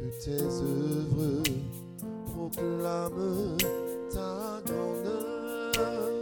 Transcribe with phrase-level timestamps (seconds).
[0.00, 1.42] que tes œuvres
[2.32, 3.58] proclament
[4.10, 6.19] ta grandeur.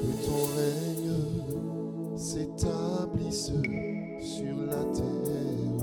[0.00, 3.52] que ton règne s'établisse
[4.20, 5.77] sur la terre.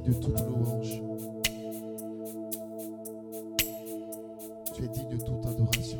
[0.00, 1.02] digne de toute louange.
[4.74, 5.98] Tu es digne de toute adoration.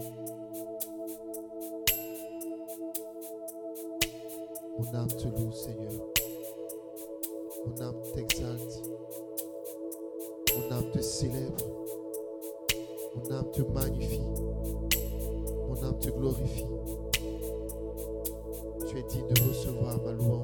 [4.79, 5.93] Mon âme te loue, Seigneur.
[7.67, 8.83] Mon âme t'exalte.
[10.57, 11.65] Mon âme te célèbre.
[13.15, 14.21] Mon âme te magnifie.
[15.69, 16.67] Mon âme te glorifie.
[18.89, 20.40] Tu es digne de recevoir ma louange.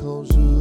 [0.00, 0.57] Quand je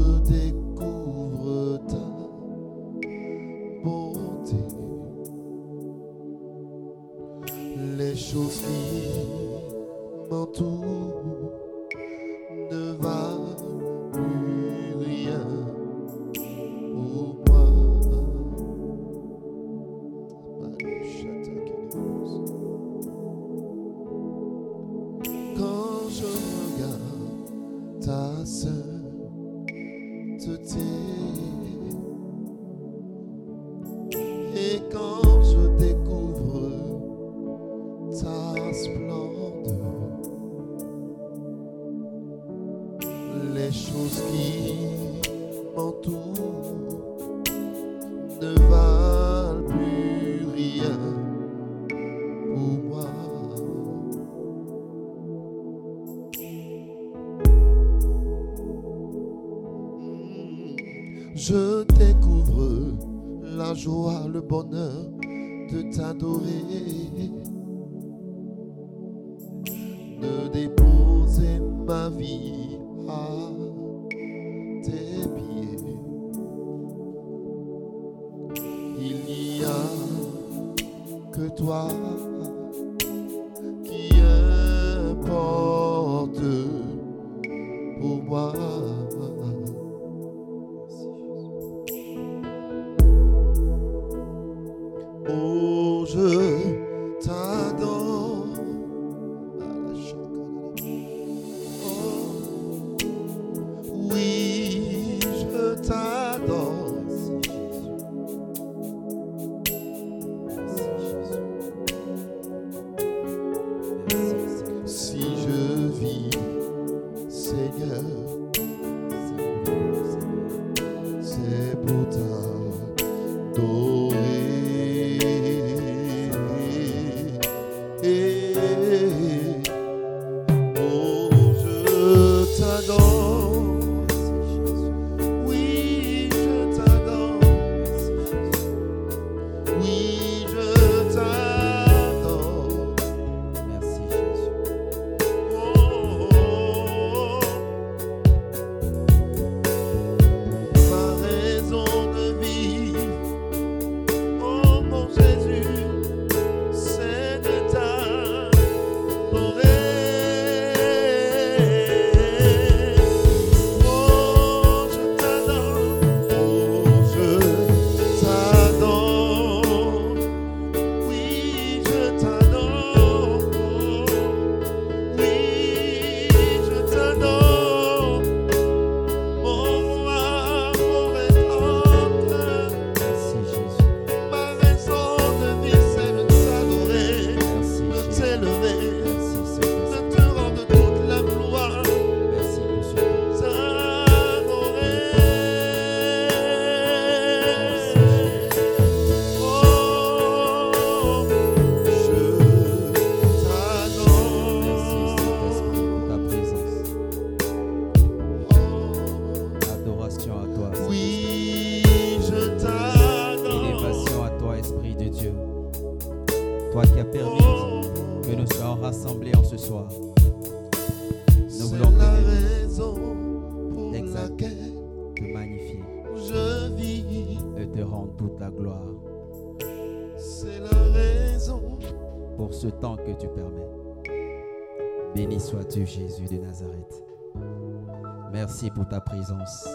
[239.18, 239.68] présence.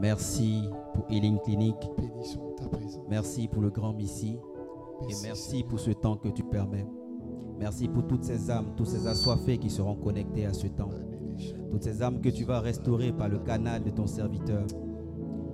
[0.00, 1.76] Merci pour Healing Clinic.
[1.98, 3.00] Bénissons ta présence.
[3.08, 4.38] Merci pour le grand Messie.
[5.08, 6.86] Et merci pour ce temps que tu permets.
[7.58, 10.90] Merci pour toutes ces âmes, tous ces assoiffés qui seront connectés à ce temps.
[11.70, 14.64] Toutes ces âmes que tu vas restaurer par le canal de ton serviteur.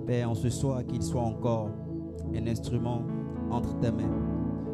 [0.05, 1.69] Père, en ce soir, qu'il soit encore
[2.35, 3.01] un instrument
[3.49, 4.13] entre tes mains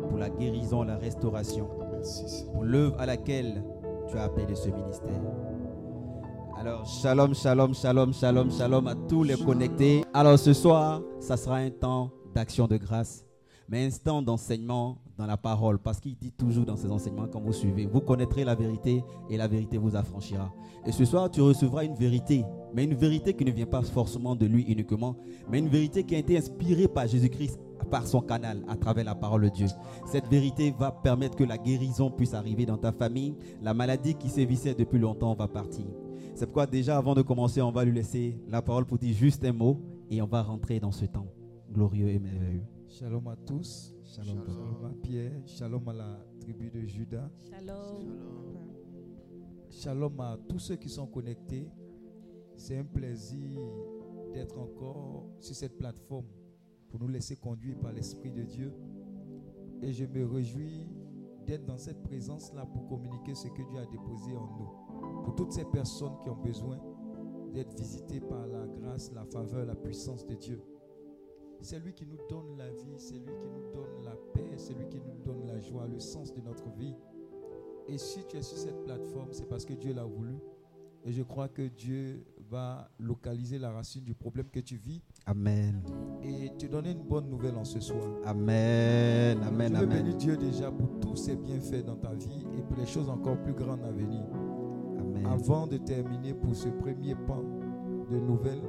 [0.09, 1.67] pour la guérison, la restauration,
[2.53, 3.63] pour l'œuvre à laquelle
[4.09, 5.21] tu as appelé ce ministère.
[6.67, 10.03] Alors, shalom, shalom, shalom, shalom, shalom à tous les connectés.
[10.13, 13.25] Alors, ce soir, ça sera un temps d'action de grâce,
[13.69, 17.39] mais un temps d'enseignement dans la parole, parce qu'il dit toujours dans ses enseignements, quand
[17.39, 20.53] vous suivez, vous connaîtrez la vérité et la vérité vous affranchira.
[20.85, 24.35] Et ce soir, tu recevras une vérité, mais une vérité qui ne vient pas forcément
[24.35, 25.15] de lui uniquement,
[25.49, 29.15] mais une vérité qui a été inspirée par Jésus-Christ, par son canal, à travers la
[29.15, 29.67] parole de Dieu.
[30.05, 33.35] Cette vérité va permettre que la guérison puisse arriver dans ta famille.
[33.61, 35.85] La maladie qui sévissait depuis longtemps va partir.
[36.37, 39.43] C'est pourquoi déjà avant de commencer, on va lui laisser la parole pour dire juste
[39.43, 41.25] un mot et on va rentrer dans ce temps
[41.71, 42.67] glorieux et merveilleux.
[42.87, 43.91] Shalom à tous.
[44.03, 44.45] Shalom.
[44.45, 45.31] Shalom à Pierre.
[45.47, 47.27] Shalom à la tribu de Judas.
[49.71, 51.67] Shalom à tous ceux qui sont connectés.
[52.55, 53.59] C'est un plaisir
[54.31, 56.27] d'être encore sur cette plateforme
[56.91, 58.71] pour nous laisser conduire par l'Esprit de Dieu.
[59.81, 60.87] Et je me réjouis
[61.47, 64.86] d'être dans cette présence-là pour communiquer ce que Dieu a déposé en nous.
[65.27, 66.79] Pour toutes ces personnes qui ont besoin
[67.53, 70.61] d'être visitées par la grâce, la faveur, la puissance de Dieu.
[71.59, 74.73] C'est lui qui nous donne la vie, c'est lui qui nous donne la paix, c'est
[74.73, 76.95] lui qui nous donne la joie, le sens de notre vie.
[77.89, 80.37] Et si tu es sur cette plateforme, c'est parce que Dieu l'a voulu.
[81.03, 85.83] Et je crois que Dieu va localiser la racine du problème que tu vis Amen.
[86.23, 88.01] et te donner une bonne nouvelle en ce soir.
[88.25, 89.43] Amen.
[89.43, 89.73] Amen.
[89.75, 90.17] je veux bénir Amen.
[90.17, 93.53] Dieu déjà pour tous ses bienfaits dans ta vie et pour les choses encore plus
[93.53, 94.23] grandes à venir.
[95.17, 95.31] Amen.
[95.31, 97.43] Avant de terminer pour ce premier pan
[98.09, 98.61] de nouvelles,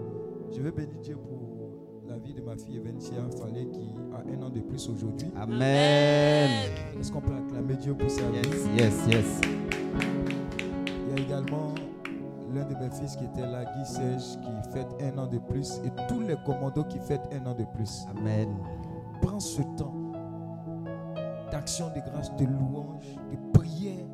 [0.52, 1.38] je veux bénir Dieu pour
[2.08, 5.28] la vie de ma fille Evencia Fallet qui a un an de plus aujourd'hui.
[5.37, 6.48] Amen.
[6.98, 8.38] Est-ce qu'on peut acclamer Dieu pour sa vie?
[8.38, 9.40] Yes, yes, yes.
[11.06, 11.74] Il y a également
[12.54, 15.80] l'un de mes fils qui était là, Guy Serge, qui fête un an de plus
[15.84, 18.06] et tous les commandos qui fêtent un an de plus.
[18.16, 18.48] Amen.
[19.20, 19.94] Prends ce temps
[21.50, 24.06] d'action de grâce, de louange, de prière,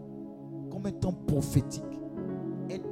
[0.70, 2.00] comme un temps prophétique,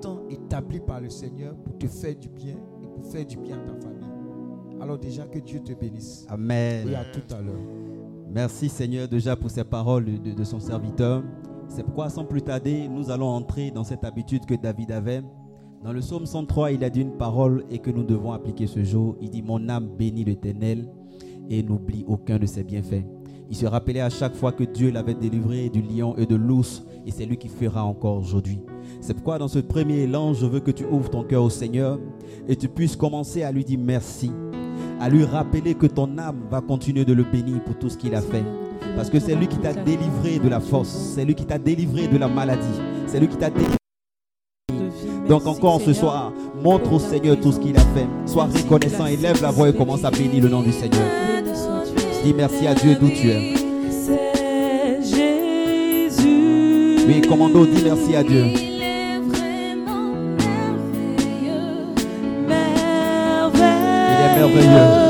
[0.03, 3.57] temps établi par le Seigneur pour te faire du bien et pour faire du bien
[3.57, 4.11] à ta famille.
[4.81, 6.27] Alors déjà que Dieu te bénisse.
[6.29, 6.89] Amen.
[6.89, 7.55] Et à tout à l'heure.
[8.31, 11.23] Merci Seigneur déjà pour ces paroles de, de son serviteur.
[11.69, 15.23] C'est pourquoi sans plus tarder, nous allons entrer dans cette habitude que David avait.
[15.83, 18.85] Dans le psaume 103, il a dit une parole et que nous devons appliquer ce
[18.85, 19.17] jour.
[19.21, 20.89] Il dit, mon âme bénit l'Éternel
[21.49, 23.05] et n'oublie aucun de ses bienfaits.
[23.53, 26.85] Il se rappelait à chaque fois que Dieu l'avait délivré du lion et de l'ours
[27.07, 28.59] et c'est lui qui fera encore aujourd'hui.
[29.03, 31.99] C'est pourquoi dans ce premier élan, je veux que tu ouvres ton cœur au Seigneur
[32.49, 34.33] et tu puisses commencer à lui dire merci,
[34.99, 38.15] à lui rappeler que ton âme va continuer de le bénir pour tout ce qu'il
[38.15, 38.43] a fait.
[38.97, 42.09] Parce que c'est lui qui t'a délivré de la force, c'est lui qui t'a délivré
[42.09, 43.77] de la maladie, c'est lui qui t'a délivré.
[45.29, 46.33] Donc encore ce soir,
[46.65, 48.07] montre au Seigneur tout ce qu'il a fait.
[48.25, 51.07] Sois reconnaissant, élève la voix et commence à bénir le nom du Seigneur.
[52.25, 53.55] Dis merci à Dieu d'où tu es.
[57.05, 58.45] Oui, commando, dis merci à Dieu.
[58.47, 60.15] Il est vraiment
[64.37, 65.02] merveilleux,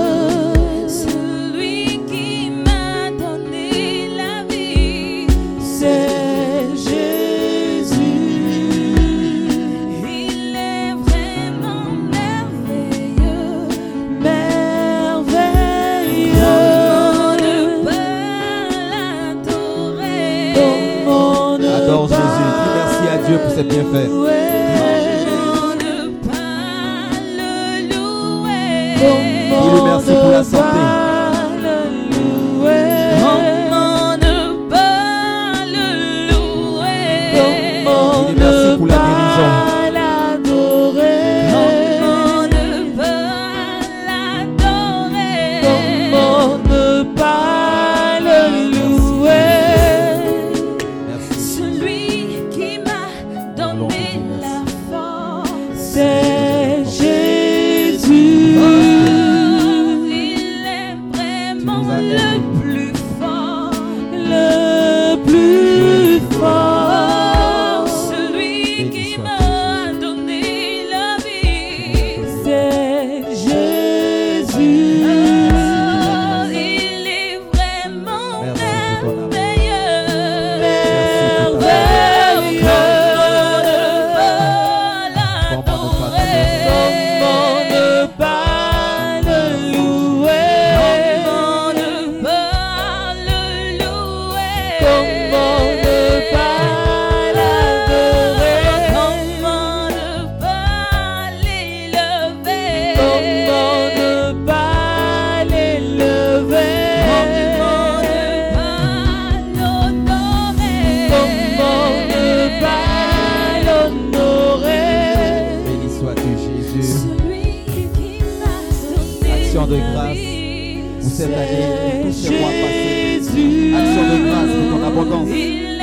[121.23, 123.21] cette année, pour tous ces mois passés.
[123.23, 123.75] Jésus.
[123.77, 125.29] Action de grâce pour ton abondance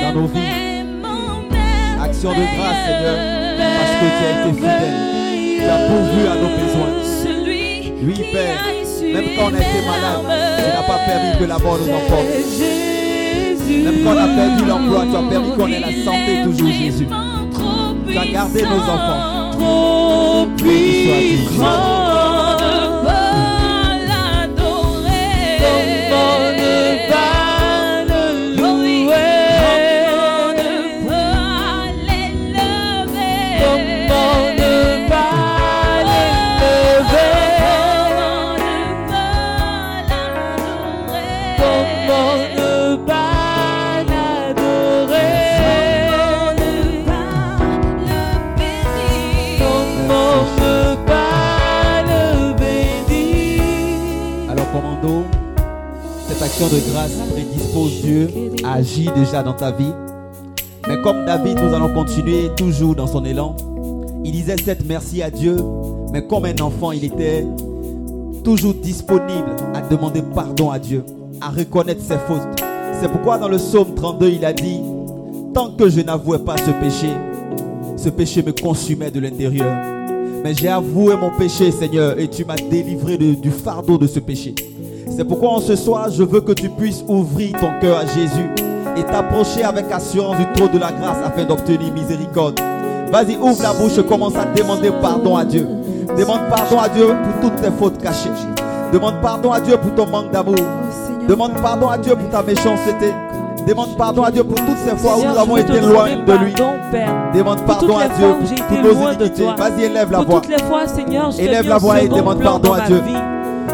[0.02, 0.52] dans nos vies.
[2.02, 3.18] Action de grâce, Seigneur,
[3.78, 4.98] parce que tu as été fidèle.
[5.56, 6.94] Tu as pourvu à nos besoins.
[8.02, 8.60] Oui, Père,
[9.14, 10.24] même quand on a été malade,
[10.58, 12.30] tu n'as pas permis que la mort nous emporte.
[12.58, 13.82] Jésus.
[13.84, 17.06] Même quand on a perdu l'emploi, tu as permis qu'on ait la santé toujours, Jésus.
[18.08, 19.50] Tu as gardé nos enfants.
[19.52, 22.09] Trop puissant.
[56.78, 58.28] Grâce prédispose Dieu
[58.64, 59.92] à agir déjà dans ta vie.
[60.88, 63.56] Mais comme David, nous allons continuer toujours dans son élan.
[64.24, 65.56] Il disait cette merci à Dieu,
[66.12, 67.46] mais comme un enfant, il était
[68.44, 71.04] toujours disponible à demander pardon à Dieu,
[71.40, 72.62] à reconnaître ses fautes.
[73.00, 74.80] C'est pourquoi dans le psaume 32, il a dit,
[75.54, 77.08] tant que je n'avouais pas ce péché,
[77.96, 79.72] ce péché me consumait de l'intérieur.
[80.42, 84.54] Mais j'ai avoué mon péché, Seigneur, et tu m'as délivré du fardeau de ce péché.
[85.20, 88.48] C'est pourquoi en ce soir, je veux que tu puisses ouvrir ton cœur à Jésus
[88.96, 92.58] et t'approcher avec assurance du trône de la grâce afin d'obtenir miséricorde.
[93.12, 95.68] Vas-y, ouvre la bouche et commence à demander pardon à Dieu.
[96.16, 98.30] Demande pardon à Dieu pour toutes tes fautes cachées.
[98.94, 100.56] Demande pardon à Dieu pour ton manque d'amour.
[101.28, 103.12] Demande pardon à Dieu pour ta méchanceté.
[103.68, 106.54] Demande pardon à Dieu pour toutes ces fois où nous avons été loin de lui.
[107.34, 109.44] Demande pardon à Dieu pour toutes nos loin de iniquités.
[109.54, 110.40] Vas-y, élève la voix.
[111.38, 113.02] Élève la voix et demande pardon à Dieu.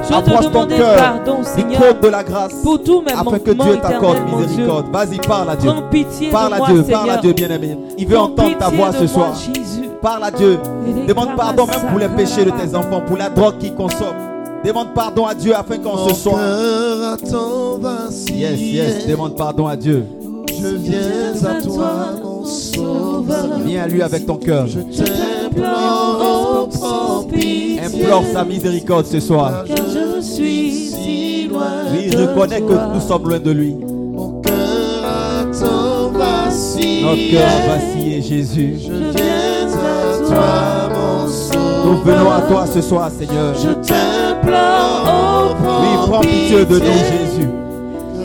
[0.08, 1.22] Je Approche ton cœur
[1.56, 4.86] du trône de la grâce pour afin que Dieu t'accorde miséricorde.
[4.92, 5.70] Vas-y, parle à Dieu.
[5.90, 7.16] Pitié Parle de à moi, Dieu, parle à.
[7.18, 7.78] Dieu, bien-aimé.
[7.98, 9.34] Il veut Prends entendre ta voix ce moi, soir.
[9.34, 9.90] Jésus.
[10.00, 10.58] Parle à Dieu.
[11.08, 14.14] Demande pardon même pour les péchés de tes enfants, pour la drogue qu'ils consomment.
[14.64, 16.36] Demande pardon à Dieu afin qu'en Mon ce soir.
[16.36, 18.48] cœur a tant vacillé.
[18.48, 18.60] Yes,
[18.96, 20.04] yes, demande pardon à Dieu.
[20.48, 21.00] Je viens
[21.44, 21.92] à toi,
[22.22, 23.58] mon sauveur.
[23.64, 24.66] Viens à lui avec ton cœur.
[24.66, 27.80] Je t'implore, prends pitié.
[27.84, 29.64] Implore sa miséricorde ce soir.
[29.66, 33.74] Car je suis si loin Oui, reconnais que nous sommes loin de lui.
[33.74, 37.02] Mon cœur a tant vacillé.
[37.02, 38.74] Notre cœur a vacillé, Jésus.
[38.80, 41.86] Je viens à toi, mon sauveur.
[41.86, 43.54] Nous venons à toi ce soir, Seigneur.
[43.54, 47.48] Je t'implore, oh, prends pitié de nous, Jésus.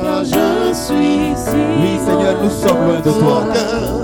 [0.02, 4.01] Car je suis si Oui, Seigneur, nous sommes loin de toi.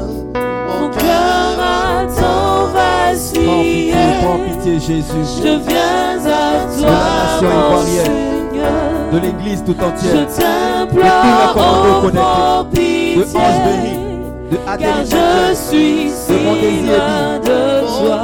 [4.22, 5.26] Prends pitié, Jésus.
[5.44, 8.06] Je viens à De toi, la nation mon ivoirienne.
[8.52, 9.12] Seigneur.
[9.12, 10.28] De l'église tout Je entière.
[10.28, 13.24] t'implore, commandos oh, prends De pitié.
[14.52, 15.56] De Car Adélie je Chrétien.
[15.56, 18.20] suis si De loin de mon toi.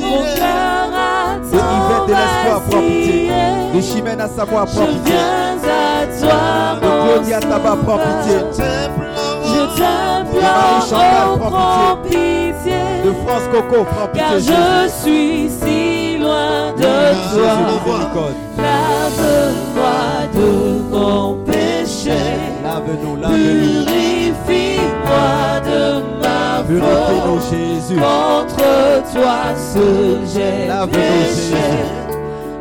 [0.00, 3.30] Mon cœur a De Yvette de l'Espoir, prends pitié.
[3.74, 5.00] De Chimène à Savoie, Je prends pitié.
[5.04, 6.38] viens à toi,
[6.80, 8.36] De mon Claudia Tabat, prends pitié.
[8.38, 12.80] Je De t'implore, Marie-Chantal, oh, prends pitié.
[13.04, 14.52] De France Coco, prends Car pitié, Jésus.
[14.52, 18.28] je suis si loin de toi.
[18.58, 20.00] Lave-moi
[20.34, 20.50] de
[20.90, 22.20] mon péché.
[22.62, 23.84] Lave-nous, lave-nous.
[23.84, 25.80] Purifie-moi de
[26.22, 27.42] ma faute.
[27.50, 27.96] Jésus.
[27.96, 31.66] Contre toi seul j'ai péché.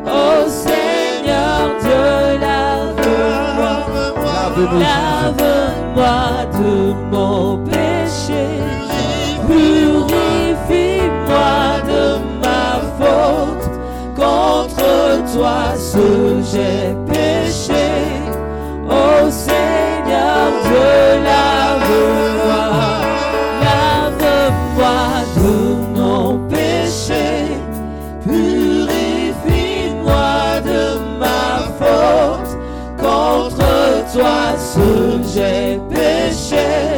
[0.06, 2.61] Oh Seigneur Dieu, lave-moi.
[4.58, 8.46] Lave-moi de mon péché.
[9.48, 11.00] Purifie-moi
[11.88, 12.04] de
[12.42, 12.66] ma
[12.98, 13.68] faute.
[14.16, 14.92] Contre
[15.34, 17.88] toi seul j'ai péché.
[18.90, 22.41] Oh Seigneur Dieu, lave-moi.
[34.14, 34.56] Toi
[35.34, 36.91] j'ai péché.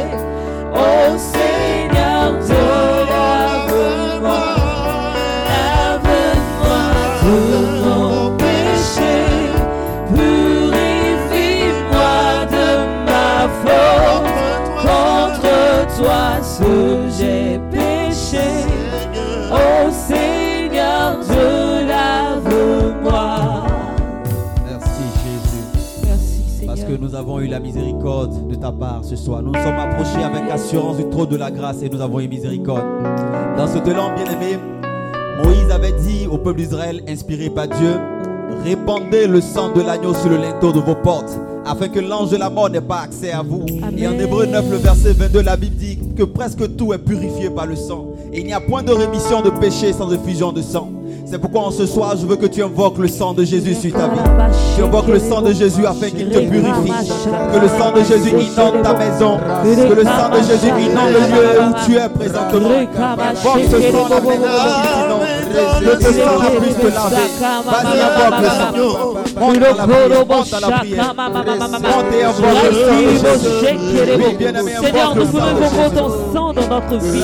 [27.14, 29.40] Nous avons eu la miséricorde de ta part ce soir.
[29.40, 32.26] Nous nous sommes approchés avec assurance du trône de la grâce et nous avons eu
[32.26, 32.82] miséricorde.
[33.56, 34.58] Dans ce élan bien-aimé,
[35.40, 38.00] Moïse avait dit au peuple d'Israël, inspiré par Dieu,
[38.64, 42.36] Répandez le sang de l'agneau sur le linteau de vos portes, afin que l'ange de
[42.36, 43.64] la mort n'ait pas accès à vous.
[43.96, 44.18] Et en.
[44.18, 47.76] Hébreu 9, le verset 22, la Bible dit que presque tout est purifié par le
[47.76, 48.08] sang.
[48.32, 50.90] Et il n'y a point de rémission de péché sans effusion de sang.
[51.26, 53.92] C'est pourquoi en ce soir, je veux que tu invoques le sang de Jésus sur
[53.92, 54.20] ta vie.
[54.76, 56.92] Tu invoques le sang de Jésus afin qu'il te purifie.
[57.52, 59.38] Que le sang de Jésus inonde ta maison.
[59.64, 62.68] Que le sang de Jésus inonde le lieu où tu es présentement.
[62.68, 67.28] Invoque ce sang la maison te laver.
[67.64, 68.72] Vas-y, invoque le sang.
[69.40, 70.24] Monte dans la prière.
[70.28, 71.14] Monte la prière.
[71.14, 72.94] Monte et invoque le sang.
[73.62, 73.76] Oui,
[74.38, 77.22] bien-aimé, Seigneur, nous voulons invoquer ton sang dans notre vie.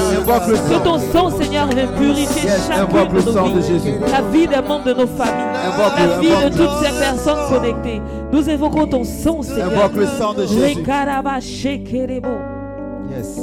[0.69, 3.95] Que ton sang, Seigneur, vienne purifier chacune de nos vies.
[4.11, 5.53] La vie des membres de nos familles.
[5.97, 8.01] La vie de toutes ces personnes connectées.
[8.33, 9.73] Nous invoquons ton sang, Seigneur.
[9.73, 10.85] Invoque le sang de Jésus.
[13.11, 13.39] Yes.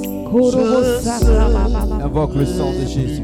[2.04, 3.24] Invoque le sang de Jésus.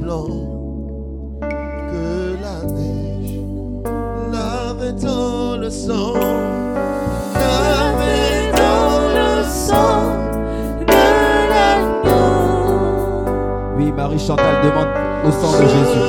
[13.76, 14.88] Oui, Marie Chantal demande
[15.26, 16.00] au sang de Jésus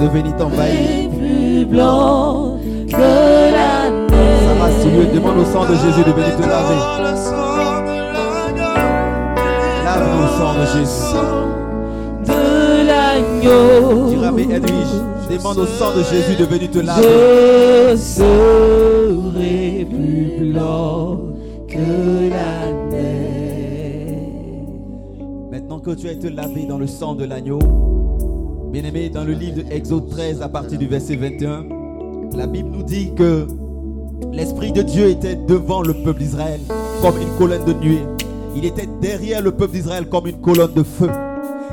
[0.00, 1.10] de venir t'envahir.
[1.10, 3.90] Plus blanc que la
[5.12, 6.80] demande au sang de Jésus de venir te laver.
[9.84, 11.71] Lave-nous au sang de Jésus.
[13.42, 14.08] L'agneau.
[14.10, 17.02] Tirabé Edwige demande au sang de Jésus de venir te laver.
[17.02, 21.20] Je serai plus blanc
[21.68, 24.16] que la neige.
[25.50, 27.58] Maintenant que tu as été lavé dans le sang de l'agneau,
[28.70, 31.64] bien-aimé, dans le livre de Exode 13 à partir du verset 21,
[32.36, 33.46] la Bible nous dit que
[34.32, 36.60] l'Esprit de Dieu était devant le peuple d'Israël
[37.02, 38.02] comme une colonne de nuée.
[38.54, 41.10] Il était derrière le peuple d'Israël comme une colonne de feu.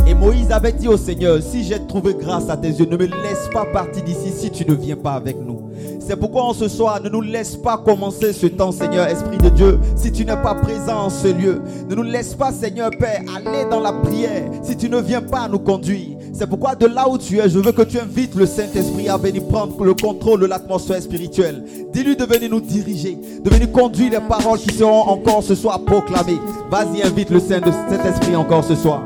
[0.10, 3.06] Et Moïse avait dit au Seigneur, si j'ai trouvé grâce à tes yeux, ne me
[3.06, 5.70] laisse pas partir d'ici si tu ne viens pas avec nous.
[6.00, 9.50] C'est pourquoi en ce soir, ne nous laisse pas commencer ce temps, Seigneur, Esprit de
[9.50, 11.62] Dieu, si tu n'es pas présent en ce lieu.
[11.88, 15.48] Ne nous laisse pas, Seigneur Père, aller dans la prière si tu ne viens pas
[15.48, 16.18] nous conduire.
[16.34, 19.18] C'est pourquoi de là où tu es, je veux que tu invites le Saint-Esprit à
[19.18, 21.64] venir prendre le contrôle de l'atmosphère spirituelle.
[21.92, 25.80] Dis-lui de venir nous diriger, de venir conduire les paroles qui seront encore ce soir
[25.82, 26.40] proclamées.
[26.72, 27.60] Vas-y, invite le Saint-
[27.90, 29.02] Saint-Esprit encore ce soir.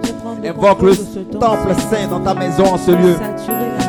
[0.46, 0.96] Invoque le
[1.40, 3.16] temple saint dans ta maison en ce lieu.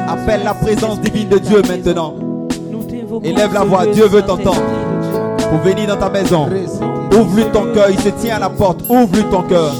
[0.08, 2.14] Appelle la présence divine de Dieu maintenant.
[3.22, 4.62] Élève la voix, Dieu veut t'entendre.
[5.50, 6.48] Pour venir dans ta maison,
[7.12, 9.72] ouvre-lui ton cœur, il se tient à la porte, ouvre-lui ton cœur.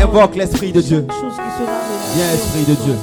[0.00, 1.06] Invoque l'Esprit de Dieu.
[2.14, 2.96] Viens, Esprit de Dieu.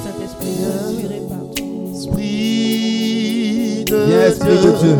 [1.94, 4.96] Esprit de Viens, Esprit de Dieu.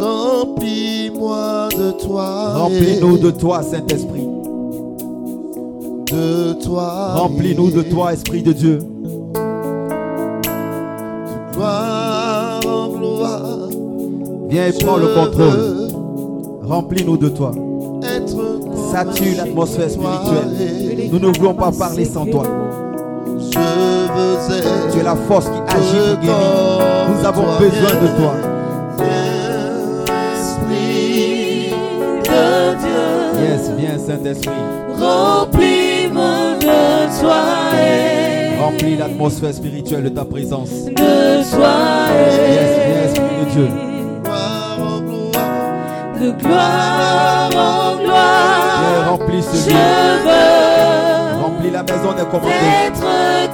[0.00, 2.54] Remplis-moi de toi.
[2.54, 4.26] Remplis-nous de toi, Saint-Esprit.
[6.10, 7.12] de toi.
[7.14, 8.78] Remplis-nous de toi, Esprit de Dieu.
[8.78, 8.84] De
[11.52, 13.68] gloire en gloire.
[14.48, 15.88] Viens et prends le contrôle.
[16.62, 17.52] Remplis-nous de toi.
[18.90, 21.10] Sature l'atmosphère spirituelle.
[21.12, 22.44] Nous ne voulons pas parler sans toi.
[24.92, 27.08] Tu es la force qui agit pour guérir.
[27.10, 28.34] Nous avons besoin de toi.
[30.34, 31.70] Esprit
[32.24, 34.50] de Dieu, Yes, viens, Saint-Esprit.
[34.98, 37.42] remplis-moi de toi
[38.60, 40.70] Remplis l'atmosphère spirituelle de ta présence.
[40.70, 41.74] de toi
[42.10, 43.68] Yes, viens, Esprit de Dieu.
[46.20, 49.10] De gloire en gloire.
[49.10, 49.76] remplis ce Je lieu.
[50.24, 53.47] veux Remplis la maison des commandés.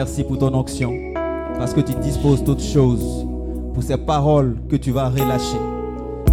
[0.00, 0.94] Merci pour ton onction.
[1.58, 3.26] Parce que tu disposes toutes choses
[3.74, 5.60] pour ces paroles que tu vas relâcher.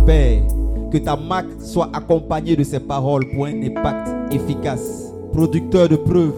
[0.05, 0.41] Père,
[0.89, 6.31] que ta marque soit accompagnée de ces paroles pour un impact efficace, producteur de preuves.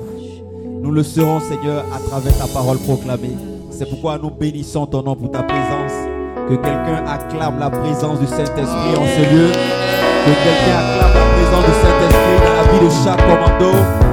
[0.82, 3.38] Nous le serons, Seigneur, à travers ta parole proclamée.
[3.69, 5.93] C'est pourquoi nous bénissons ton nom pour ta présence.
[6.49, 9.51] Que quelqu'un acclame la présence du Saint-Esprit en ce lieu.
[10.25, 14.09] Que quelqu'un acclame la présence du Saint-Esprit dans la vie de chaque commando.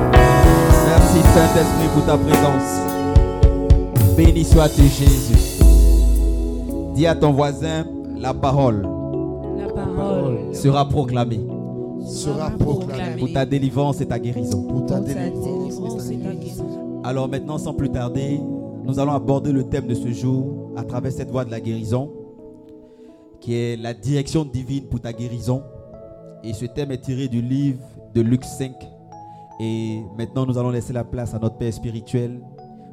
[1.37, 2.96] Saint-Esprit, pour ta présence.
[4.17, 5.63] Béni sois-tu, Jésus.
[6.95, 7.85] Dis à ton voisin,
[8.17, 8.89] la parole
[9.59, 11.41] La parole sera proclamée
[12.07, 14.63] sera proclamé pour ta délivrance et ta guérison.
[14.63, 17.01] pour ta délivrance et ta guérison.
[17.05, 18.41] Alors maintenant, sans plus tarder,
[18.85, 22.13] nous allons aborder le thème de ce jour à travers cette voie de la guérison,
[23.41, 25.63] qui est la direction divine pour ta guérison.
[26.45, 27.81] Et ce thème est tiré du livre
[28.15, 28.73] de Luc 5.
[29.61, 32.41] Et maintenant, nous allons laisser la place à notre Père spirituel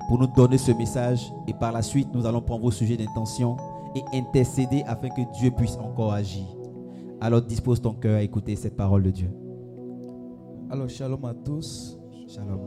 [0.08, 1.32] pour nous donner ce message.
[1.48, 3.58] Et par la suite, nous allons prendre vos sujets d'intention
[3.96, 6.46] et intercéder afin que Dieu puisse encore agir.
[7.22, 9.30] Alors dispose ton cœur à écouter cette parole de Dieu.
[10.70, 11.98] Alors, shalom à tous.
[12.28, 12.60] Shalom.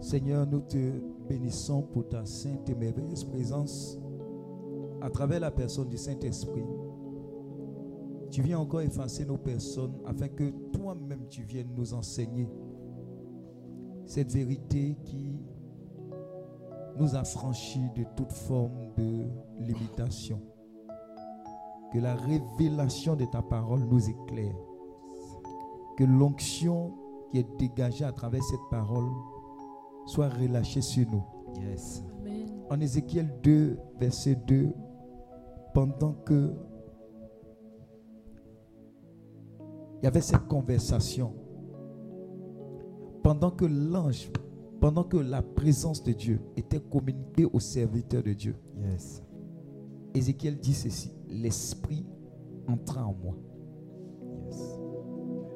[0.00, 0.92] Seigneur, nous te
[1.28, 3.98] bénissons pour ta sainte et merveilleuse présence
[5.02, 6.64] à travers la personne du Saint-Esprit.
[8.30, 12.48] Tu viens encore effacer nos personnes afin que toi-même tu viennes nous enseigner
[14.06, 15.38] cette vérité qui
[17.00, 19.26] nous affranchit de toute forme de
[19.58, 20.40] limitation.
[21.92, 24.54] Que la révélation de ta parole nous éclaire.
[25.96, 26.94] Que l'onction
[27.30, 29.08] qui est dégagée à travers cette parole
[30.06, 31.24] soit relâchée sur nous.
[31.60, 32.04] Yes.
[32.20, 32.48] Amen.
[32.70, 34.72] En Ézéchiel 2, verset 2,
[35.74, 36.54] pendant que
[40.00, 41.34] il y avait cette conversation,
[43.22, 44.30] pendant que l'ange,
[44.80, 49.22] pendant que la présence de Dieu était communiquée aux serviteurs de Dieu, Yes.
[50.14, 52.04] Ézéchiel dit ceci, l'Esprit
[52.66, 53.36] entra en moi.
[54.48, 54.78] Yes.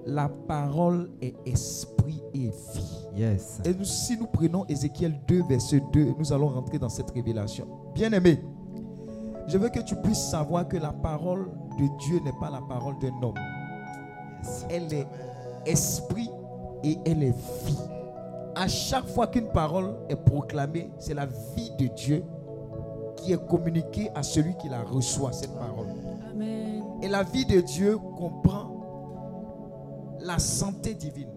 [0.07, 3.09] La parole est esprit et vie.
[3.17, 3.61] Yes.
[3.65, 7.67] Et nous, si nous prenons Ézéchiel 2, verset 2, nous allons rentrer dans cette révélation.
[7.95, 8.39] Bien-aimé,
[9.49, 12.95] je veux que tu puisses savoir que la parole de Dieu n'est pas la parole
[13.01, 13.35] d'un homme.
[14.43, 14.67] Yes.
[14.69, 15.07] Elle est
[15.67, 16.31] esprit
[16.85, 17.35] et elle est
[17.67, 17.94] vie.
[18.57, 22.23] À chaque fois qu'une parole est proclamée, c'est la vie de Dieu
[23.17, 25.87] qui est communiquée à celui qui la reçoit, cette parole.
[26.31, 26.83] Amen.
[27.03, 28.71] Et la vie de Dieu comprend
[30.21, 31.29] la santé divine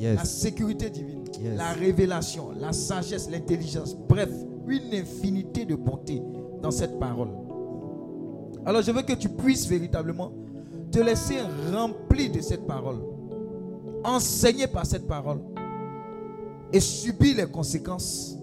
[0.00, 1.56] la sécurité divine, Yes.
[1.56, 4.28] la révélation, la sagesse, l'intelligence, bref,
[4.66, 6.22] une infinité de bonté
[6.60, 7.30] dans cette parole.
[8.64, 10.30] Alors je veux que tu puisses véritablement
[10.90, 11.38] te laisser
[11.72, 12.98] remplir de cette parole,
[14.04, 15.40] enseigner par cette parole
[16.72, 18.36] et subir les conséquences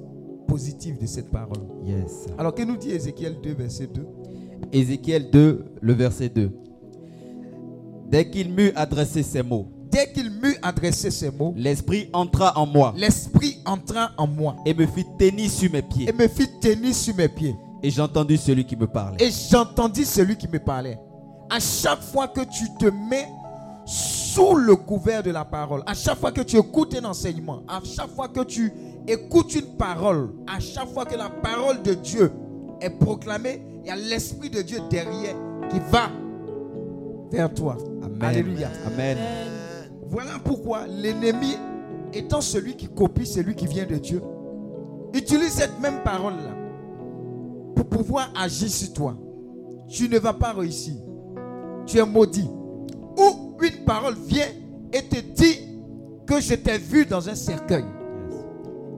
[0.47, 1.63] positives de cette parole.
[1.85, 2.25] Yes.
[2.37, 4.05] Alors que nous dit Ézéchiel 2, verset 2
[4.71, 6.51] Ézéchiel 2, le verset 2.
[8.09, 12.67] Dès qu'il m'eut adressé ces mots, Dès qu'il m'eut adressé ces mots, l'Esprit entra en
[12.67, 16.07] moi l'Esprit entra en moi et me fit tenir sur mes pieds.
[16.07, 17.55] et me fit tenir sur mes pieds.
[17.81, 19.17] Et j'entendis celui qui me parlait.
[19.23, 20.99] Et j'entendis celui qui me parlait.
[21.49, 23.27] À chaque fois que tu te mets
[23.89, 27.79] sous le couvert de la parole, à chaque fois que tu écoutes un enseignement, à
[27.83, 28.71] chaque fois que tu
[29.07, 32.31] écoutes une parole, à chaque fois que la parole de Dieu
[32.81, 35.35] est proclamée, il y a l'Esprit de Dieu derrière
[35.71, 36.11] qui va
[37.31, 37.77] vers toi.
[38.03, 38.21] Amen.
[38.21, 38.69] Alléluia.
[38.85, 39.17] Amen.
[40.07, 41.55] Voilà pourquoi l'ennemi,
[42.13, 44.21] étant celui qui copie celui qui vient de Dieu,
[45.15, 46.55] utilise cette même parole-là
[47.75, 49.17] pour pouvoir agir sur toi.
[49.87, 50.93] Tu ne vas pas réussir.
[51.87, 52.47] Tu es maudit.
[53.17, 54.47] Ou une parole vient
[54.93, 55.59] et te dit
[56.25, 57.85] que je t'ai vu dans un cercueil.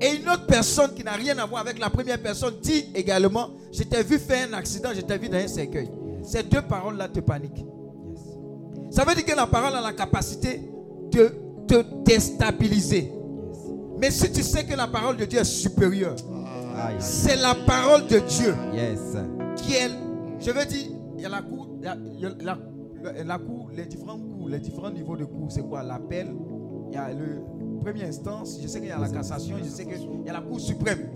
[0.02, 3.50] Et une autre personne qui n'a rien à voir avec la première personne dit également,
[3.72, 5.90] je t'ai vu faire un accident, je t'ai vu dans un cercueil.
[6.24, 7.66] Ces deux paroles-là te paniquent.
[8.90, 10.62] Ça veut dire que la parole a la capacité
[11.12, 11.32] de
[11.68, 13.12] te déstabiliser.
[14.00, 16.16] Mais si tu sais que la parole de Dieu est supérieure,
[16.76, 16.96] Aïe.
[17.00, 19.00] c'est la parole de Dieu Yes.
[19.58, 19.92] qui est.
[20.40, 20.88] Je veux dire,
[21.18, 21.86] il y a la cour, il
[22.20, 22.58] y a- la,
[23.04, 24.18] la- la cour, les différents
[24.52, 25.82] les différents niveaux de cours, c'est quoi?
[25.82, 26.36] L'appel,
[26.90, 27.42] il y a le
[27.82, 30.42] première instance, je sais qu'il y a la cassation, je sais qu'il y a la
[30.42, 31.10] cour suprême.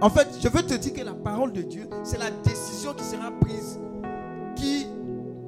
[0.00, 3.04] En fait, je veux te dire que la parole de Dieu, c'est la décision qui
[3.04, 3.80] sera prise
[4.54, 4.86] qui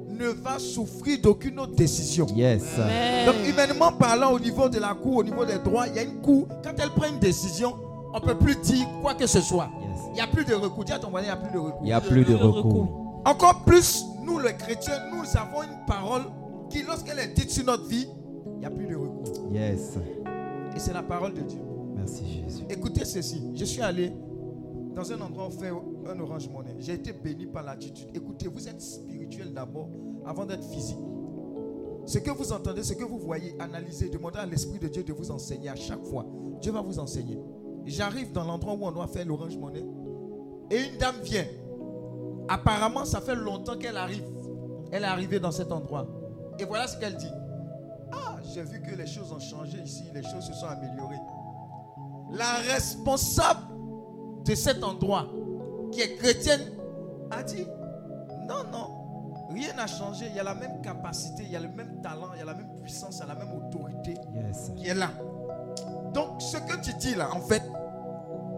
[0.07, 2.27] ne va souffrir d'aucune autre décision.
[2.35, 2.77] Yes.
[2.77, 3.25] Amen.
[3.25, 6.03] Donc, humainement parlant, au niveau de la cour, au niveau des droits, il y a
[6.03, 6.47] une cour.
[6.63, 7.75] Quand elle prend une décision,
[8.13, 9.69] on ne peut plus dire quoi que ce soit.
[9.81, 9.99] Yes.
[10.09, 10.83] Il n'y a plus de recours.
[10.83, 11.81] Dis à ton voisin, il n'y a plus de recours.
[11.81, 13.21] Il n'y a plus de recours.
[13.25, 16.23] Encore plus, nous les chrétiens, nous avons une parole
[16.71, 18.07] qui, lorsqu'elle est dite sur notre vie,
[18.53, 19.51] il n'y a plus de recours.
[19.51, 19.97] Yes.
[20.75, 21.61] Et c'est la parole de Dieu.
[21.95, 22.63] Merci Jésus.
[22.69, 23.51] Écoutez ceci.
[23.53, 24.11] Je suis allé
[24.95, 26.75] dans un endroit où on fait un orange monnaie.
[26.79, 28.07] J'ai été béni par l'attitude.
[28.13, 29.89] Écoutez, vous êtes spirituel d'abord
[30.25, 30.97] avant d'être physique.
[32.05, 35.13] Ce que vous entendez, ce que vous voyez, analysez, demandez à l'Esprit de Dieu de
[35.13, 36.25] vous enseigner à chaque fois.
[36.61, 37.37] Dieu va vous enseigner.
[37.85, 39.85] J'arrive dans l'endroit où on doit faire l'orange monnaie
[40.69, 41.45] et une dame vient.
[42.47, 44.23] Apparemment, ça fait longtemps qu'elle arrive.
[44.91, 46.07] Elle est arrivée dans cet endroit.
[46.61, 47.31] Et voilà ce qu'elle dit.
[48.13, 51.19] Ah, j'ai vu que les choses ont changé ici, les choses se sont améliorées.
[52.31, 53.61] la responsable
[54.45, 55.27] de cet endroit,
[55.91, 56.61] qui est chrétienne,
[57.31, 57.65] a dit
[58.47, 60.27] non, non, rien n'a changé.
[60.29, 62.45] Il y a la même capacité, il y a le même talent, il y a
[62.45, 64.71] la même puissance, il y a la même autorité Yes.
[64.75, 65.09] qui est là.
[66.13, 67.63] Donc, ce que tu dis là, en fait,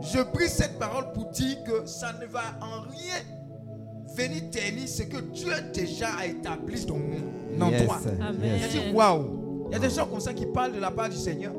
[0.01, 3.21] je prie cette parole pour dire que ça ne va en rien
[4.15, 6.85] venir ternir ce que Dieu déjà a établi
[7.57, 7.85] dans Yes.
[7.85, 7.99] toi.
[8.43, 9.65] Il a dit waouh.
[9.69, 11.53] Il y a des gens comme ça qui parlent de la part du Seigneur.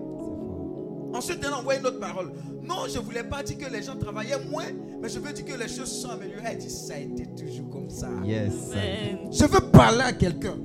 [1.13, 2.33] Ensuite, elle a envoyé une autre parole.
[2.63, 4.65] Non, je ne voulais pas dire que les gens travaillaient moins,
[5.01, 6.43] mais je veux dire que les choses se sont améliorées.
[6.53, 8.09] Elle dit ça a été toujours comme ça.
[8.25, 8.53] Yes.
[8.73, 9.31] Amen.
[9.31, 10.57] Je veux parler à quelqu'un.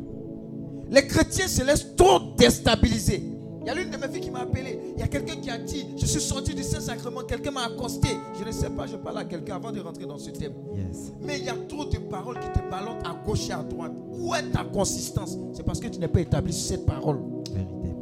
[0.90, 3.24] Les chrétiens se laissent trop déstabiliser.
[3.70, 4.80] Il y a l'une de mes filles qui m'a appelé.
[4.96, 7.22] Il y a quelqu'un qui a dit Je suis sorti du Saint-Sacrement.
[7.22, 8.08] Quelqu'un m'a accosté.
[8.40, 10.54] Je ne sais pas, je parle à quelqu'un avant de rentrer dans ce thème.
[10.76, 11.12] Yes.
[11.22, 13.92] Mais il y a trop de paroles qui te ballottent à gauche et à droite.
[14.12, 15.38] Où est ta consistance?
[15.54, 17.20] C'est parce que tu n'es pas établi sur cette parole.
[17.54, 17.94] Vérité.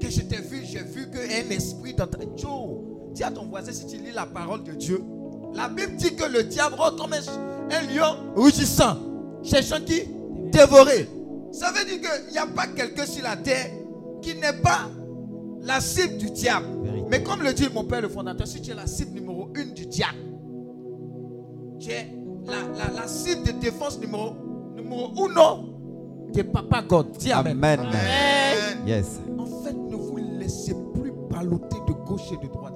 [0.00, 2.18] Que je t'ai vu, j'ai vu qu'un esprit dans ta.
[2.36, 2.78] Joe,
[3.14, 5.02] dis à ton voisin si tu lis la parole de Dieu.
[5.54, 8.96] La Bible dit que le diable rentre comme un, un lion rugissant,
[9.42, 10.02] cherchant qui
[10.52, 11.08] Dévorer.
[11.50, 13.70] Ça veut dire qu'il n'y a pas quelqu'un sur la terre
[14.22, 14.88] qui n'est pas
[15.62, 16.66] la cible du diable.
[16.82, 17.06] Vérité.
[17.10, 19.72] Mais comme le dit mon père le fondateur, si tu es la cible numéro une
[19.74, 20.18] du diable,
[21.80, 22.08] tu es
[22.46, 24.34] la, la- la cible de défense numéro,
[24.76, 27.12] numéro uno de Papa God.
[27.18, 27.56] Dis Amen.
[27.62, 27.80] Amen.
[27.80, 28.86] Amen.
[28.86, 29.20] Yes.
[29.38, 32.67] En fait, ne vous laissez plus balloter de gauche et de droite.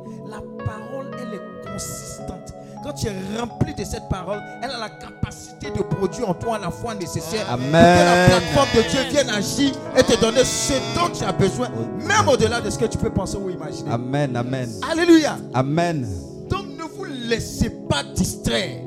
[2.93, 6.59] Quand tu es rempli de cette parole, elle a la capacité de produire en toi
[6.59, 7.71] la foi nécessaire Amen.
[7.71, 11.33] pour que la plateforme de Dieu vienne agir et te donner ce dont tu as
[11.33, 13.91] besoin, même au-delà de ce que tu peux penser ou imaginer.
[13.91, 14.37] Amen.
[14.37, 14.69] Amen.
[14.91, 15.39] Alléluia.
[15.55, 16.07] Amen.
[16.51, 18.83] Donc ne vous laissez pas distraire.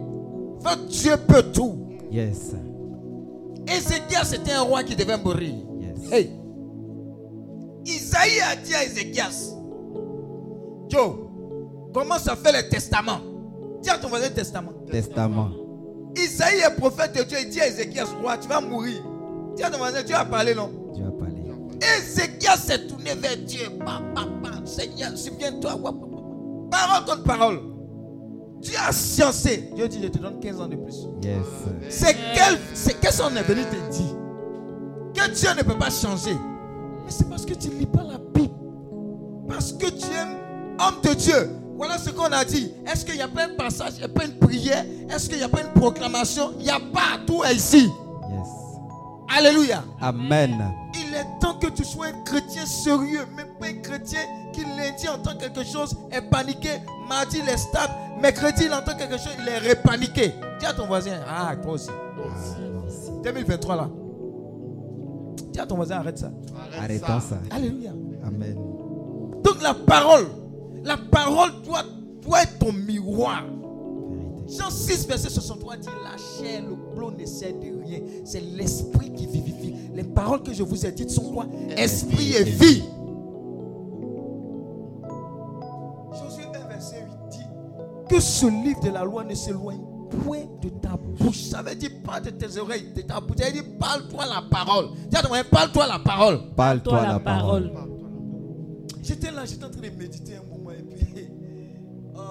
[0.59, 1.75] Votre Dieu peut tout.
[2.11, 2.51] Yes.
[3.67, 5.55] Ézéchias, c'était un roi qui devait mourir.
[5.79, 6.11] Yes.
[6.11, 6.31] Hey.
[7.85, 9.55] Isaïe a dit à Ézéchias,
[10.89, 11.15] Joe,
[11.91, 13.34] comment ça fait le testament?
[13.85, 14.71] Dis à ton voisin testament.
[14.89, 15.51] Testament.
[16.15, 18.99] Isaïe est prophète de Dieu, il dit à Ézéchias, roi, tu vas mourir.
[19.55, 20.71] Dis à ton voisin, Dieu a parlé, non?
[20.91, 21.35] Dieu a parlé.
[21.99, 23.69] Ézéchias s'est tourné vers Dieu.
[23.77, 24.65] Pa, pa, pa.
[24.65, 25.79] Seigneur, souviens-toi.
[26.71, 27.59] Parole contre parole.
[28.59, 29.69] Dieu a sciencé.
[29.75, 31.07] Dieu dit, je te donne 15 ans de plus.
[31.21, 31.45] Yes.
[31.87, 34.15] C'est quel, c'est qu'est-ce qu'on est venu te dire?
[35.13, 36.33] Que Dieu ne peut pas changer.
[36.33, 38.55] Mais c'est parce que tu ne lis pas la Bible.
[39.47, 41.49] Parce que tu es homme de Dieu.
[41.77, 42.71] Voilà ce qu'on a dit.
[42.91, 45.37] Est-ce qu'il n'y a pas un passage, il n'y a pas une prière Est-ce qu'il
[45.37, 47.89] n'y a pas une proclamation Il n'y a pas tout est ici.
[48.29, 48.47] Yes.
[49.37, 49.83] Alléluia.
[50.01, 50.71] Amen.
[50.93, 54.21] Il est temps que tu sois un chrétien sérieux, même pas un chrétien
[54.53, 56.69] qui lundi entend quelque chose, est paniqué,
[57.09, 60.33] mardi il est stable, mercredi il entend quelque chose, il est repaniqué.
[60.59, 61.89] Dis à ton voisin, ah toi aussi.
[63.23, 63.89] 2023 là.
[65.51, 66.31] Dis à ton voisin, arrête ça.
[66.79, 67.37] Arrêtons ça.
[67.51, 67.91] Alléluia.
[68.25, 68.55] Amen.
[69.43, 70.27] Donc la parole,
[70.85, 71.83] la parole doit,
[72.21, 73.43] doit être ton miroir.
[74.47, 77.99] Jean 6, verset 63 dit La chair, le blot ne sert de rien.
[78.23, 79.73] C'est l'esprit qui vivifie.
[79.93, 81.47] Les paroles que je vous ai dites sont quoi?
[81.75, 82.83] Esprit et vie.
[86.11, 87.45] Josué 1, verset 8 dit
[88.09, 89.81] Que ce livre de la loi ne s'éloigne
[90.23, 91.41] point de ta bouche.
[91.41, 93.37] Ça veut dire pas de tes oreilles, de ta bouche.
[93.37, 94.89] Ça veut dire Parle-toi la parole.
[95.51, 96.39] Parle-toi la parole.
[96.55, 97.71] Parle-toi Toi la, la parole.
[97.73, 97.89] parole.
[99.01, 100.64] J'étais là, j'étais en train de méditer un moment.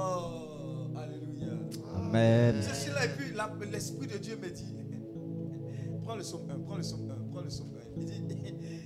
[0.05, 1.53] Oh, Alléluia.
[1.97, 2.57] Amen.
[2.61, 4.75] Je suis là et puis l'Esprit de Dieu me dit
[6.05, 8.01] Prends le somme 1, prends le somme 1, prends le somme 1.
[8.01, 8.23] Il dit,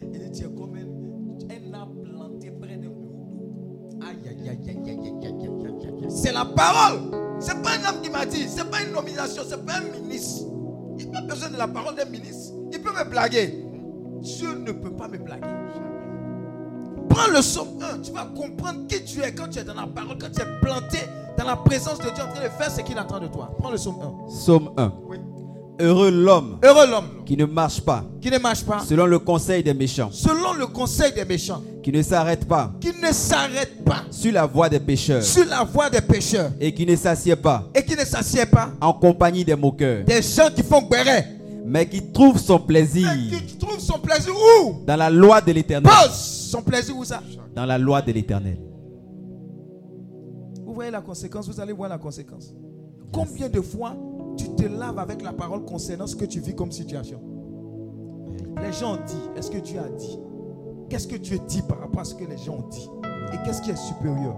[0.03, 3.99] il dit Tu es comme un, arbre planté près d'un cours d'eau.
[4.03, 6.11] Aïe, aïe, aïe, aïe, aïe, aïe, aïe, aïe, aïe, aïe.
[6.11, 7.11] C'est la parole.
[7.41, 10.47] C'est pas un homme qui m'a dit, c'est pas une nomination, c'est pas un ministre.
[10.99, 12.55] Il n'a pas besoin de la parole d'un ministre.
[12.73, 13.65] Il peut me blaguer.
[14.21, 15.47] Dieu ne peut pas me blaguer.
[17.19, 19.89] Prends le somme 1, tu vas comprendre qui tu es quand tu es dans la
[19.89, 20.99] parole, quand tu es planté
[21.37, 23.51] dans la présence de Dieu en train de faire ce qu'il attend de toi.
[23.59, 23.97] Prends le somme
[24.29, 24.31] 1.
[24.31, 24.93] Somme 1.
[25.09, 25.17] Oui.
[25.81, 29.65] Heureux l'homme Heureux l'homme qui ne marche pas qui ne marche pas selon le conseil
[29.65, 34.03] des méchants, selon le conseil des méchants, qui ne s'arrête pas qui ne s'arrête pas
[34.13, 37.65] sur la voie des pécheurs sur la voie des pécheurs et qui ne s'assied pas
[37.75, 41.25] et qui ne s'assied pas en compagnie des moqueurs, des gens qui font guérir,
[41.65, 44.83] mais qui trouve son plaisir mais qui trouve son plaisir où?
[44.87, 45.93] dans la loi de l'éternel.
[45.93, 47.23] Pose son plaisir où ça?
[47.55, 48.59] Dans la loi de l'éternel.
[50.65, 52.55] Vous voyez la conséquence, vous allez voir la conséquence.
[53.13, 53.95] Combien de fois
[54.37, 57.21] tu te laves avec la parole concernant ce que tu vis comme situation?
[58.63, 60.19] Les gens ont dit, est-ce que Dieu a dit?
[60.89, 62.89] Qu'est-ce que Dieu dit par rapport à ce que les gens ont dit?
[63.33, 64.37] Et qu'est-ce qui est supérieur?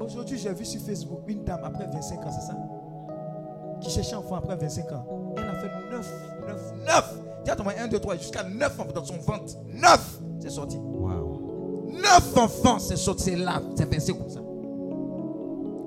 [0.00, 2.56] Aujourd'hui, j'ai vu sur Facebook une dame après 25 ans, c'est ça?
[3.80, 5.34] Qui cherchait un enfant après 25 ans.
[5.36, 6.14] Elle a fait 9,
[6.46, 7.20] 9, 9.
[7.44, 9.54] Dis à ton mari 1, 2, 3, jusqu'à 9 enfants dans son ventre.
[9.74, 10.76] 9 C'est sorti.
[10.76, 11.86] Wow.
[11.92, 14.40] Neuf enfants, c'est sorti, c'est là, c'est versé comme ça.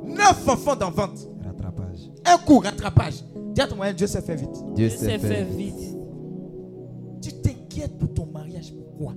[0.06, 1.20] Neuf enfants dans vente.
[1.46, 2.10] Rattrapage.
[2.26, 3.24] Un coup, rattrapage.
[3.54, 4.64] Dis à ton moyen, Dieu s'est fait vite.
[4.76, 5.44] Dieu s'est fait fait.
[5.44, 5.98] vite.
[7.22, 9.14] Tu t'inquiètes pour ton mariage, pourquoi?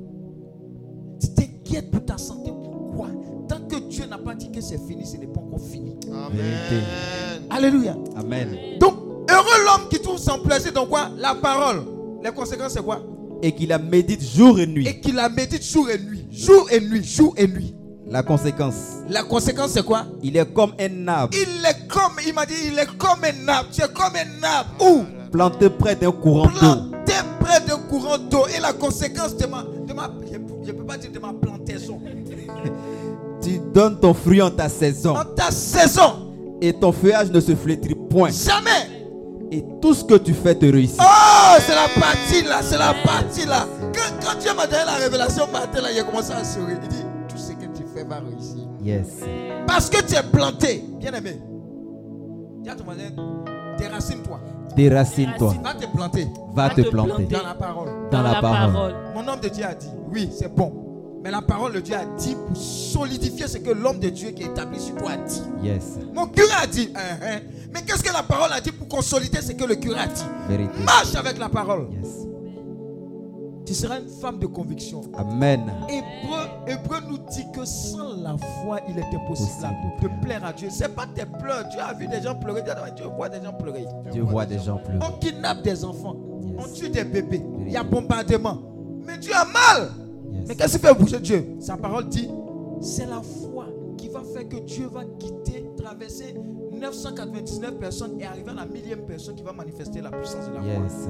[1.21, 3.09] Tu t'inquiètes pour ta santé, pourquoi?
[3.49, 5.97] Tant que Dieu n'a pas dit que c'est fini, ce n'est pas encore fini.
[6.33, 6.85] Vérité.
[7.51, 7.97] Alléluia.
[8.17, 8.57] Amen.
[8.81, 8.95] Donc,
[9.31, 11.11] heureux l'homme qui trouve son plaisir dans quoi?
[11.17, 11.83] La parole.
[12.23, 13.01] Les conséquences, c'est quoi?
[13.43, 14.87] Et qu'il la médite jour et nuit.
[14.87, 16.25] Et qu'il la médite jour et nuit.
[16.31, 17.75] Jour et nuit, jour et nuit.
[18.09, 18.75] La conséquence,
[19.09, 20.05] La conséquence, c'est quoi?
[20.23, 23.49] Il est comme un arbre Il est comme, il m'a dit, il est comme un
[23.49, 23.71] arbre.
[23.73, 24.71] Tu es comme un arbre.
[24.85, 25.05] Où?
[25.31, 26.91] Planté près d'un courant d'eau.
[26.91, 28.47] Planté près d'un courant d'eau.
[28.55, 30.11] Et la conséquence de ma, de ma
[30.65, 32.01] je ne peux pas dire de ma plantaison.
[33.43, 35.17] Tu donnes ton fruit en ta saison.
[35.17, 38.31] En ta saison, Et ton feuillage ne se flétrit point.
[38.31, 38.92] jamais.
[39.55, 40.99] Et tout ce que tu fais te réussit.
[40.99, 43.67] Oh, c'est la partie là, c'est la partie là.
[43.95, 46.79] Quand, quand Dieu m'a donné la révélation matin là, il a commencé à sourire.
[46.83, 48.67] Il dit, tout ce que tu fais va réussir.
[48.83, 49.21] Yes.
[49.67, 51.39] Parce que tu es planté, bien aimé.
[52.63, 53.11] Dis à ton voisin,
[53.79, 54.41] déracine-toi.
[54.75, 55.55] Déracine-toi.
[55.63, 57.35] Va te planter Va te te planter planter.
[57.37, 57.89] dans la parole.
[58.11, 58.95] dans la parole.
[59.15, 60.82] Mon homme de Dieu a dit, oui, c'est bon.
[61.23, 64.43] Mais la parole de Dieu a dit pour solidifier ce que l'homme de Dieu qui
[64.43, 65.43] est établi sur toi a dit.
[65.63, 65.99] Yes.
[66.13, 67.41] Mon curé a dit, hein, hein.
[67.73, 70.25] mais qu'est-ce que la parole a dit pour consolider ce que le curé a dit?
[70.49, 70.73] Vérité.
[70.85, 71.89] Marche avec la parole.
[71.93, 72.27] Yes.
[73.65, 75.03] Tu seras une femme de conviction.
[75.17, 75.73] Amen.
[75.89, 80.53] Hébreu, Hébreu nous dit que sans la foi, il impossible Possible de de plaire à
[80.53, 80.69] Dieu.
[80.71, 81.69] C'est pas tes pleurs.
[81.69, 82.63] Dieu a vu des gens pleurer.
[82.63, 83.87] Dieu voit des gens pleurer.
[84.11, 84.99] Dieu voit des gens pleurer.
[85.01, 86.17] On kidnappe des enfants.
[86.43, 86.57] Yes.
[86.59, 87.43] On tue des bébés.
[87.65, 88.59] Il y a bombardement.
[89.07, 89.93] Mais Dieu a mal.
[90.33, 90.45] Yes.
[90.49, 92.29] Mais qu'est-ce qui fait bouger Dieu Sa parole dit
[92.81, 93.67] c'est la foi
[93.97, 96.35] qui va faire que Dieu va quitter, traverser
[96.73, 100.61] 999 personnes et arriver à la millième personne qui va manifester la puissance de la
[100.61, 100.71] foi.
[100.85, 101.09] Yes.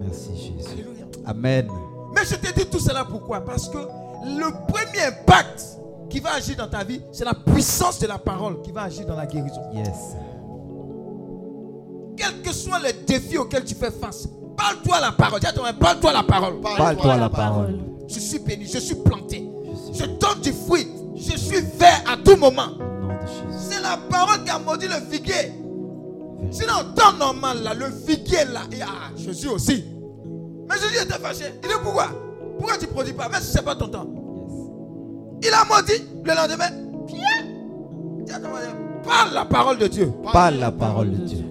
[0.00, 0.72] Merci Jésus.
[0.72, 1.06] Alléluia.
[1.24, 1.68] Amen.
[2.14, 3.40] Mais je te dis tout cela pourquoi?
[3.44, 5.64] Parce que le premier impact
[6.08, 9.06] qui va agir dans ta vie, c'est la puissance de la parole qui va agir
[9.06, 9.60] dans la guérison.
[9.74, 10.16] Yes.
[12.16, 14.28] Quels que soient les défis auxquels tu fais face,
[14.58, 15.40] parle-toi la parole.
[15.40, 16.60] Dis à ton voisin, parle-toi la parole.
[16.60, 17.78] Parle-toi la parole.
[18.08, 19.48] Je suis béni, je suis planté.
[19.94, 20.88] Je donne du fruit.
[21.16, 22.68] Je suis vert à tout moment.
[23.58, 25.52] C'est la parole qui a maudit le figuier.
[26.50, 29.84] Sinon, temps normal, là, le figuier là, et ah, Jésus aussi.
[30.68, 31.44] Mais Jésus était fâché.
[31.62, 32.06] Il dit pourquoi?
[32.58, 33.28] Pourquoi tu ne produis pas?
[33.28, 34.06] Même si ce n'est pas ton temps.
[35.42, 36.70] Il a maudit le lendemain.
[37.06, 38.24] Viens.
[38.24, 38.70] Dis à ton voisin,
[39.04, 40.12] Parle la parole de Dieu.
[40.32, 41.44] Parle la parole de Dieu.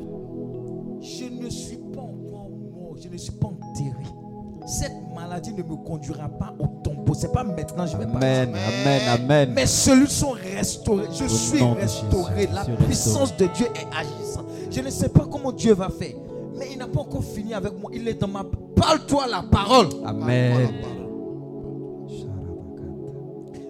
[4.78, 7.16] Cette maladie ne me conduira pas au tombeau.
[7.16, 8.18] Ce n'est pas maintenant, je vais pas.
[8.18, 8.50] Amen.
[8.50, 9.02] Amen.
[9.10, 9.54] Amen.
[9.54, 11.08] Mes cellules sont restaurées.
[11.12, 12.42] Je suis restauré.
[12.42, 14.46] Jésus, La puissance de Dieu est agissante.
[14.70, 16.14] Je ne sais pas comment Dieu va faire.
[16.60, 17.90] Mais il n'a pas encore fini avec moi.
[17.92, 18.46] Il est dans ma.
[18.76, 19.88] Parle-toi la parole.
[20.06, 20.70] Amen.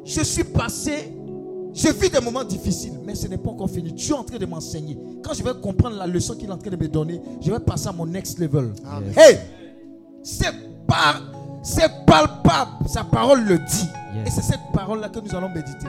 [0.03, 1.13] Je suis passé.
[1.73, 3.93] Je vis des moments difficiles, mais ce n'est pas encore fini.
[3.93, 4.97] Dieu est en train de m'enseigner.
[5.23, 7.59] Quand je vais comprendre la leçon qu'il est en train de me donner, je vais
[7.59, 8.73] passer à mon next level.
[8.85, 9.13] Amen.
[9.15, 9.37] Hey!
[10.23, 10.51] C'est
[10.87, 11.21] par,
[11.61, 12.71] c'est palpable.
[12.87, 13.89] Sa parole le dit.
[14.15, 14.27] Yes.
[14.27, 15.87] Et c'est cette parole-là que nous allons méditer.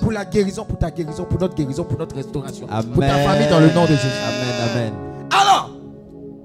[0.00, 2.66] Pour la guérison, pour ta guérison, pour notre guérison, pour notre restauration.
[2.70, 2.92] Amen.
[2.92, 4.06] Pour ta famille dans le nom de Jésus.
[4.28, 4.70] Amen.
[4.70, 4.92] Amen.
[5.32, 5.70] Alors,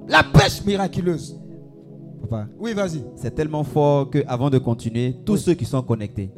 [0.08, 1.38] la pêche miraculeuse.
[2.22, 3.04] Papa, Oui, vas-y.
[3.16, 6.32] c'est tellement fort que avant de continuer, tous ceux qui sont connectés,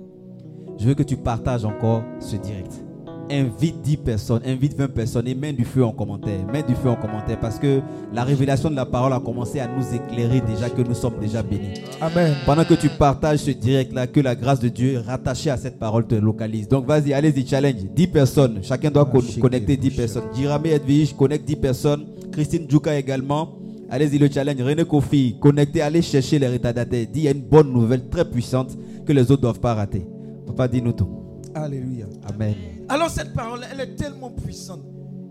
[0.78, 2.82] je veux que tu partages encore ce direct.
[3.32, 6.45] Invite 10 personnes, invite 20 personnes et mets du feu en commentaire.
[6.51, 7.80] Mets du feu en commentaire parce que
[8.13, 11.41] la révélation de la parole a commencé à nous éclairer déjà que nous sommes déjà
[11.41, 11.82] bénis.
[12.01, 12.34] Amen.
[12.45, 16.05] Pendant que tu partages ce direct-là, que la grâce de Dieu rattachée à cette parole
[16.05, 16.67] te localise.
[16.67, 17.84] Donc vas-y, allez-y, challenge.
[17.95, 18.59] 10 personnes.
[18.61, 20.24] Chacun doit co- connecter 10 personnes.
[20.36, 22.05] Jirame Edwige, connecte 10 personnes.
[22.32, 23.49] Christine Djouka également.
[23.89, 24.61] Allez-y, le challenge.
[24.61, 27.07] René Kofi, connectez, allez chercher les retardataires.
[27.11, 29.74] Dis, il y a une bonne nouvelle très puissante que les autres ne doivent pas
[29.74, 30.05] rater.
[30.45, 31.07] Papa, dis-nous tout.
[31.55, 32.05] Alléluia.
[32.28, 32.53] Amen.
[32.89, 34.81] Alors cette parole, elle est tellement puissante.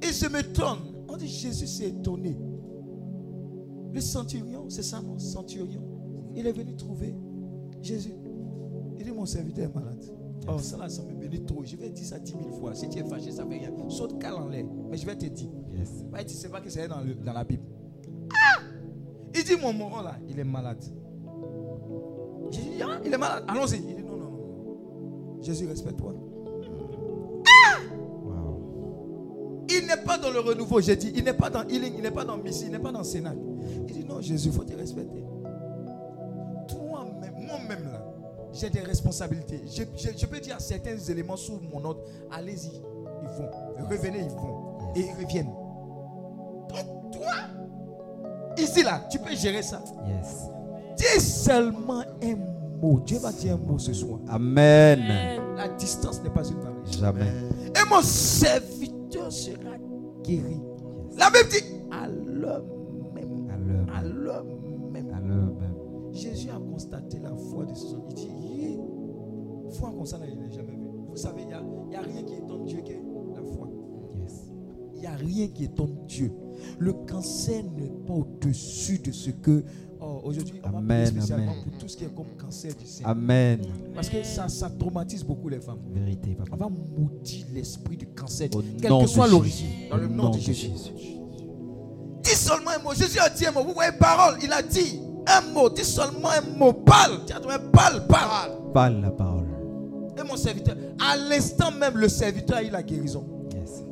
[0.02, 0.78] Et je m'étonne.
[1.08, 2.36] On dit Jésus s'est étonné.
[3.92, 5.82] Le centurion, c'est ça mon centurion.
[6.34, 7.14] Il est venu trouver
[7.82, 8.14] Jésus.
[8.98, 10.02] Il dit mon serviteur est malade.
[10.48, 11.62] Oh, ça là, ça me bénit trop.
[11.64, 12.74] Je vais dire ça dix mille fois.
[12.74, 13.70] Si tu es fâché, ça ne fait rien.
[13.88, 14.64] Saute cale en l'air.
[14.90, 15.50] Mais je vais te dire.
[15.72, 16.04] Yes.
[16.18, 17.62] Tu ne sais pas que c'est dans, le- dans la Bible.
[18.32, 18.60] Ah
[19.34, 20.82] Il dit mon moron là, il est malade.
[22.50, 23.44] J'ai dit, ah, il est malade.
[23.46, 23.76] Allons-y.
[23.76, 25.42] Il dit non, non, non.
[25.42, 26.14] Jésus, respecte-toi.
[29.74, 31.12] Il n'est pas dans le renouveau, j'ai dit.
[31.14, 33.34] Il n'est pas dans Healing, il n'est pas dans Missy, il n'est pas dans Sénat.
[33.88, 35.24] Il dit non, Jésus, il faut te respecter.
[36.68, 38.04] Toi-même, moi-même là,
[38.52, 39.62] j'ai des responsabilités.
[39.66, 42.00] Je, je- je peux dire certains éléments sous mon ordre.
[42.30, 42.70] Allez-y,
[43.22, 43.50] ils vont.
[43.88, 44.92] Revenez, ils vont.
[44.94, 45.52] Et ils reviennent.
[46.68, 47.32] Donc toi,
[48.58, 49.82] ici là, tu peux gérer ça.
[50.06, 50.48] Yes.
[50.96, 52.36] Dis seulement un
[52.80, 53.00] mot.
[53.00, 54.18] Dieu va dire un mot ce soir.
[54.28, 55.00] Amen.
[55.56, 56.82] La distance n'est pas une barrière.
[56.90, 57.26] Jamais.
[57.74, 58.91] Et mon serviteur
[59.30, 59.76] sera
[60.22, 60.60] guéri.
[61.18, 62.64] La Bible dit à l'heure
[63.14, 63.46] même.
[63.92, 64.42] À l'heure À
[64.90, 65.54] même.
[65.60, 65.74] même.
[66.12, 68.08] Jésus a constaté la foi de ses hommes.
[68.10, 68.78] Il dit,
[69.78, 70.88] foi comme ça, il n'a jamais vu.
[71.08, 72.92] Vous savez, il n'y a, rien qui étonne Dieu que
[73.34, 73.68] la foi.
[74.14, 74.50] Yes.
[74.94, 76.32] Il n'y a rien qui étonne Dieu.
[76.78, 79.64] Le cancer n'est pas au-dessus de ce que...
[80.00, 81.62] Oh, Aujourd'hui, on va Amen, spécialement amen.
[81.64, 83.04] pour tout ce qui est comme cancer du sein.
[83.04, 83.60] Amen.
[83.94, 85.78] Parce que ça, ça traumatise beaucoup les femmes.
[85.92, 90.30] Vérité, On va maudire l'esprit du cancer, Au quelle que soit l'origine, dans le nom
[90.30, 90.70] de Jésus.
[90.70, 91.18] Jésus.
[92.22, 92.94] Dis seulement un mot.
[92.94, 93.62] Jésus a dit un mot.
[93.62, 94.38] Vous voyez, parole.
[94.42, 95.70] Il a dit un mot.
[95.70, 96.72] Dis seulement un mot.
[96.72, 97.24] Parle.
[97.24, 98.72] Dis à toi, parle, parle.
[98.72, 99.46] Parle la parole.
[100.18, 103.24] Et mon serviteur, à l'instant même, le serviteur a eu la guérison.
[103.54, 103.84] Yes.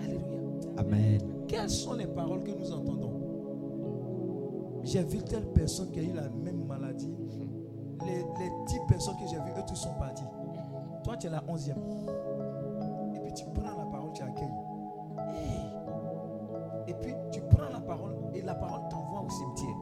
[0.00, 0.20] Alléluia.
[0.78, 1.20] Amen.
[1.52, 3.12] Quelles sont les paroles que nous entendons?
[4.84, 7.14] J'ai vu telle personne qui a eu la même maladie.
[8.06, 10.24] Les, les 10 personnes que j'ai vues, eux tous sont partis.
[11.04, 11.76] Toi, tu es la onzième.
[13.14, 14.48] Et puis tu prends la parole, tu accueilles.
[16.88, 19.76] Et puis tu prends la parole et la parole t'envoie au cimetière.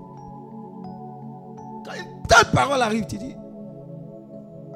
[1.85, 3.37] Quand une telle parole arrive, tu dis,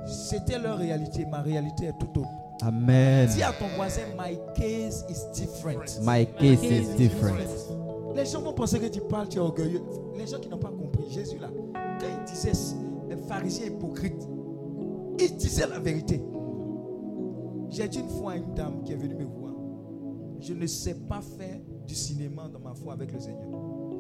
[0.06, 2.43] c'était leur réalité, ma réalité est tout autre.
[2.62, 3.28] Amen.
[3.28, 6.00] Dis à ton voisin, my case is different.
[6.02, 7.36] My case is different.
[8.14, 9.82] Les gens vont penser que tu parles, tu es orgueilleux.
[10.16, 11.48] Les gens qui n'ont pas compris, Jésus là,
[11.98, 12.52] quand il disait
[13.10, 14.28] un pharisien hypocrite,
[15.18, 16.22] il disait la vérité.
[17.70, 19.52] J'ai dit une fois à une dame qui est venue me voir,
[20.38, 23.48] je ne sais pas faire du cinéma dans ma foi avec le Seigneur.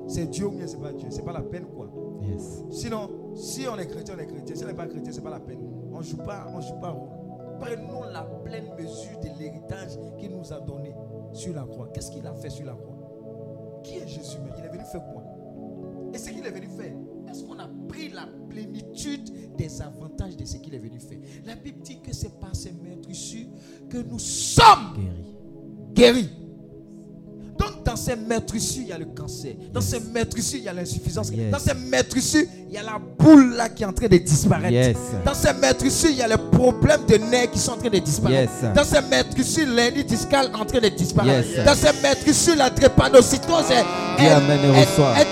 [0.06, 1.90] C'est Dieu ou bien c'est pas Dieu, c'est pas la peine quoi.
[2.22, 2.62] Yes.
[2.70, 4.54] Sinon, si on est chrétien, on est chrétien.
[4.54, 5.60] Si on n'est pas chrétien, c'est pas la peine.
[5.92, 7.08] On joue pas, on joue pas rôle.
[7.64, 10.94] Prenons la pleine mesure de l'héritage qu'il nous a donné
[11.32, 11.88] sur la croix.
[11.94, 13.80] Qu'est-ce qu'il a fait sur la croix?
[13.82, 15.22] Qui est Jésus mais Il est venu faire quoi?
[16.12, 16.92] Et ce qu'il est venu faire,
[17.30, 21.18] est-ce qu'on a pris la plénitude des avantages de ce qu'il est venu faire?
[21.46, 23.48] La Bible dit que c'est par ces meurtrissures
[23.88, 24.94] que nous sommes
[25.94, 26.28] Guéri.
[26.28, 26.43] guéris.
[27.94, 29.52] Dans ces meurtrissures, il y a le cancer.
[29.72, 31.30] Dans ces meurtrissures, il y a l'insuffisance.
[31.30, 31.52] Yes.
[31.52, 34.72] Dans ces meurtrissures, il y a la boule là qui est en train de disparaître.
[34.72, 34.96] Yes.
[35.24, 37.98] Dans ces meurtrissures, il y a les problèmes de nerfs qui sont en train de
[38.00, 38.50] disparaître.
[38.74, 41.48] Dans ces meurtrissures, l'hernie discale est en train de disparaître.
[41.64, 44.28] Dans ces meurtrissures, la drépanocytose est, est-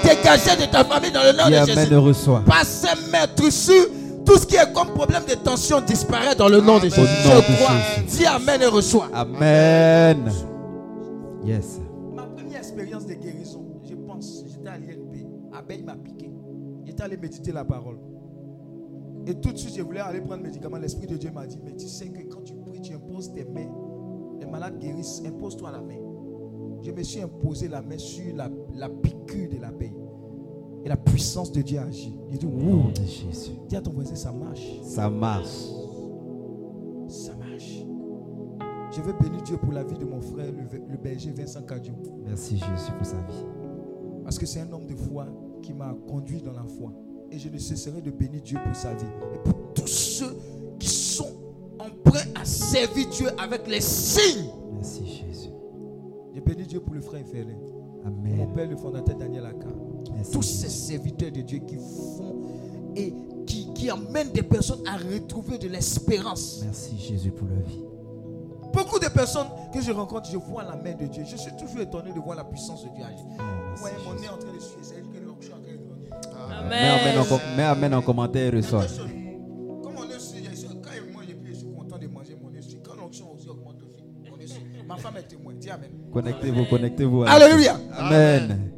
[0.04, 1.88] dégagée de ta famille dans le nom de Jésus.
[2.46, 3.86] Par ces meurtrissures,
[4.24, 7.00] tout ce qui est comme problème de tension disparaît dans le nom de Jésus.
[7.24, 7.74] Je crois.
[8.06, 9.08] Dis Amen et reçois.
[9.12, 10.30] Amen.
[11.44, 11.80] Yes.
[15.62, 16.28] Abeille m'a piqué.
[16.84, 17.98] J'étais allé méditer la parole.
[19.26, 20.76] Et tout de suite, je voulais aller prendre le médicament.
[20.78, 23.44] L'Esprit de Dieu m'a dit, mais tu sais que quand tu pries, tu imposes tes
[23.44, 23.70] mains.
[24.40, 25.22] Les malades guérissent.
[25.24, 26.00] Impose-toi la main.
[26.82, 29.94] Je me suis imposé la main sur la, la piqûre de l'abeille.
[30.84, 32.18] Et la puissance de Dieu a agi.
[32.32, 33.52] J'ai dit, ouh, de Jésus.
[33.68, 34.80] dis à ton voisin, ça marche.
[34.82, 35.68] Ça marche.
[37.06, 37.86] Ça marche.
[38.90, 41.94] Je veux bénir Dieu pour la vie de mon frère, le, le berger Vincent Cadio.
[42.26, 43.46] Merci Jésus pour sa vie.
[44.24, 45.26] Parce que c'est un homme de foi
[45.62, 46.92] qui m'a conduit dans la foi.
[47.30, 49.06] Et je ne cesserai de bénir Dieu pour sa vie.
[49.34, 50.36] Et pour tous ceux
[50.78, 51.30] qui sont
[51.78, 54.50] emprunts à servir Dieu avec les signes.
[54.74, 55.50] Merci Jésus.
[56.34, 57.22] Je bénis Dieu pour le frère.
[58.04, 58.52] Mon Amen.
[58.54, 59.68] père, le fondateur Daniel Aka.
[60.30, 62.42] Tous ces serviteurs de Dieu qui font
[62.94, 63.14] et
[63.46, 66.60] qui, qui amènent des personnes à retrouver de l'espérance.
[66.64, 67.82] Merci Jésus pour la vie.
[68.72, 71.24] Beaucoup de personnes que je rencontre, je vois la main de Dieu.
[71.26, 73.26] Je suis toujours étonné de voir la puissance de Dieu agir.
[74.04, 75.01] Mon nez en train de suer.
[76.68, 78.84] Mets amen en, com- mets amen en commentaire et reçois.
[78.84, 82.50] Comme il y a- quand il mange, et puis je suis content de manger mon
[82.62, 82.78] suit.
[82.82, 84.62] Quand l'onction aussi augmente aussi, mon suit.
[84.88, 85.52] Ma femme est témoin.
[85.54, 85.90] Dis Amen.
[86.12, 87.22] Connectez-vous, connectez-vous.
[87.24, 87.76] Alléluia.
[87.96, 88.70] Amen.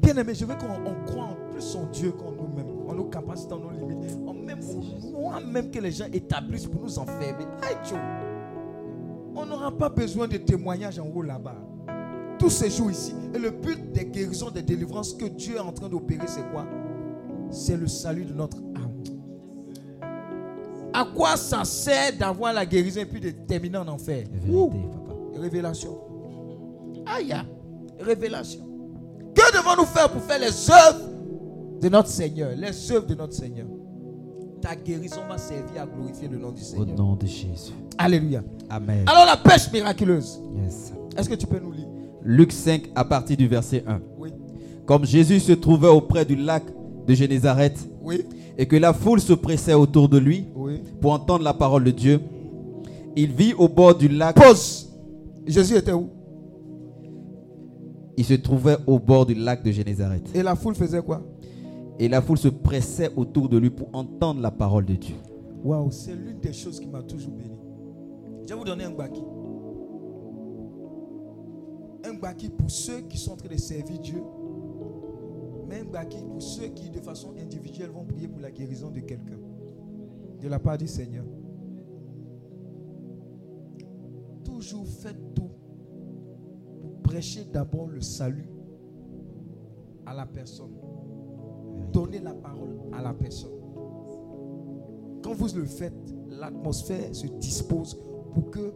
[0.00, 3.04] Bien aimé, je veux qu'on on croit en plus en Dieu qu'en nous-mêmes, en nos
[3.04, 7.46] capacités, en nos limites, en même au moi-même que les gens établissent pour nous enfermer.
[7.62, 7.98] Aïe.
[9.34, 11.56] On n'aura pas besoin de témoignages en haut là-bas.
[12.44, 13.14] Tout se joue ici.
[13.34, 16.66] Et le but des guérisons, des délivrances que Dieu est en train d'opérer, c'est quoi?
[17.50, 18.92] C'est le salut de notre âme.
[20.92, 24.24] À quoi ça sert d'avoir la guérison et puis de terminer en enfer?
[24.30, 25.14] Vérité, papa.
[25.40, 25.98] Révélation.
[27.06, 27.34] Aïe,
[27.98, 28.60] révélation.
[29.34, 31.00] Que devons-nous faire pour faire les œuvres
[31.80, 32.50] de notre Seigneur?
[32.58, 33.68] Les œuvres de notre Seigneur.
[34.60, 36.94] Ta guérison va servir à glorifier le nom du Au Seigneur.
[36.94, 37.72] nom de Jésus.
[37.96, 38.42] Alléluia.
[38.68, 39.04] Amen.
[39.08, 40.42] Alors la pêche miraculeuse.
[40.62, 40.92] Yes.
[41.16, 41.88] Est-ce que tu peux nous lire?
[42.24, 44.00] Luc 5 à partir du verset 1.
[44.18, 44.30] Oui.
[44.86, 46.62] Comme Jésus se trouvait auprès du lac
[47.06, 48.22] de Génézareth Oui.
[48.56, 50.80] et que la foule se pressait autour de lui Oui.
[51.00, 52.20] pour entendre la parole de Dieu,
[53.16, 54.34] il vit au bord du lac.
[54.36, 54.88] Pause.
[55.46, 56.08] Jésus était où?
[58.16, 60.34] Il se trouvait au bord du lac de Génézareth.
[60.34, 61.22] Et la foule faisait quoi?
[61.98, 65.14] Et la foule se pressait autour de lui pour entendre la parole de Dieu.
[65.64, 67.56] Waouh, c'est l'une des choses qui m'a toujours béni.
[68.44, 69.20] Je vais vous donner un baki.
[72.04, 74.22] Un baki pour ceux qui sont en train de servir Dieu.
[75.68, 79.00] Mais un baki pour ceux qui, de façon individuelle, vont prier pour la guérison de
[79.00, 79.38] quelqu'un.
[80.40, 81.24] De la part du Seigneur.
[84.44, 85.50] Toujours faites tout
[86.80, 88.48] pour prêcher d'abord le salut
[90.04, 90.72] à la personne.
[91.92, 93.52] Donnez la parole à la personne.
[95.22, 97.98] Quand vous le faites, l'atmosphère se dispose
[98.34, 98.74] pour que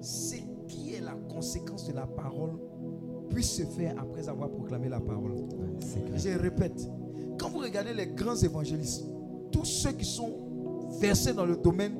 [0.00, 0.43] ce qui est
[1.14, 2.58] la conséquence de la parole
[3.30, 5.34] puisse se faire après avoir proclamé la parole.
[6.14, 6.88] Je répète,
[7.38, 9.04] quand vous regardez les grands évangélistes,
[9.50, 11.96] tous ceux qui sont versés dans le domaine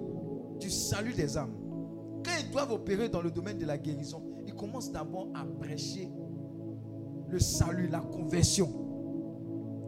[0.61, 1.55] du salut des âmes,
[2.25, 6.11] quand ils doivent opérer dans le domaine de la guérison, ils commencent d'abord à prêcher
[7.29, 8.69] le salut, la conversion.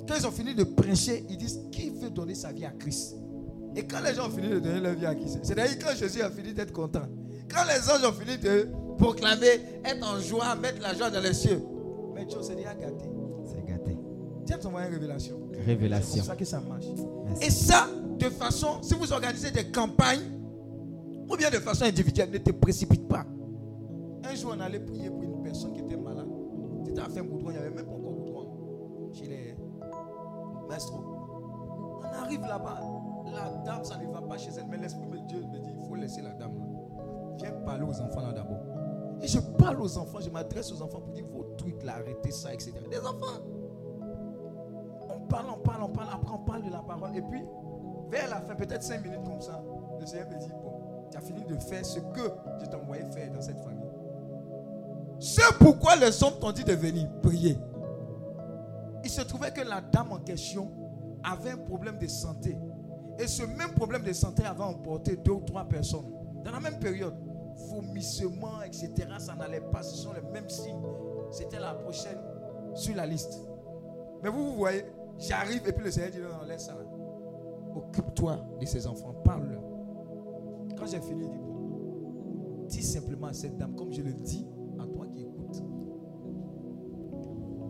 [0.09, 3.17] Quand ils ont fini de prêcher, ils disent qui veut donner sa vie à Christ?
[3.75, 6.23] Et quand les gens ont fini de donner leur vie à Christ, c'est-à-dire quand Jésus
[6.23, 7.03] a fini d'être content,
[7.49, 8.69] quand les anges ont fini de
[8.99, 11.63] proclamer, être en joie, mettre la joie dans les cieux,
[12.15, 13.05] mais Dieu s'est déjà gâté.
[13.45, 13.97] C'est gâté.
[14.45, 15.37] Tiens ton moyen révélation.
[15.53, 16.17] C'est Révélation.
[16.19, 16.85] comme ça que ça marche.
[17.27, 17.47] Merci.
[17.47, 17.89] Et ça,
[18.19, 20.21] de façon, si vous organisez des campagnes,
[21.29, 23.25] ou bien de façon individuelle, ne te précipite pas.
[24.25, 26.27] Un jour, on allait prier pour une personne qui était malade.
[26.85, 29.57] C'était à Goudron, il n'y avait même pas encore Goudron chez les
[30.69, 31.01] maestros.
[32.01, 32.81] On arrive là-bas,
[33.33, 35.89] la dame, ça ne va pas chez elle, mais l'Esprit de Dieu me dit il
[35.89, 36.65] faut laisser la dame là.
[37.39, 38.63] Viens parler aux enfants là d'abord.
[39.23, 42.31] Et je parle aux enfants, je m'adresse aux enfants pour dire vos trucs là, arrêtez
[42.31, 42.73] ça, etc.
[42.91, 43.43] Des enfants.
[45.09, 47.17] On parle, on parle, on parle, après on parle de la parole.
[47.17, 47.43] Et puis,
[48.11, 49.63] vers la fin, peut-être cinq minutes comme ça,
[49.99, 50.73] le Seigneur me dit, bon,
[51.11, 53.89] tu as fini de faire ce que je envoyé faire dans cette famille.
[55.19, 57.57] C'est pourquoi les hommes t'ont dit de venir prier.
[59.03, 60.71] Il se trouvait que la dame en question
[61.25, 62.59] avait un problème de santé.
[63.19, 66.05] Et ce même problème de santé avait emporté deux ou trois personnes.
[66.45, 67.15] Dans la même période,
[67.57, 69.83] vomissement, etc., ça n'allait pas.
[69.83, 70.83] Ce sont les mêmes signes.
[71.31, 72.19] C'était la prochaine
[72.75, 73.41] sur la liste.
[74.23, 74.85] Mais vous, vous voyez,
[75.19, 76.77] j'arrive et puis le Seigneur dit non, non, laisse ça.
[77.75, 79.63] Occupe-toi de ces enfants, parle-leur.
[80.79, 81.29] Quand j'ai fini,
[82.69, 84.47] dis simplement à cette dame, comme je le dis
[84.79, 85.63] à toi qui écoutes,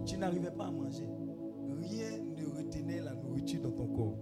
[0.04, 1.08] tu n'arrivais pas à manger.
[1.80, 4.16] Rien ne retenait la nourriture dans ton corps.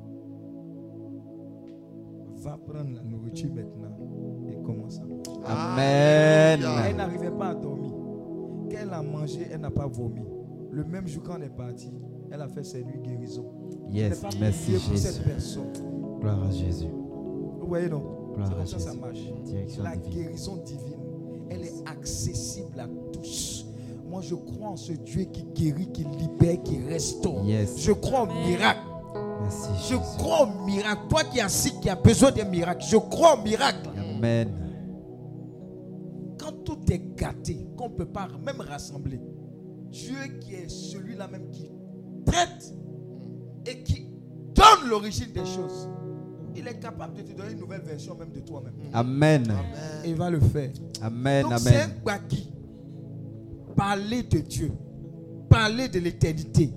[2.44, 3.96] Va prendre la nourriture maintenant
[4.50, 5.22] et commence à manger.
[5.46, 6.60] Amen.
[6.88, 7.92] Elle n'arrivait pas à dormir.
[8.70, 10.22] Quand elle a mangé, elle n'a pas vomi.
[10.70, 11.90] Le même jour quand on est parti,
[12.30, 13.46] elle a fait ses nuits guérison.
[13.90, 15.24] Yes, pas merci prié pour cette Jésus.
[15.28, 15.72] personne.
[16.20, 16.88] Gloire à Jésus.
[16.88, 18.02] Vous voyez non?
[18.34, 19.00] Gloire C'est à comme ça que ça Jésus.
[19.00, 19.44] marche.
[19.44, 20.22] Direction La divine.
[20.22, 21.00] guérison divine,
[21.50, 23.66] elle est accessible à tous.
[24.06, 27.42] Moi, je crois en ce Dieu qui guérit, qui libère, qui restaure.
[27.44, 27.80] Yes.
[27.80, 28.80] Je crois au miracle.
[29.44, 30.00] Merci Je Jésus.
[30.18, 31.02] crois au miracle.
[31.08, 33.88] Toi qui as assis, qui a besoin d'un miracle, je crois au miracle.
[34.16, 34.48] Amen.
[36.38, 39.20] Quand tout est gâté, qu'on ne peut pas même rassembler,
[39.90, 41.70] Dieu qui est celui-là même qui
[42.26, 42.74] traite
[43.66, 44.08] et qui
[44.54, 45.88] donne l'origine des choses,
[46.56, 48.74] il est capable de te donner une nouvelle version même de toi-même.
[48.92, 49.52] Amen.
[50.04, 50.70] Et il va le faire.
[51.02, 51.42] Amen.
[51.42, 51.96] Donc c'est un Amen.
[52.04, 52.50] baki.
[53.76, 54.72] Parler de Dieu.
[55.48, 56.70] Parler de l'éternité.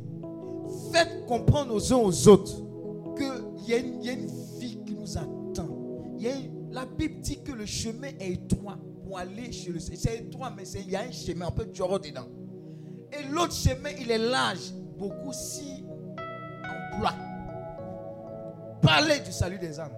[0.92, 2.56] Faites comprendre aux uns aux autres
[3.16, 4.28] qu'il y, a une- y a une
[4.60, 5.68] vie qui nous attend.
[6.18, 9.72] Il y a une- la Bible dit que le chemin est étroit pour aller chez
[9.72, 10.00] le Seigneur.
[10.02, 12.28] C'est étroit, mais il y a un chemin, on peut durer dedans.
[13.12, 14.74] Et l'autre chemin, il est large.
[14.98, 15.84] Beaucoup s'y
[16.94, 17.14] emploient.
[18.82, 19.92] Parlez du salut des âmes.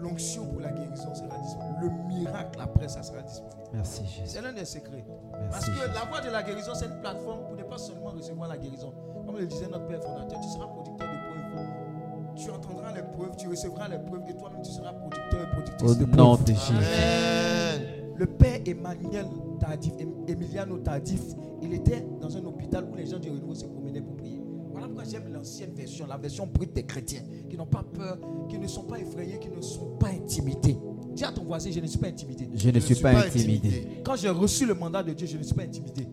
[0.00, 1.78] L'onction pour la guérison sera disponible.
[1.80, 3.56] Le miracle après, ça sera disponible.
[3.72, 4.22] Merci Jésus.
[4.26, 5.04] C'est l'un des secrets.
[5.50, 5.88] Parce que Jésus.
[5.94, 8.92] la voie de la guérison, c'est une plateforme pour ne pas seulement recevoir la guérison.
[9.36, 12.34] Comme le disait notre Père fondateur, tu seras producteur de preuves.
[12.36, 15.90] Tu entendras les preuves, tu recevras les preuves et toi-même tu seras producteur et productrice
[15.90, 16.72] Au de nom de Jésus.
[16.72, 17.82] Amen.
[18.16, 19.26] Le père Emmanuel
[19.60, 21.20] Tardif, Em- Emiliano Tardif,
[21.60, 24.40] il était dans un hôpital où les gens du renouveau se promenaient pour prier.
[24.70, 27.20] Voilà pourquoi j'aime l'ancienne version, la version brute des chrétiens,
[27.50, 28.16] qui n'ont pas peur,
[28.48, 30.78] qui ne sont pas effrayés, qui ne sont pas intimidés.
[31.14, 32.48] Dis à ton voisin, je ne suis pas intimidé.
[32.54, 34.00] Je ne suis pas intimidé.
[34.02, 36.08] Quand j'ai reçu le mandat de Dieu, je ne suis pas intimidé.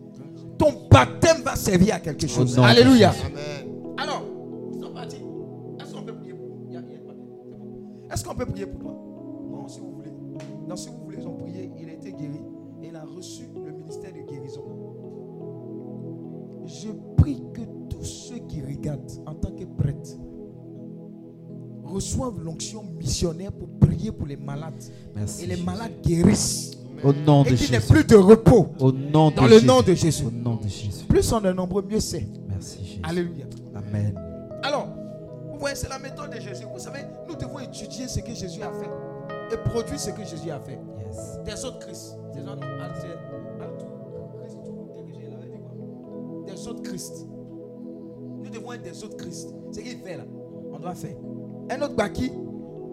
[0.58, 2.58] Ton baptême va servir à quelque chose.
[2.58, 3.10] Alléluia.
[3.10, 3.94] Amen.
[3.98, 4.22] Alors,
[4.72, 5.22] ils sont partis.
[5.80, 6.44] Est-ce qu'on peut prier pour.
[8.12, 8.92] Est-ce qu'on peut prier pour toi?
[9.50, 10.12] Non, si vous voulez.
[10.68, 11.70] Non, si vous voulez, ils ont prié.
[11.80, 12.40] Il a été guéri.
[12.82, 14.62] Et il a reçu le ministère de guérison.
[16.66, 20.16] Je prie que tous ceux qui regardent en tant que prêtres
[21.82, 24.82] reçoivent l'onction missionnaire pour prier pour les malades.
[25.14, 25.44] Merci.
[25.44, 26.78] Et les malades guérissent.
[27.04, 27.92] Au nom de Et qu'il n'y ait Jésus.
[27.92, 28.68] plus de repos.
[28.80, 29.66] Au nom de Dans le Jésus.
[29.66, 30.24] nom de Jésus.
[30.26, 31.04] Au nom de Jésus.
[31.08, 32.26] Plus on est nombreux, mieux c'est.
[32.48, 33.00] Merci Jésus.
[33.02, 33.44] Alléluia.
[33.74, 34.14] Amen.
[34.62, 34.88] Alors,
[35.62, 36.64] Mais c'est la méthode de Jésus.
[36.72, 40.50] Vous savez, nous devons étudier ce que Jésus a fait et produire ce que Jésus
[40.50, 40.78] a fait.
[41.06, 41.38] Yes.
[41.44, 42.16] Des autres Christ.
[42.34, 43.06] Des autres Christ.
[46.46, 47.26] Des autres Christ.
[48.42, 49.54] Nous devons être des autres Christ.
[49.72, 50.24] Ce qu'il fait là,
[50.72, 51.16] on doit faire.
[51.70, 52.30] Un autre Baki,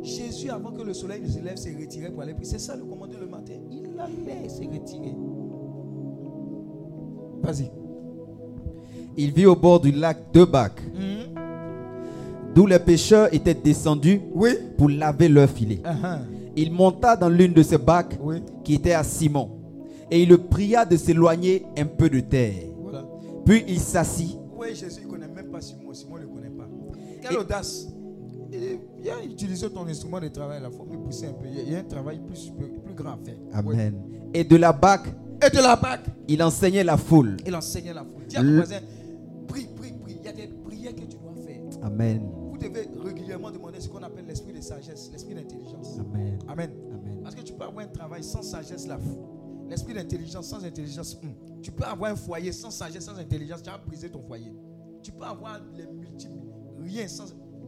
[0.02, 2.50] Jésus, avant que le soleil ne se lève, s'est retiré pour aller prier.
[2.50, 3.11] C'est ça le commandement
[4.04, 5.16] allait se retirer.
[7.44, 7.72] Vas-y.
[9.18, 11.36] Il vit au bord du lac de Bac, Mhm.
[12.56, 14.52] d'où les pêcheurs étaient descendus Oui.
[14.78, 15.82] pour laver leurs filets.
[15.84, 16.20] Uh-huh.
[16.56, 18.38] Il monta dans l'une de ces bacs Oui.
[18.64, 19.50] qui était à Simon,
[20.10, 22.54] et il le pria de s'éloigner un peu de terre.
[22.82, 23.06] Voilà.
[23.46, 24.38] Puis il s'assit.
[24.58, 25.94] Oui, Jésus ne connaît même pas Simon.
[25.94, 26.68] Simon ne le connaît pas.
[27.22, 27.88] Quelle Et- audace.
[28.54, 30.62] Et viens utiliser ton instrument de travail.
[30.66, 31.48] Il faut me pousser un peu.
[31.48, 33.36] Il y a- il a un travail plus, plus, plus faire.
[33.54, 34.02] Amen.
[34.34, 35.02] Et de la bac.
[35.46, 37.38] Et de la bac, il enseignait la foule.
[37.46, 38.26] il enseignait la foule.
[38.28, 38.80] Dis à ton Le- voisin,
[39.48, 40.18] prie, prie, prie.
[40.20, 41.62] Il y a des prières que tu dois faire.
[41.82, 42.22] Amen.
[42.52, 45.98] Vous devez régulièrement demander ce qu'on appelle l'esprit de sagesse, l'esprit d'intelligence.
[46.00, 46.38] Amen.
[46.48, 46.72] Amen.
[46.94, 47.20] Amen.
[47.24, 49.00] Parce que tu peux avoir un travail sans sagesse là.
[49.68, 51.18] L'esprit d'intelligence sans intelligence.
[51.24, 51.34] hum.
[51.62, 53.64] Tu peux avoir un foyer sans sagesse, sans intelligence.
[53.64, 54.54] Tu vas briser ton foyer.
[55.02, 56.38] Tu peux avoir les multiples.
[56.84, 57.26] Rien sans.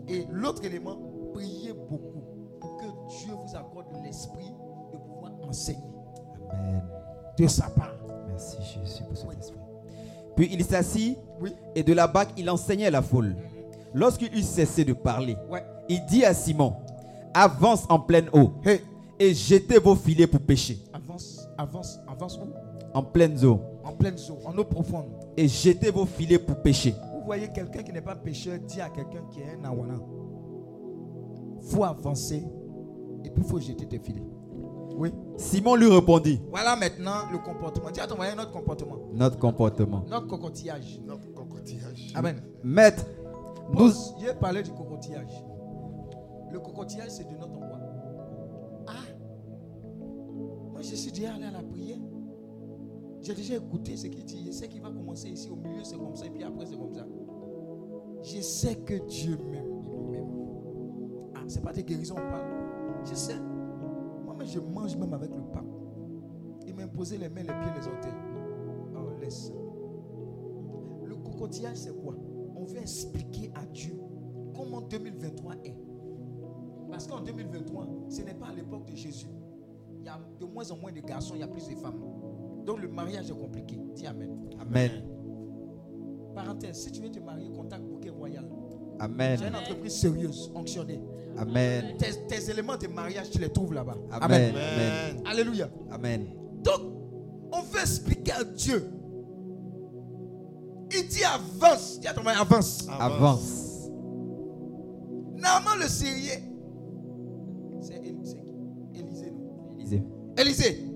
[0.08, 0.98] Et l'autre élément,
[1.34, 2.22] priez beaucoup
[2.60, 2.86] pour que
[3.24, 4.52] Dieu vous accorde l'esprit
[5.54, 5.80] enseigner
[6.52, 6.82] Amen.
[7.38, 7.94] de sa part.
[8.28, 9.36] Merci Jésus pour cet Oui.
[9.40, 9.60] esprit.
[10.36, 11.54] Puis il s'assit Oui.
[11.76, 13.36] et de la bac, il enseignait la foule.
[13.94, 15.64] Lorsqu'il eut cessé de parler, Ouais.
[15.88, 16.74] il dit à Simon,
[17.36, 18.82] avance en pleine eau Hey,
[19.20, 20.80] et jetez vos filets pour pêcher.
[20.92, 22.48] avance, avance, avance où?
[22.98, 23.60] En pleine eau.
[23.84, 25.06] En pleine eau, en eau profonde.
[25.38, 26.96] Et jetez vos filets pour pêcher.
[27.14, 30.00] Vous voyez quelqu'un qui n'est pas pécheur dit à quelqu'un qui est un awana.
[31.62, 32.44] faut avancer
[33.24, 34.22] et puis il faut jeter tes filets.
[34.98, 35.12] Oui.
[35.38, 37.90] Simon lui répondit, Voilà maintenant le comportement.
[37.92, 38.98] Dis à ton voisin notre comportement.
[39.14, 40.06] notre comportement.
[40.10, 41.00] Notre cocotillage.
[41.06, 42.12] Notre cocottillage.
[42.16, 42.42] Amen.
[42.64, 43.06] Maître,
[43.74, 43.90] nous...
[44.20, 45.44] J'ai parlé du cocotillage.
[46.52, 47.80] Le cocotillage, c'est de notre quoi
[48.88, 48.92] Ah
[50.72, 51.98] Moi, je suis déjà allé à la prière.
[53.22, 54.44] J'ai déjà écouté ce qu'il dit.
[54.46, 55.50] Je sais qu'il va commencer ici.
[55.50, 56.26] Au milieu, c'est comme ça.
[56.28, 57.06] Et puis après, c'est comme ça.
[58.22, 59.66] Je sais que Dieu m'aime.
[59.92, 60.28] Il m'aime.
[61.36, 62.46] Ah, c'est pas des guérisons, on parle.
[63.10, 63.36] Je sais.
[64.34, 65.66] Moi-même, je mange même avec le pape.
[66.66, 68.12] Il m'a imposé les mains, les pieds, les orteils.
[68.96, 69.52] Oh, laisse.
[71.06, 72.16] Le cocotillage, c'est quoi?
[72.56, 73.96] On veut expliquer à Dieu
[74.56, 75.76] comment 2023 est.
[76.90, 79.28] Parce qu'en 2023, ce n'est pas à l'époque de Jésus.
[80.00, 82.02] Il y a de moins en moins de garçons, il y a plus de femmes.
[82.66, 83.80] Donc le mariage est compliqué.
[83.96, 84.30] Dis Amen.
[84.60, 84.92] Amen.
[86.34, 88.50] Parenthèse, si tu veux te marier, contacte Bouquet Royal.
[89.00, 89.38] Amen.
[89.38, 91.00] C'est une entreprise sérieuse, onctionnée.
[91.38, 91.96] Amen.
[91.98, 93.98] Tes, tes éléments de mariage, tu les trouves là-bas.
[94.12, 94.52] Amen.
[94.52, 94.56] Amen.
[94.56, 95.24] Amen.
[95.26, 95.70] Alléluia.
[95.92, 96.28] Amen.
[96.64, 96.82] Donc,
[97.52, 98.90] on veut expliquer à Dieu.
[100.96, 102.00] Il dit avance.
[102.00, 102.88] Dis à ton mari, avance.
[102.88, 103.90] Avance.
[105.36, 106.44] Naaman le Syrier.
[107.82, 109.76] C'est Élisée, non?
[109.80, 110.04] Élisée.
[110.38, 110.94] Élisée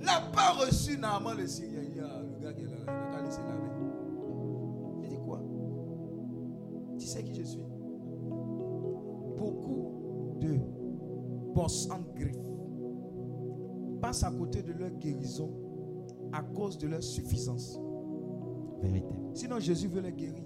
[0.00, 1.80] n'a pas reçu Naaman le Syrien.
[1.84, 3.70] Il dit, ah, le gars qui est là, il qu'à laisser laver.
[5.02, 5.40] Il dit quoi?
[6.98, 7.60] Tu sais qui je suis?
[11.62, 12.36] Boss en griffe
[14.00, 15.48] passent à côté de leur guérison
[16.32, 17.78] à cause de leur suffisance.
[18.80, 19.14] Vérité.
[19.32, 20.42] Sinon, Jésus veut les guérir.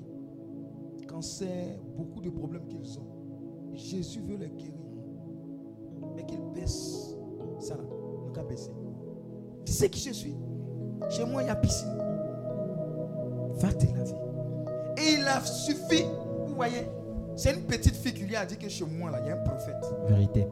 [1.08, 3.06] Cancer, beaucoup de problèmes qu'ils ont.
[3.72, 4.74] Jésus veut les guérir.
[6.14, 7.16] Mais qu'ils baissent.
[7.60, 7.84] Ça là,
[8.26, 8.72] nous qu'à baisser.
[9.64, 10.36] Tu sais qui je suis?
[11.08, 11.96] Chez moi, il y a piscine.
[13.54, 14.18] Va te laver.
[14.98, 16.02] Et il a suffi.
[16.46, 16.86] Vous voyez,
[17.36, 19.40] c'est une petite fille qui lui a dit que chez moi, là, il y a
[19.40, 19.76] un prophète.
[20.08, 20.46] Vérité.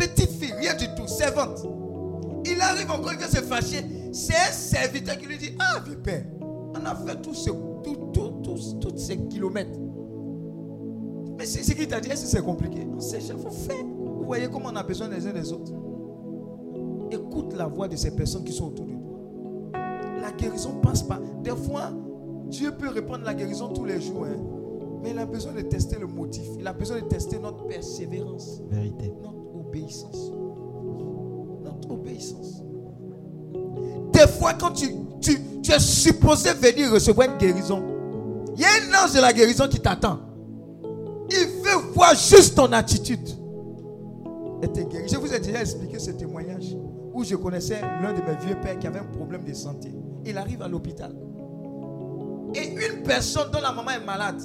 [0.00, 1.66] Petite fille, rien du tout, servante.
[2.46, 3.84] Il arrive encore que se fâcher.
[4.12, 7.96] C'est un serviteur qui lui dit Ah, vieux père, on a fait tous ce, tout,
[8.14, 8.32] tout,
[8.80, 9.78] tous ces kilomètres.
[11.38, 12.84] Mais c'est ce qu'il t'a dit, est-ce que c'est compliqué?
[12.84, 13.76] Non, c'est il faut faire.
[13.84, 15.72] Vous voyez comment on a besoin les uns des autres.
[17.10, 19.80] Écoute la voix de ces personnes qui sont autour de toi.
[20.22, 21.20] La guérison passe pas.
[21.42, 21.90] Des fois,
[22.46, 24.24] Dieu peut répondre la guérison tous les jours.
[24.24, 24.36] hein.
[25.02, 26.46] Mais il a besoin de tester le motif.
[26.58, 29.12] Il a besoin de tester notre persévérance Vérité.
[29.22, 29.39] notre
[29.70, 30.32] obéissance.
[31.62, 32.62] Notre obéissance.
[34.12, 34.88] Des fois, quand tu,
[35.20, 37.82] tu, tu es supposé venir recevoir une guérison,
[38.56, 40.18] il y a un ange de la guérison qui t'attend.
[41.30, 43.28] Il veut voir juste ton attitude.
[44.62, 45.08] Et te guérir.
[45.08, 46.76] Je vous ai déjà expliqué ce témoignage
[47.14, 49.94] où je connaissais l'un de mes vieux pères qui avait un problème de santé.
[50.26, 51.14] Il arrive à l'hôpital.
[52.54, 54.42] Et une personne dont la maman est malade,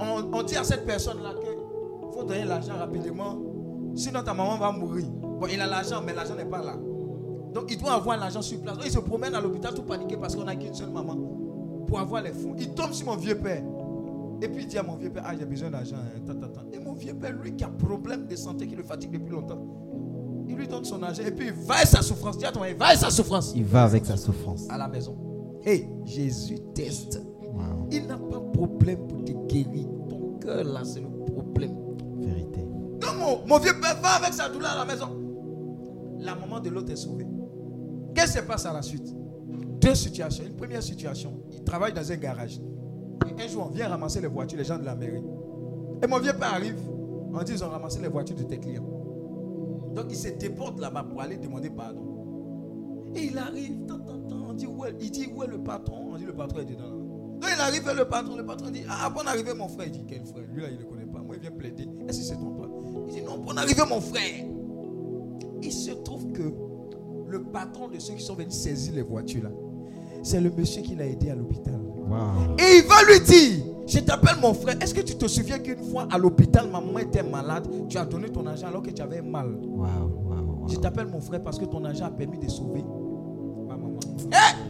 [0.00, 3.38] on, on dit à cette personne-là qu'il faut donner l'argent rapidement,
[3.98, 5.06] sinon ta maman va mourir.
[5.08, 6.74] Bon, il a l'argent, mais l'argent n'est pas là.
[7.54, 8.76] Donc il doit avoir l'argent sur place.
[8.76, 11.16] Donc, il se promène à l'hôpital tout paniqué parce qu'on n'a qu'une seule maman
[11.86, 12.54] pour avoir les fonds.
[12.58, 13.62] Il tombe sur mon vieux père.
[14.40, 15.96] Et puis il dit à mon vieux père, ah j'ai besoin d'argent.
[15.96, 16.66] hein.
[16.72, 19.58] Et mon vieux père, lui qui a problème de santé, qui le fatigue depuis longtemps,
[20.46, 22.38] il lui donne son argent et puis il va avec sa souffrance.
[22.38, 24.68] Dis à ton mari, va avec sa souffrance Il va avec sa souffrance.
[24.70, 25.16] à la maison.
[25.64, 27.20] Hey, Jésus teste.
[27.42, 27.88] Wow.
[27.90, 29.86] Il n'a pas de problème pour te guérir.
[30.08, 31.74] Ton cœur là, c'est le problème.
[33.28, 35.08] Donc mon, vieux père va avec sa douleur à la maison.
[36.20, 37.26] La maman de l'autre est sauvée.
[38.14, 39.14] Qu'est-ce qui se passe à la suite?
[39.80, 40.44] Deux situations.
[40.44, 42.58] Une première situation, il travaille dans un garage.
[43.26, 45.22] Et un jour, on vient ramasser les voitures, les gens de la mairie.
[46.02, 46.78] Et mon vieux père arrive.
[47.34, 48.88] On dit ils ont ramassé les voitures de tes clients.
[49.94, 53.12] Donc il se déporte là-bas pour aller demander pardon.
[53.14, 55.62] Et il arrive, tant, tant, tant, on dit où est, il dit où est le
[55.62, 56.12] patron?
[56.12, 56.90] On dit le patron est dedans.
[57.40, 59.86] Donc il arrive vers le patron, le patron dit Ah, bonne arrivée mon frère.
[59.86, 60.44] Il dit Quel frère?
[60.52, 61.20] Lui là, il ne le connaît pas.
[61.20, 61.88] Moi, il vient plaider.
[62.08, 62.50] Est-ce que c'est ton
[63.08, 64.44] Il dit Non, bonne arrivée mon frère.
[65.62, 66.52] Il se trouve que
[67.28, 69.50] le patron de ceux qui sont venus saisir les voitures là,
[70.22, 71.78] c'est le monsieur qui l'a aidé à l'hôpital.
[72.08, 72.56] Wow.
[72.58, 74.76] Et il va lui dire Je t'appelle mon frère.
[74.80, 78.28] Est-ce que tu te souviens qu'une fois à l'hôpital, maman était malade Tu as donné
[78.30, 79.54] ton argent alors que tu avais mal?
[79.62, 79.86] Wow.
[79.86, 80.68] Wow.
[80.68, 82.82] Je t'appelle mon frère parce que ton argent a permis de sauver
[83.66, 83.98] ma maman.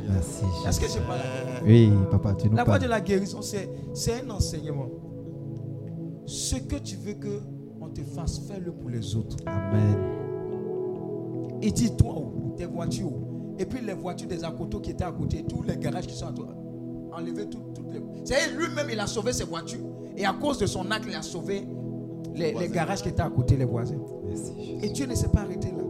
[0.09, 0.45] Merci.
[0.67, 1.21] Est-ce que je parle
[1.65, 4.89] Oui, papa, tu nous La voie de la guérison, c'est c'est un enseignement.
[6.27, 7.41] Ce que tu veux que
[8.03, 9.37] te fasse, fais-le pour les autres.
[9.47, 9.97] Amen.
[11.63, 13.11] Il dit toi, oh, tes voitures.
[13.13, 13.57] oh.
[13.59, 16.27] Et puis les voitures des Akoto qui étaient à côté, tous les garages qui sont
[16.27, 16.49] à toi.
[17.13, 18.01] Enlever tout- toutes les.
[18.25, 19.81] C'est lui-même, il a sauvé ses voitures.
[20.17, 21.67] Et à cause de son acte, il a sauvé
[22.35, 23.99] les, les garages qui étaient à côté, les voisins.
[24.27, 24.53] Merci.
[24.83, 25.83] Et Dieu ne s'est pas arrêté là.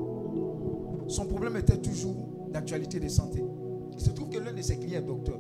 [1.09, 2.17] Son problème était toujours
[2.51, 3.43] d'actualité de santé.
[3.95, 5.38] Il se trouve que l'un de ses clients est docteur.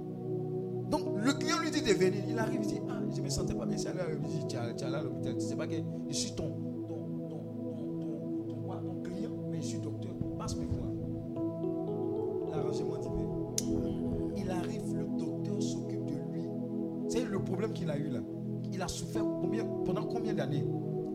[0.90, 2.22] Donc le client lui dit de venir.
[2.28, 3.76] Il arrive, il dit Ah, je ne me sentais pas bien.
[3.76, 5.34] C'est allé à- il dit Tu es allé à l'hôpital.
[5.34, 5.74] Tu sais pas que
[6.08, 6.50] je suis ton,
[6.88, 7.38] ton, ton,
[8.46, 10.12] ton, ton- client, mais je suis docteur.
[10.38, 10.88] Passe-moi voir.
[12.50, 14.34] L'arrangement divin.
[14.36, 16.42] Il arrive, le docteur s'occupe de lui.
[17.08, 18.20] C'est le problème qu'il a eu là.
[18.72, 20.64] Il a souffert combien, pendant combien d'années?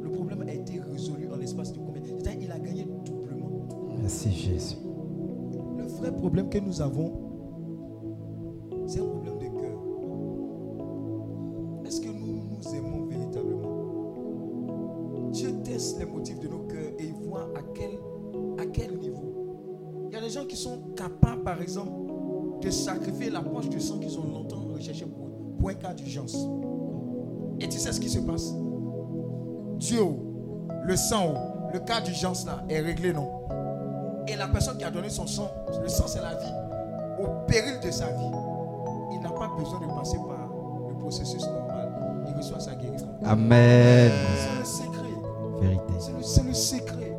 [0.02, 2.02] Le problème a été résolu en l'espace de combien?
[2.04, 3.50] C'est-à-dire il a gagné doublement.
[4.00, 4.76] Merci Jésus.
[5.78, 7.12] Le vrai problème que nous avons,
[20.44, 21.92] gens qui sont capables, par exemple,
[22.62, 26.36] de sacrifier la poche de sang qu'ils ont longtemps recherché pour, pour un cas d'urgence.
[27.60, 28.54] Et tu sais ce qui se passe?
[29.78, 30.04] Dieu,
[30.86, 31.34] le sang,
[31.74, 33.30] le cas d'urgence là est réglé, non?
[34.28, 35.50] Et la personne qui a donné son sang,
[35.82, 36.54] le sang c'est la vie,
[37.20, 38.32] au péril de sa vie,
[39.12, 40.50] il n'a pas besoin de passer par
[40.90, 41.92] le processus normal.
[42.28, 43.08] Il reçoit sa guérison.
[43.26, 44.12] Amen.
[44.38, 45.10] C'est le secret.
[45.62, 45.94] Vérité.
[46.00, 47.13] C'est le, c'est le secret.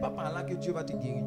[0.00, 1.24] Pas par là que Dieu va te guérir.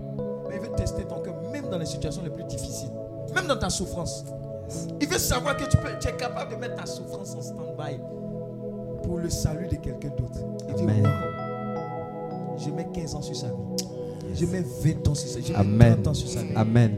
[0.50, 2.92] Mais il veut tester ton cœur, même dans les situations les plus difficiles.
[3.34, 4.26] Même dans ta souffrance.
[5.00, 8.00] Il veut savoir que tu, peux, tu es capable de mettre ta souffrance en stand-by
[9.04, 10.40] pour le salut de quelqu'un d'autre.
[10.70, 11.04] Il dit, Amen.
[11.04, 13.54] Wow, je mets 15 ans sur sa vie.
[14.34, 15.46] Je mets 20 ans sur sa vie.
[15.48, 15.94] Je mets Amen.
[15.96, 16.54] 30 ans sur sa vie.
[16.56, 16.98] Amen.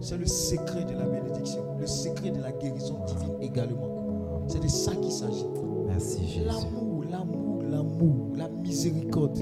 [0.00, 1.64] C'est le secret de la bénédiction.
[1.78, 4.44] Le secret de la guérison divine également.
[4.48, 5.46] C'est de ça qu'il s'agit.
[5.88, 6.44] Merci Jésus.
[6.46, 9.38] L'amour, l'amour, l'amour, la miséricorde.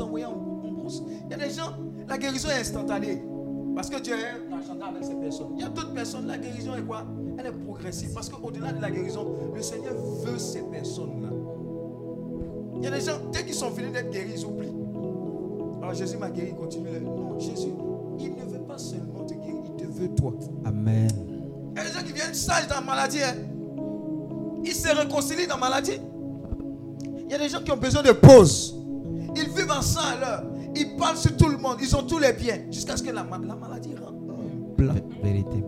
[0.00, 1.72] Envoyer en, en brousse Il y a des gens,
[2.08, 3.22] la guérison est instantanée.
[3.74, 5.52] Parce que Dieu est un agenda avec ces personnes.
[5.56, 7.04] Il y a d'autres personnes, la guérison est quoi?
[7.38, 8.12] Elle est progressive.
[8.12, 9.94] Parce qu'au-delà de la guérison, le Seigneur
[10.24, 11.28] veut ces personnes-là.
[12.76, 14.72] Il y a des gens, dès qu'ils sont finis d'être guéris, ils oublient.
[15.80, 16.88] Alors Jésus m'a guéri, continue.
[17.00, 17.68] Non, Jésus,
[18.18, 20.32] il ne veut pas seulement te guérir, il te veut toi.
[20.64, 21.08] Amen.
[21.72, 23.22] Il y a des gens qui viennent sages dans la maladie.
[23.22, 23.34] hein.
[24.64, 25.98] Ils se réconcilient dans la maladie.
[27.24, 28.76] Il y a des gens qui ont besoin de pause.
[29.36, 30.44] Ils vivent ensemble à l'heure.
[30.76, 31.76] Ils parlent sur tout le monde.
[31.80, 32.58] Ils ont tous les biens.
[32.70, 34.12] Jusqu'à ce que la, ma- la maladie rend
[34.76, 34.94] blanc.
[35.22, 35.64] Vérité.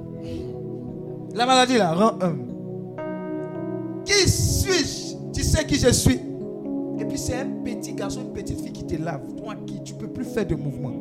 [1.34, 2.44] La maladie la rend humble.
[4.04, 5.16] Qui suis-je?
[5.32, 6.20] Tu sais qui je suis.
[6.98, 9.22] Et puis c'est un petit garçon, une petite fille qui te lave.
[9.36, 10.92] Toi qui, tu ne peux plus faire de mouvement.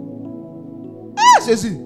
[1.17, 1.77] Ah Jésus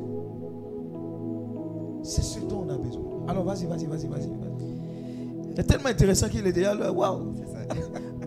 [2.03, 3.03] C'est ce dont on a besoin.
[3.27, 4.27] Alors vas-y, vas-y, vas-y, vas-y.
[4.27, 5.53] vas-y.
[5.55, 6.91] C'est tellement intéressant qu'il est déjà là.
[6.91, 7.33] Waouh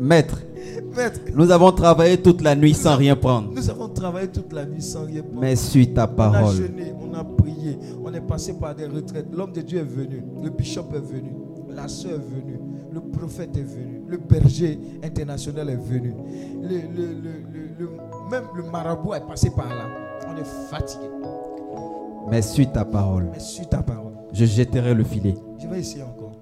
[0.00, 0.40] Maître,
[1.34, 3.50] Nous avons travaillé toute la nuit sans rien prendre.
[3.54, 5.40] nous avons travaillé toute la nuit sans rien prendre.
[5.40, 6.56] Mais suis ta On a parole.
[6.56, 9.26] jeûné, on a prié, on est passé par des retraites.
[9.32, 11.32] L'homme de Dieu est venu, le bishop est venu,
[11.70, 12.58] la soeur est venue,
[12.92, 16.14] le prophète est venu, le berger international est venu,
[16.62, 17.88] le,
[18.30, 19.86] même le marabout est passé par là.
[20.28, 21.04] On est fatigué.
[22.30, 23.28] Mais suis ta parole.
[23.32, 24.12] Mais suis ta parole.
[24.32, 25.34] Je jetterai le filet.
[25.62, 26.32] Je vais essayer encore.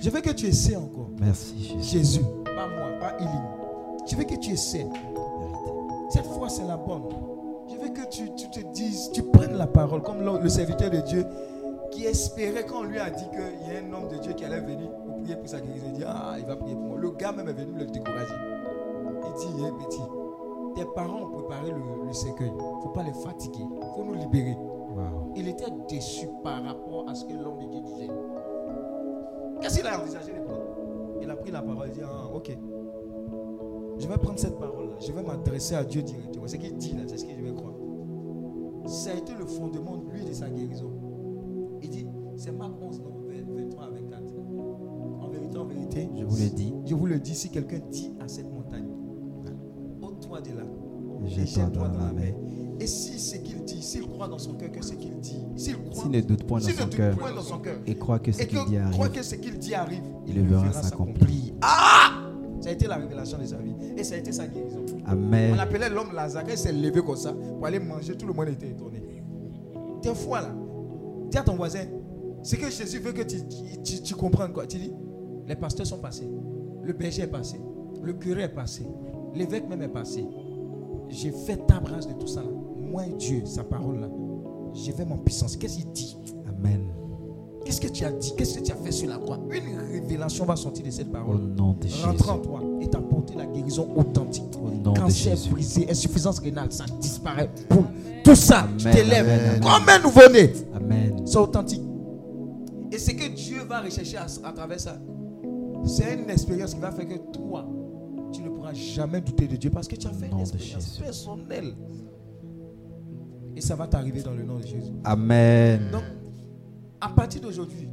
[0.00, 1.10] Je veux que tu essaies encore.
[1.20, 1.98] Merci Jésus.
[1.98, 3.65] Jésus, pas moi, pas Eline.
[4.06, 4.86] Je veux que tu essaies.
[6.10, 7.02] Cette fois, c'est la bonne.
[7.68, 11.00] Je veux que tu, tu te dises, tu prennes la parole, comme le, serviteur de
[11.00, 11.26] Dieu
[11.90, 14.44] qui espérait quand on lui a dit qu'il y a un homme de Dieu qui
[14.44, 15.86] allait venir pour prier pour sa guérison.
[15.88, 16.98] Il dit, ah, il va prier pour moi.
[16.98, 18.34] Le gars même est venu le décourager.
[19.24, 20.00] Il dit, hé petit,
[20.76, 22.52] tes parents ont préparé le, le cercueil.
[22.54, 23.64] Il ne faut pas les fatiguer.
[23.64, 24.56] Il faut nous libérer.
[24.56, 25.32] Wow.
[25.34, 28.10] Il était déçu par rapport à ce que l'homme de Dieu disait.
[29.60, 30.62] Qu'est-ce qu'il a envisagé de prendre?
[31.20, 32.56] Il a pris la parole, il dit Ah, ok.
[33.98, 36.46] Je vais prendre cette parole-là, je vais m'adresser à Dieu directement.
[36.46, 37.74] Ce qu'il dit là, c'est ce que je vais croire.
[38.86, 40.92] Ça a été le fondement, lui, de sa guérison.
[41.82, 42.06] Il dit
[42.36, 44.22] C'est Marc 11, non, 20, 23 à 24.
[45.20, 46.74] En vérité, en vérité, Je vous l'ai dit.
[46.84, 48.86] je vous le dis si quelqu'un dit à cette montagne
[50.02, 50.62] Ôte-toi de là
[51.24, 52.34] et Jette-toi dans la mer.
[52.78, 55.76] Et si ce qu'il dit, s'il croit dans son cœur que ce qu'il dit, s'il
[56.10, 59.34] ne doute point dans son cœur et croit que ce qu'il dit arrive, que ce
[59.36, 61.54] qu'il dit arrive, il le verra s'accomplir.
[61.62, 62.05] Ah
[62.60, 63.74] Ça a été la révélation de sa vie.
[63.96, 64.80] Et ça a été sa guérison.
[65.06, 65.54] On Amen.
[65.56, 66.44] l'appelait l'homme Lazare.
[66.44, 69.02] Quand il s'est levé comme ça pour aller manger, tout le monde était étonné.
[70.02, 70.54] Des fois là,
[71.30, 71.84] dis à ton voisin,
[72.42, 74.66] ce que Jésus veut que tu, tu, tu- tu comprennes quoi?
[74.66, 74.92] Tu dis,
[75.46, 76.28] les pasteurs sont passés,
[76.82, 77.60] le berger est passé,
[78.02, 78.86] le curé est passé,
[79.34, 80.24] l'évêque même est passé.
[81.08, 82.48] J'ai fait table rase de tout ça là.
[82.78, 84.08] Moi et Dieu, sa parole là,
[84.74, 85.56] je vais mon puissance.
[85.56, 86.16] Qu'est-ce qu'il dit?
[86.48, 86.80] Amen.
[87.66, 88.32] Qu'est-ce que tu as dit?
[88.36, 89.40] Qu'est-ce que tu as fait sur la croix?
[89.50, 91.40] Une révélation va sortir de cette Au parole.
[91.82, 92.04] Jésus.
[92.04, 94.44] Rentre en toi et t'apporter la guérison authentique.
[94.54, 97.50] Au Cancer brisé, insuffisance rénale, ça disparaît.
[97.68, 97.86] Boum.
[98.22, 100.52] Tout ça, tu t'élèves comme un nouveau-né.
[100.76, 101.22] Amen.
[101.26, 101.82] C'est authentique.
[102.92, 104.96] Et ce que Dieu va rechercher à, à travers ça,
[105.84, 107.66] c'est une expérience qui va faire que toi,
[108.32, 111.74] tu ne pourras jamais douter de Dieu parce que tu as fait une expérience personnelle.
[113.56, 114.92] Et ça va t'arriver dans le nom de Jésus.
[115.02, 115.80] Amen.
[115.90, 116.02] Donc,
[117.00, 117.88] à partir d'aujourd'hui,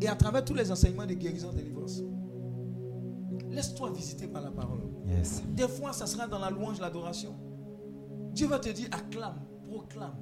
[0.00, 2.02] et à travers tous les enseignements de guérison, de délivrance,
[3.50, 4.80] laisse-toi visiter par la parole.
[5.06, 5.42] Yes.
[5.54, 7.34] Des fois, ça sera dans la louange, l'adoration.
[8.32, 10.14] Dieu va te dire, acclame, proclame.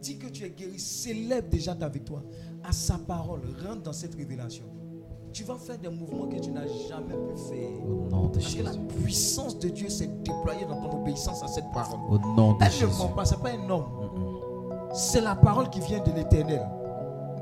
[0.00, 2.22] Dis que tu es guéri, célèbre déjà ta victoire.
[2.62, 4.64] À sa parole, rentre dans cette révélation.
[5.32, 7.84] Tu vas faire des mouvements que tu n'as jamais pu faire.
[7.86, 8.72] Au nom de Parce que la
[9.02, 12.00] puissance de Dieu s'est déployée dans ton obéissance à cette parole.
[12.10, 12.98] Au nom de Elle ne Jésus.
[12.98, 13.86] ment pas, ce n'est pas un homme.
[14.94, 16.62] C'est la parole qui vient de l'éternel.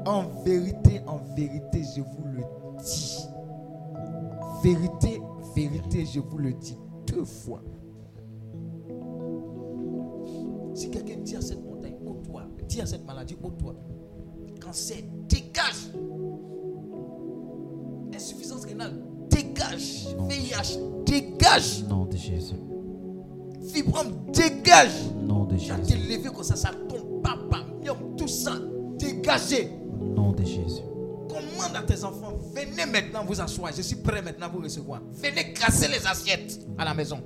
[0.06, 2.43] En vérité, en vérité, je vous le
[2.82, 3.18] dis.
[4.62, 5.20] Vérité,
[5.55, 6.76] vérité, je vous le dis
[7.06, 7.62] deux fois.
[10.74, 13.74] Si quelqu'un dit à cette montagne, ôte-toi, dit à cette maladie, ôte-toi.
[14.60, 14.98] Cancer,
[15.28, 15.90] dégage.
[18.14, 19.01] Insuffisance rénale,
[19.31, 20.14] dégage.
[20.18, 20.28] Non.
[20.28, 21.85] VIH, dégage.
[21.89, 22.55] Nom de Jésus.
[23.68, 25.10] Fibrome, dégage.
[25.22, 25.94] Nom de Tu as Jésus.
[25.94, 28.52] t'élevé comme ça, ça tombe, papa, miam, tout ça,
[28.98, 29.70] dégagez.
[30.16, 30.82] Au nom de Jésus.
[31.28, 33.73] Commande à tes enfants, venez maintenant vous asseoir.
[33.77, 35.01] Je suis prêt maintenant à vous recevoir.
[35.12, 37.19] Venez casser les assiettes à la maison.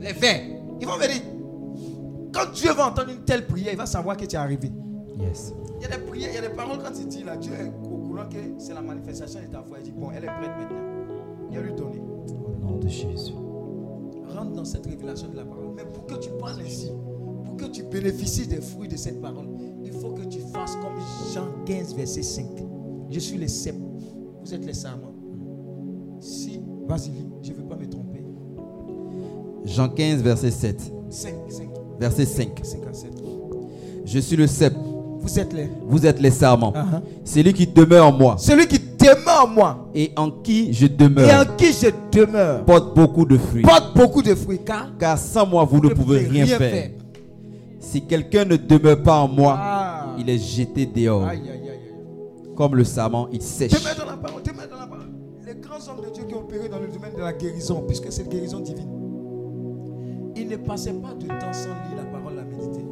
[0.00, 0.42] Les verres.
[0.80, 1.22] Ils vont venir.
[2.32, 4.70] Quand Dieu va entendre une telle prière, il va savoir que tu es arrivé.
[5.18, 5.52] Yes.
[5.78, 7.52] Il y a des prières, il y a des paroles quand il dit là, Dieu
[7.54, 9.78] est au courant que c'est la manifestation de ta foi.
[9.78, 10.84] Il dit, bon, elle est prête maintenant.
[11.50, 12.00] Il va lui donner.
[12.00, 13.32] Au nom de Jésus.
[14.28, 15.72] rentre dans cette révélation de la parole.
[15.76, 16.90] Mais pour que tu parles ainsi,
[17.56, 19.46] pour que tu bénéficies des fruits de cette parole,
[19.84, 20.98] il faut que tu fasses comme
[21.34, 22.46] Jean 15, verset 5.
[23.10, 23.74] Je suis le cep.
[24.42, 25.14] Vous êtes les serments.
[26.20, 27.12] Si, vas-y,
[27.42, 28.24] je ne veux pas me tromper.
[29.64, 30.92] Jean 15, verset 7.
[31.08, 31.68] 5, 5,
[31.98, 32.48] Verset 5.
[32.62, 33.12] 5 à 7.
[34.04, 34.74] Je suis le cep.
[35.18, 35.68] Vous êtes les.
[35.86, 37.02] Vous êtes les ah.
[37.24, 40.88] Celui qui demeure en moi Celui qui demeure en moi et en qui je et
[40.88, 43.62] demeure en qui je demeure porte beaucoup de fruits.
[43.62, 46.90] porte beaucoup de fruits car Car sans moi, vous ne pouvez rien faire.
[47.96, 50.14] Si quelqu'un ne demeure pas en moi, Ah.
[50.18, 51.24] il est jeté dehors.
[51.24, 52.54] Aïe, aïe, aïe, aïe.
[52.54, 53.70] Comme le sarment, il sèche.
[53.70, 55.06] Te mets dans la parole, te mets dans la parole.
[55.46, 58.12] Les grands hommes de Dieu qui ont opéré dans le domaine de la guérison, puisque
[58.12, 58.86] c'est une guérison divine,
[60.36, 62.84] ils ne passaient pas de temps sans lire la parole, la méditer.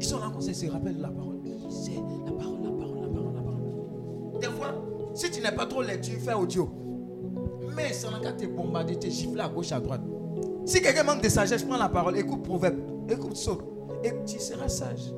[0.00, 1.36] Ils sont là ils se rappellent de la parole.
[1.44, 4.40] Disent, la parole, la parole, la parole, la parole.
[4.40, 4.74] Des fois,
[5.14, 6.68] si tu n'es pas trop lecture, fais audio.
[7.76, 10.00] Mais ça n'a qu'à te bombarder, te gifler à gauche, à droite.
[10.64, 12.74] Si quelqu'un manque de sagesse, prends la parole, écoute Proverbe,
[13.08, 15.12] écoute Saut, et tu seras sage.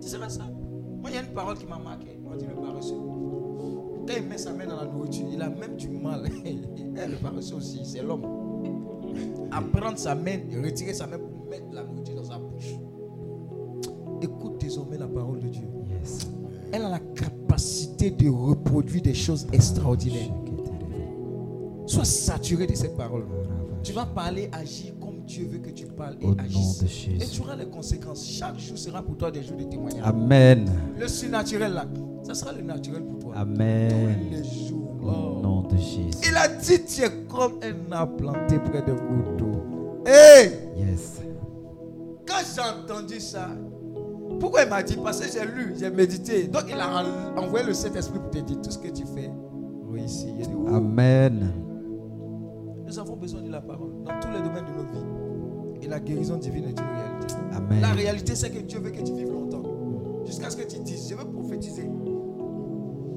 [0.00, 0.52] Tu seras sage.
[1.00, 2.18] Moi, il y a une parole qui m'a marqué.
[2.26, 2.94] On dit le paresseux.
[2.94, 6.24] Quand il met sa main dans la nourriture, il a même du mal.
[7.02, 8.24] Eh, le paresseux aussi, c'est l'homme.
[9.52, 12.74] À prendre sa main, retirer sa main pour mettre la nourriture dans sa bouche.
[14.20, 15.66] Écoute désormais la parole de Dieu.
[15.88, 16.28] Yes.
[16.72, 20.34] Elle a la capacité de reproduire des choses extraordinaires.
[21.86, 23.24] Sois saturé de cette parole.
[23.82, 24.94] Tu vas parler, agir
[25.30, 27.30] Dieu veut que tu parles et Au nom de Et Jésus.
[27.36, 28.26] tu auras les conséquences.
[28.26, 30.02] Chaque jour sera pour toi des jours de témoignage.
[30.04, 30.68] Amen.
[30.98, 31.84] Le surnaturel là,
[32.24, 33.34] ça sera le naturel pour toi.
[33.36, 34.16] Amen.
[34.18, 34.96] Tous les jours.
[35.02, 35.40] Au Oh.
[35.40, 36.18] nom de Jésus.
[36.28, 40.02] Il a dit, tu es comme un arbre planté près de goutte d'eau.
[40.04, 40.50] Hey!
[40.76, 41.20] Yes.
[42.26, 43.48] Quand j'ai entendu ça,
[44.40, 44.96] pourquoi il m'a dit?
[44.96, 46.48] Parce que j'ai lu, j'ai médité.
[46.48, 47.02] Donc il a
[47.36, 49.30] en- envoyé le Saint-Esprit pour te dire tout ce que tu fais.
[49.88, 50.26] Oui, ici,
[50.68, 51.52] Amen.
[52.86, 55.19] Nous avons besoin de la parole dans tous les domaines de notre vie.
[55.82, 57.34] Et la guérison divine est une réalité.
[57.52, 57.80] Amen.
[57.80, 59.62] La réalité, c'est que Dieu veut que tu vives longtemps.
[60.26, 61.88] Jusqu'à ce que tu dises, je veux prophétiser.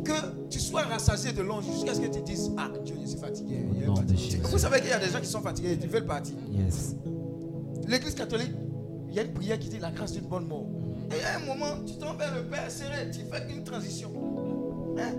[0.03, 3.19] Que tu sois rassasié de long jusqu'à ce que tu dises, ah Dieu, je suis
[3.19, 3.65] fatigué.
[4.43, 6.35] Vous savez qu'il y a des gens qui sont fatigués, ils veulent partir.
[6.51, 6.95] Yes.
[7.87, 8.51] L'église catholique,
[9.09, 10.65] il y a une prière qui dit la grâce d'une bonne mort.
[11.11, 14.09] Et à un moment, tu tombes vers le Père serré, tu fais une transition.
[14.97, 15.13] Hein?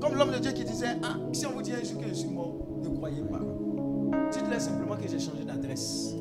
[0.00, 2.14] Comme l'homme de Dieu qui disait, ah, si on vous dit un jour que je
[2.14, 3.40] suis mort, ne croyez pas.
[4.32, 6.14] Dites-leur simplement que j'ai changé d'adresse.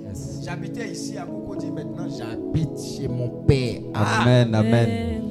[0.44, 3.82] J'habitais ici à Cocody, maintenant j'habite chez mon Père.
[3.94, 4.54] Ah, Amen.
[4.56, 5.22] Amen.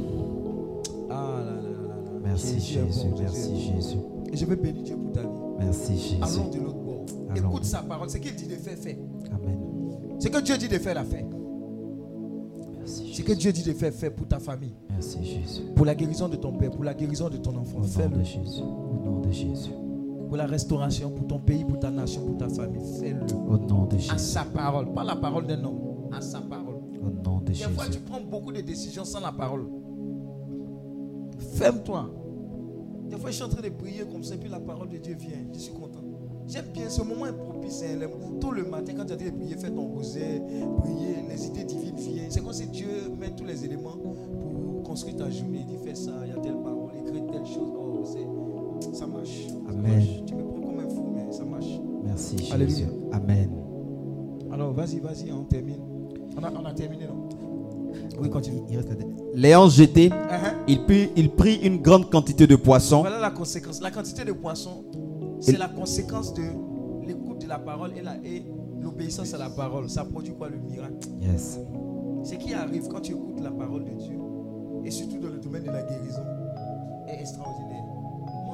[1.10, 2.20] Ah là là là là.
[2.24, 3.72] Merci Jésus bon, Merci.
[3.74, 3.96] Jésus.
[4.32, 5.28] Et je veux bénir Dieu pour ta vie.
[5.60, 6.16] Merci Jésus.
[6.20, 7.04] Allons de l'autre bord.
[7.30, 7.48] Allons.
[7.50, 8.10] Écoute sa parole.
[8.10, 8.98] Ce qu'il dit de faire, fais.
[9.32, 9.58] Amen.
[10.18, 11.24] Ce que Dieu dit de faire, la fait.
[12.78, 14.74] Merci Ce que Dieu dit de faire, fais pour ta famille.
[14.90, 15.62] Merci Jésus.
[15.74, 17.78] Pour la guérison de ton père, pour la guérison de ton Au enfant.
[17.78, 18.16] nom Fais-le.
[18.18, 18.60] de Jésus.
[18.62, 19.70] Au nom de Jésus.
[20.28, 22.80] Pour la restauration, pour ton pays, pour ta nation, pour ta famille.
[23.00, 23.22] Fais-le.
[23.36, 24.18] Au nom de À Jésus.
[24.18, 24.92] sa parole.
[24.92, 26.08] Pas la parole d'un homme.
[26.12, 26.74] À sa parole.
[27.00, 28.04] Au nom de Des fois, tu Jésus.
[28.04, 29.66] prends beaucoup de décisions sans la parole.
[31.56, 32.10] Ferme-toi.
[33.10, 35.14] Des fois, je suis en train de prier comme ça, puis la parole de Dieu
[35.18, 35.38] vient.
[35.52, 36.00] Je suis content.
[36.46, 37.82] J'aime bien ce moment est propice.
[37.84, 40.40] hein, le- Tout le matin, quand tu as dit de prier, fais ton rosaire,
[40.78, 42.30] prier, les idées divines viennent.
[42.30, 42.86] C'est comme si Dieu
[43.18, 45.60] met tous les éléments pour construire ta journée.
[45.60, 46.12] Il dit fais ça,
[49.84, 50.06] Amen.
[50.26, 51.66] Tu me prends comme un fou, mais ça marche.
[52.04, 52.52] Merci Jésus.
[52.52, 52.86] Alléluia.
[53.12, 53.50] Amen.
[54.52, 55.80] Alors, vas-y, vas-y, on termine.
[56.38, 57.28] On a, on a terminé, non?
[58.20, 58.60] Oui, continue.
[58.68, 59.04] Il reste la-
[59.34, 60.54] L'ayant jeté, Uh-huh.
[60.68, 63.80] il prit, il prit une grande quantité de poissons Voilà la conséquence.
[63.80, 64.84] La quantité de poissons,
[65.40, 66.42] c'est la conséquence de
[67.04, 67.92] l'écoute de la parole
[68.24, 68.42] et
[68.80, 69.88] l'obéissance à la parole.
[69.90, 71.08] Ça produit quoi le miracle?
[71.20, 71.58] Yes.
[72.22, 74.18] Ce qui arrive quand tu écoutes la parole de Dieu,
[74.84, 76.22] et surtout dans le domaine de la guérison,
[77.08, 77.83] est extraordinaire.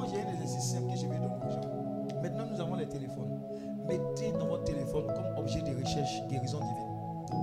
[0.01, 2.21] Moi, j'ai un exercice simple que je vais donner aux gens.
[2.23, 3.39] Maintenant, nous avons les téléphones.
[3.87, 6.87] Mettez dans votre téléphone comme objet de recherche guérison divine.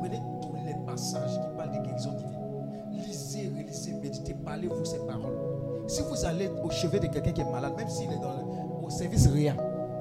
[0.00, 3.04] Prenez tous les passages qui parlent de guérison divine.
[3.06, 5.38] Lisez, relisez, méditez, parlez-vous ces paroles.
[5.86, 8.84] Si vous allez au chevet de quelqu'un qui est malade, même s'il est dans le-
[8.86, 9.54] au service réel,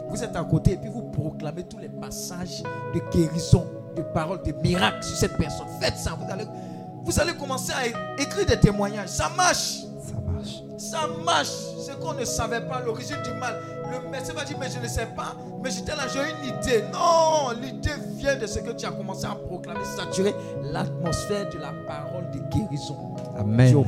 [0.09, 2.63] vous êtes à côté et puis vous proclamez tous les passages
[2.95, 3.65] de guérison,
[3.95, 5.67] de paroles, de miracles sur cette personne.
[5.79, 6.17] Faites ça.
[6.19, 6.45] Vous allez,
[7.03, 7.85] vous allez commencer à
[8.19, 9.09] écrire des témoignages.
[9.09, 9.83] Ça marche.
[10.01, 10.63] Ça marche.
[10.77, 11.66] Ça marche.
[11.87, 13.55] Ce qu'on ne savait pas, l'origine du mal.
[13.89, 15.37] Le médecin va dire, mais je ne sais pas.
[15.63, 16.83] Mais j'étais là, j'ai une idée.
[16.91, 21.71] Non, l'idée vient de ce que tu as commencé à proclamer, saturer l'atmosphère de la
[21.87, 22.97] parole de guérison.
[23.37, 23.85] Amen.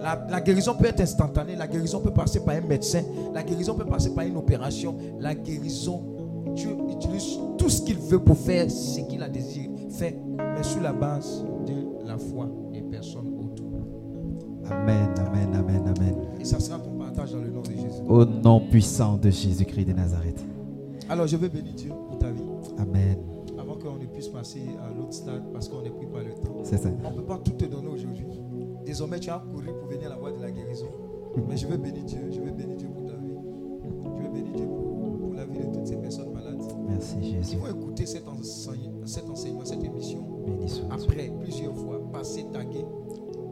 [0.00, 3.02] La, la guérison peut être instantanée, la guérison peut passer par un médecin,
[3.34, 4.96] la guérison peut passer par une opération.
[5.18, 6.04] La guérison,
[6.54, 9.68] Dieu utilise tout ce qu'il veut pour faire ce qu'il a désiré.
[9.90, 13.66] Fait, mais sur la base de la foi des personnes autour.
[14.70, 15.12] Amen.
[15.18, 15.54] Amen.
[15.56, 15.94] Amen.
[15.96, 16.14] Amen.
[16.38, 16.78] Et ça sera
[17.10, 18.02] dans le nom de Jésus.
[18.08, 20.44] Au nom puissant de Jésus-Christ de Nazareth.
[21.08, 22.42] Alors je veux bénir Dieu pour ta vie.
[22.78, 23.18] Amen.
[23.58, 26.58] Avant qu'on ne puisse passer à l'autre stade parce qu'on est pris par le temps.
[26.62, 26.88] C'est ça.
[27.04, 28.26] On ne peut pas tout te donner aujourd'hui.
[28.84, 30.88] Désormais, tu as couru pour venir à la voie de la guérison.
[31.48, 32.30] Mais je veux bénir Dieu.
[32.30, 33.34] Je veux bénir Dieu pour ta vie.
[34.16, 36.60] Je veux bénir Dieu pour, pour la vie de toutes ces personnes malades.
[36.88, 37.56] Merci Jésus.
[37.56, 40.30] vont écouter cet enseignement, cet enseignement, cette émission
[40.90, 42.84] après, plusieurs fois, passer, taguer.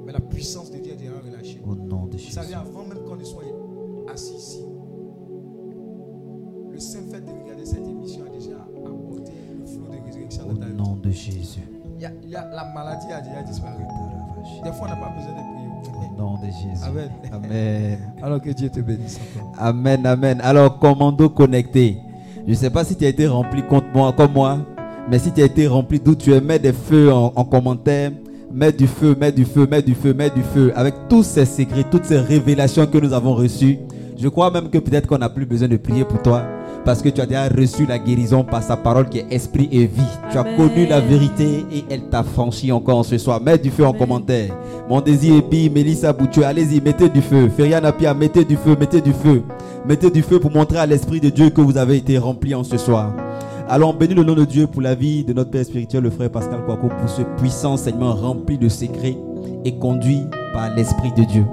[0.09, 1.61] Mais la puissance de Dieu est déjà relâchée.
[1.69, 2.33] Au nom de Vous Jésus.
[2.33, 3.43] savez, avant même qu'on ne soit
[4.11, 4.65] assis ici,
[6.73, 8.57] le simple fait de regarder cette émission a déjà
[8.87, 10.73] apporté le flot de résurrection Au dans ta vie.
[10.73, 11.61] nom de Jésus.
[11.99, 13.83] Il y a- il y a- la maladie a déjà disparu.
[14.65, 16.09] Des fois, on n'a pas besoin de prier.
[16.17, 16.85] Au nom de Jésus.
[16.87, 17.11] Amen.
[17.31, 17.99] Amen.
[18.23, 19.21] Alors que Dieu te bénisse.
[19.59, 20.41] Amen, amen.
[20.43, 21.99] Alors, commando connecté.
[22.47, 24.59] Je ne sais pas si tu as été rempli contre moi, comme moi,
[25.11, 28.13] mais si tu as été rempli d'où tu es, mets des feux en, en commentaire.
[28.53, 30.73] Mets du feu, mets du feu, mets du feu, mets du feu.
[30.75, 33.79] Avec tous ces secrets, toutes ces révélations que nous avons reçues.
[34.17, 36.43] Je crois même que peut-être qu'on n'a plus besoin de prier pour toi.
[36.85, 39.85] Parce que tu as déjà reçu la guérison par sa parole qui est esprit et
[39.87, 40.01] vie.
[40.33, 40.57] Tu as Amen.
[40.57, 43.41] connu la vérité et elle t'a franchi encore ce soir.
[43.43, 44.57] Mets du feu en commentaire.
[44.89, 47.51] Mon désir puis Mélissa Boutue, allez-y, mettez du feu.
[47.55, 49.43] Ferian Apia, mettez du feu, mettez du feu.
[49.87, 52.65] Mettez du feu pour montrer à l'Esprit de Dieu que vous avez été rempli en
[52.65, 53.13] ce soir.
[53.71, 56.31] Alors, bénis le nom de Dieu pour la vie de notre Père spirituel, le frère
[56.31, 59.19] Pascal Kouakou, pour ce puissant enseignement rempli de secrets
[59.63, 60.23] et conduit
[60.55, 61.45] par l'Esprit de Dieu.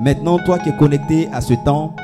[0.00, 1.94] Maintenant, toi qui es connecté à ce temps,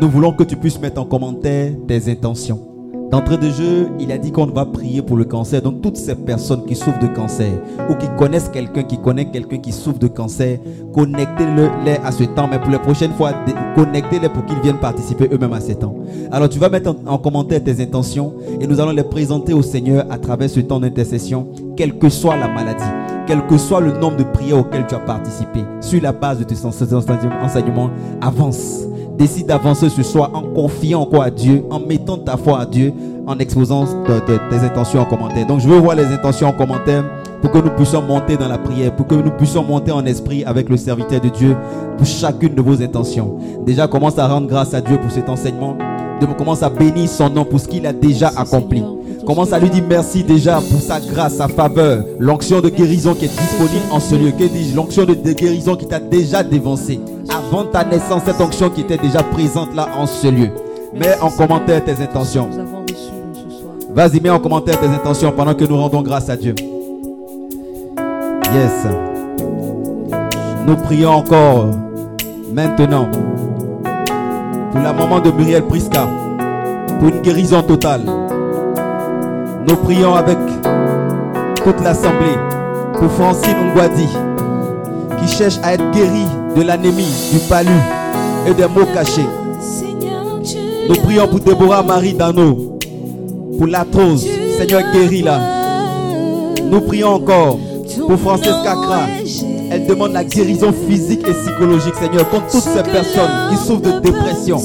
[0.00, 2.67] nous voulons que tu puisses mettre en commentaire tes intentions.
[3.10, 5.62] D'entrée de jeu, il a dit qu'on va prier pour le cancer.
[5.62, 7.52] Donc toutes ces personnes qui souffrent de cancer
[7.88, 10.58] ou qui connaissent quelqu'un qui connaît quelqu'un qui souffre de cancer,
[10.92, 12.48] connectez-les à ce temps.
[12.50, 13.32] Mais pour les prochaines fois,
[13.74, 15.94] connectez-les pour qu'ils viennent participer eux-mêmes à ce temps.
[16.30, 19.62] Alors tu vas mettre en, en commentaire tes intentions et nous allons les présenter au
[19.62, 22.84] Seigneur à travers ce temps d'intercession, quelle que soit la maladie,
[23.26, 25.60] quel que soit le nombre de prières auxquelles tu as participé.
[25.80, 27.90] Sur la base de tes enseignements,
[28.20, 28.84] avance.
[29.18, 32.92] Décide d'avancer ce soir en confiant encore à Dieu, en mettant ta foi à Dieu,
[33.26, 35.44] en exposant te- te- tes intentions en commentaire.
[35.46, 37.04] Donc je veux voir les intentions en commentaire
[37.42, 40.44] pour que nous puissions monter dans la prière, pour que nous puissions monter en esprit
[40.44, 41.56] avec le serviteur de Dieu
[41.96, 43.38] pour chacune de vos intentions.
[43.66, 45.76] Déjà, commence à rendre grâce à Dieu pour cet enseignement.
[46.36, 48.82] Commence à bénir son nom pour ce qu'il a déjà accompli.
[49.28, 53.26] Commence à lui dire merci déjà pour sa grâce, sa faveur, l'onction de guérison qui
[53.26, 54.30] est disponible en ce lieu.
[54.30, 54.74] Que dis-je?
[54.74, 56.98] L'onction de, guérison qui t'a déjà dévancé.
[57.28, 60.48] Avant ta naissance, cette onction qui était déjà présente là en ce lieu.
[60.94, 62.48] Mets en commentaire tes intentions.
[63.90, 66.54] Vas-y, mets en commentaire tes intentions pendant que nous rendons grâce à Dieu.
[68.54, 68.86] Yes.
[70.66, 71.66] Nous prions encore
[72.50, 73.10] maintenant
[74.72, 76.08] pour la maman de Muriel Priska,
[76.98, 78.27] pour une guérison totale.
[79.68, 80.38] Nous prions avec
[81.62, 82.38] toute l'assemblée
[82.94, 84.08] pour Francine Ngwadi,
[85.20, 86.26] qui cherche à être guérie
[86.56, 87.68] de l'anémie, du palu
[88.46, 89.26] et des maux cachés.
[90.88, 92.78] Nous prions pour Déborah Marie Dano,
[93.58, 94.26] pour l'arthrose.
[94.56, 95.38] Seigneur, guéris-la.
[96.64, 97.58] Nous prions encore
[98.06, 99.02] pour Francesca Kra.
[99.70, 104.00] Elle demande la guérison physique et psychologique, Seigneur, contre toutes ces personnes qui souffrent de
[104.00, 104.56] dépression,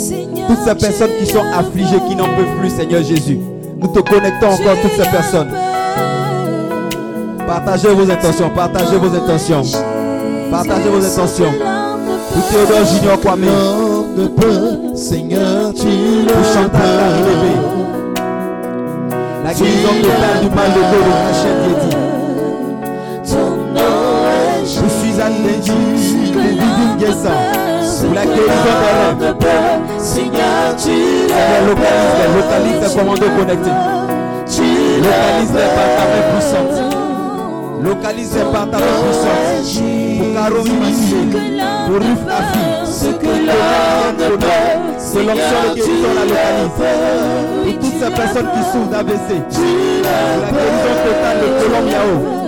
[0.48, 3.38] toutes ces personnes qui sont affligées, qui n'en peuvent plus, Seigneur Jésus.
[3.84, 5.52] Nous te connectons encore à toutes ces personnes.
[7.46, 9.62] Partagez vos intentions, partagez vos intentions,
[10.50, 11.54] partagez vos intentions.
[12.34, 13.46] Pour Théodore Junior Kwame,
[14.96, 17.14] Seigneur, tu le pour Chantal
[19.44, 21.44] la guérison totale du mal de dos de.
[24.64, 27.32] Pour Suzanne Denji, pour Guessan,
[27.66, 27.73] pour
[28.14, 29.36] la guérison des rêves.
[30.00, 33.78] Seigneur, tu Seigneur, localise les, localise les commandos connectés.
[34.98, 36.78] Localise les par ta main puissante.
[37.84, 39.44] Localise les par ta main puissante.
[40.18, 41.42] Pour Caro Immaculée,
[41.88, 42.66] pour Ruth Afi,
[43.14, 44.72] pour Donald Bonheur,
[45.14, 46.78] que l'onction de guérison la localise.
[47.64, 49.30] Pour toutes ces personnes qui souffrent d'AVC,
[50.42, 52.44] la guérison totale de Colombe Yao.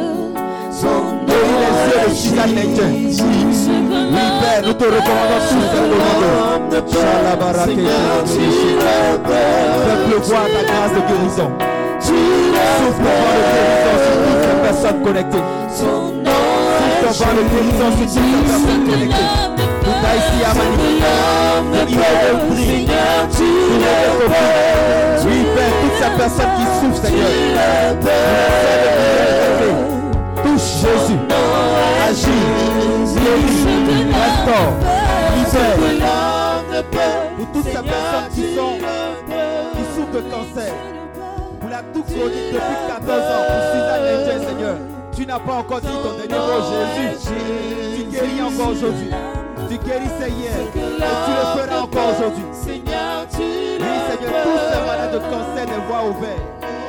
[1.25, 3.84] Guéris les yeux de Suzanne Lengen.
[4.15, 6.91] Oui, Père, nous te recommandons ces commandos.
[6.91, 7.85] Shalabarake,
[8.25, 11.49] Fais pleuvoir ta grâce de guérison.
[11.99, 15.45] Vent de guérison sur toutes ces personnes connectées.
[17.03, 19.29] Vent de guérison sur toutes ces personnes connectées.
[20.45, 21.01] Amani,
[21.71, 25.27] pour Irénée Aubry, pour Irénée Kofi.
[25.27, 27.31] Oui, Père, toutes ces personnes qui souffrent, Seigneur.
[30.81, 31.19] Jésus.
[32.07, 32.29] Agis.
[33.15, 33.65] Guéris.
[34.13, 34.73] Restaure.
[35.35, 35.75] Libère.
[37.37, 38.75] Pour toutes ces personnes qui sont
[39.75, 40.73] qui souffrent de cancer,
[41.59, 44.77] pour la toute chronique depuis 14 ans, pour Suzanne Lengen, Seigneur,
[45.15, 46.61] tu n'as pas encore dit ton dernier mot,
[46.97, 47.29] Jésus.
[47.95, 49.11] Tu guéris encore aujourd'hui.
[49.69, 52.43] Tu guérissais hier et tu le feras encore aujourd'hui.
[52.51, 56.41] Oui, Seigneur, tous ces malades de cancer des voies ouvertes,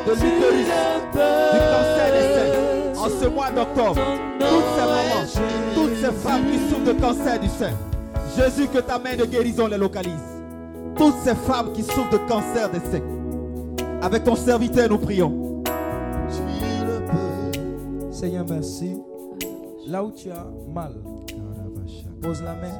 [0.06, 0.66] de l'utérus,
[1.12, 4.00] du cancer des seins, en ce mois d'octobre,
[4.40, 7.72] toutes ces mamans, toutes ces femmes qui souffrent de cancer du sein,
[8.36, 10.12] Jésus, que ta main de guérison les localise.
[10.96, 13.02] Toutes ces femmes qui souffrent de cancer des seins,
[14.02, 15.62] avec ton serviteur, nous prions.
[18.10, 18.96] Seigneur, merci.
[19.86, 20.92] Là où tu as mal,
[22.22, 22.74] pose la main.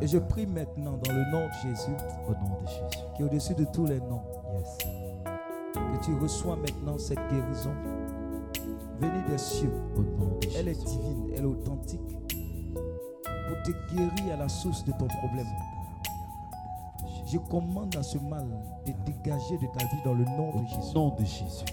[0.00, 1.90] Et je prie maintenant dans le nom de Jésus,
[2.28, 3.04] Au nom de Jésus.
[3.16, 4.22] qui est au-dessus de tous les noms,
[4.56, 4.99] Yes.
[5.74, 7.74] Que tu reçois maintenant cette guérison
[9.00, 9.72] venue des cieux.
[10.56, 12.16] Elle est divine, elle est authentique
[13.48, 15.46] pour te guérir à la source de ton problème.
[17.26, 18.46] Je commande à ce mal
[18.86, 20.94] de dégager de ta vie dans le nom de Jésus.
[20.94, 21.64] Nom de Jésus.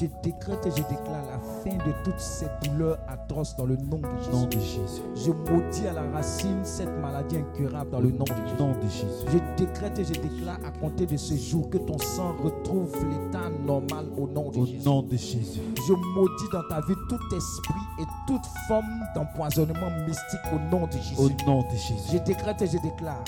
[0.00, 3.98] Je décrète et je déclare la fin de toute cette douleur atroce dans le nom
[3.98, 4.56] de nom Jésus.
[4.56, 5.02] de Jésus.
[5.14, 8.58] Je maudis à la racine cette maladie incurable dans le nom de Jésus.
[8.58, 9.26] nom de Jésus.
[9.32, 13.50] Je décrète et je déclare à compter de ce jour que ton sang retrouve l'état
[13.64, 14.84] normal au nom de Au Jésus.
[14.84, 15.60] nom de Jésus.
[15.86, 20.96] Je maudis dans ta vie tout esprit et toute forme d'empoisonnement mystique au nom de
[21.20, 21.36] Au Jésus.
[21.46, 23.22] nom de Je décrète et je déclare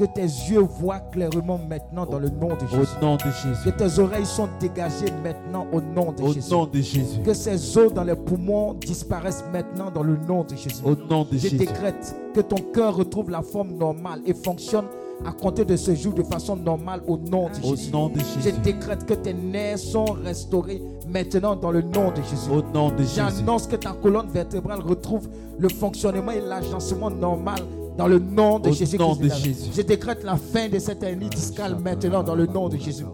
[0.00, 2.88] que tes yeux voient clairement maintenant dans le nom de Jésus.
[2.98, 6.50] Au nom de Que tes oreilles sont dégagées maintenant au nom de Au Jésus.
[6.50, 7.20] nom de Jésus.
[7.22, 10.82] Que ces os dans les poumons disparaissent maintenant dans le nom de Jésus.
[10.84, 11.56] Au nom de Je Jésus.
[11.58, 14.86] décrète que ton cœur retrouve la forme normale et fonctionne
[15.26, 17.92] à compter de ce jour de façon normale au nom de Au Jésus.
[17.92, 22.50] nom de Je décrète que tes nerfs sont restaurés maintenant dans le nom de Jésus.
[22.50, 23.16] Au nom de Jésus.
[23.16, 25.28] J'annonce que ta colonne vertébrale retrouve
[25.58, 27.58] le fonctionnement et l'agencement normal
[27.96, 28.98] dans le nom de Jésus.
[28.98, 29.44] nom Christ de Nazareth.
[29.44, 29.70] Jésus.
[29.76, 33.04] Je décrète la fin de cette hernie discale maintenant dans le nom de Jésus.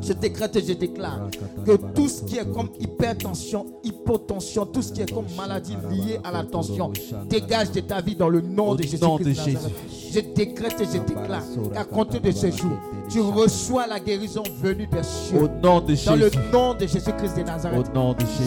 [0.00, 1.28] Je décrète et je déclare
[1.64, 6.18] que tout ce qui est comme hypertension, hypotension, tout ce qui est comme maladie liée
[6.22, 6.92] à la tension,
[7.28, 8.98] dégage de ta vie dans le nom de Jésus.
[9.02, 9.56] nom de Christ de Jésus.
[9.56, 10.12] Nazareth.
[10.12, 12.72] Je décrète et je déclare qu'à compter de ce jour,
[13.08, 15.48] tu reçois la guérison venue des cieux.
[15.62, 17.86] Dans le nom de Jésus-Christ de Nazareth.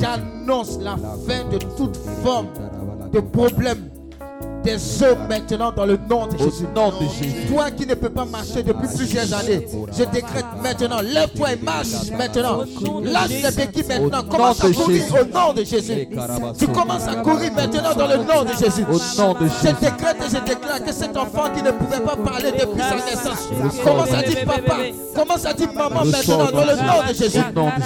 [0.01, 2.47] J'annonce la fin de toute forme
[3.11, 3.89] de problème
[4.63, 6.65] des os maintenant dans le nom de Jésus.
[6.65, 7.47] Au nom de Jésus.
[7.51, 9.65] Toi qui ne peux pas marcher depuis plusieurs années,
[9.97, 12.63] je décrète maintenant, lève-toi et marche maintenant.
[13.03, 16.07] Lâche les béquilles maintenant, commence à courir au nom de Jésus.
[16.57, 18.85] Tu commences à courir maintenant dans le nom de Jésus.
[18.89, 22.95] Je décrète et je déclare que cet enfant qui ne pouvait pas parler depuis sa
[22.95, 23.49] naissance
[23.83, 24.77] commence à dire papa,
[25.15, 27.39] commence à dire maman maintenant dans le nom de Jésus.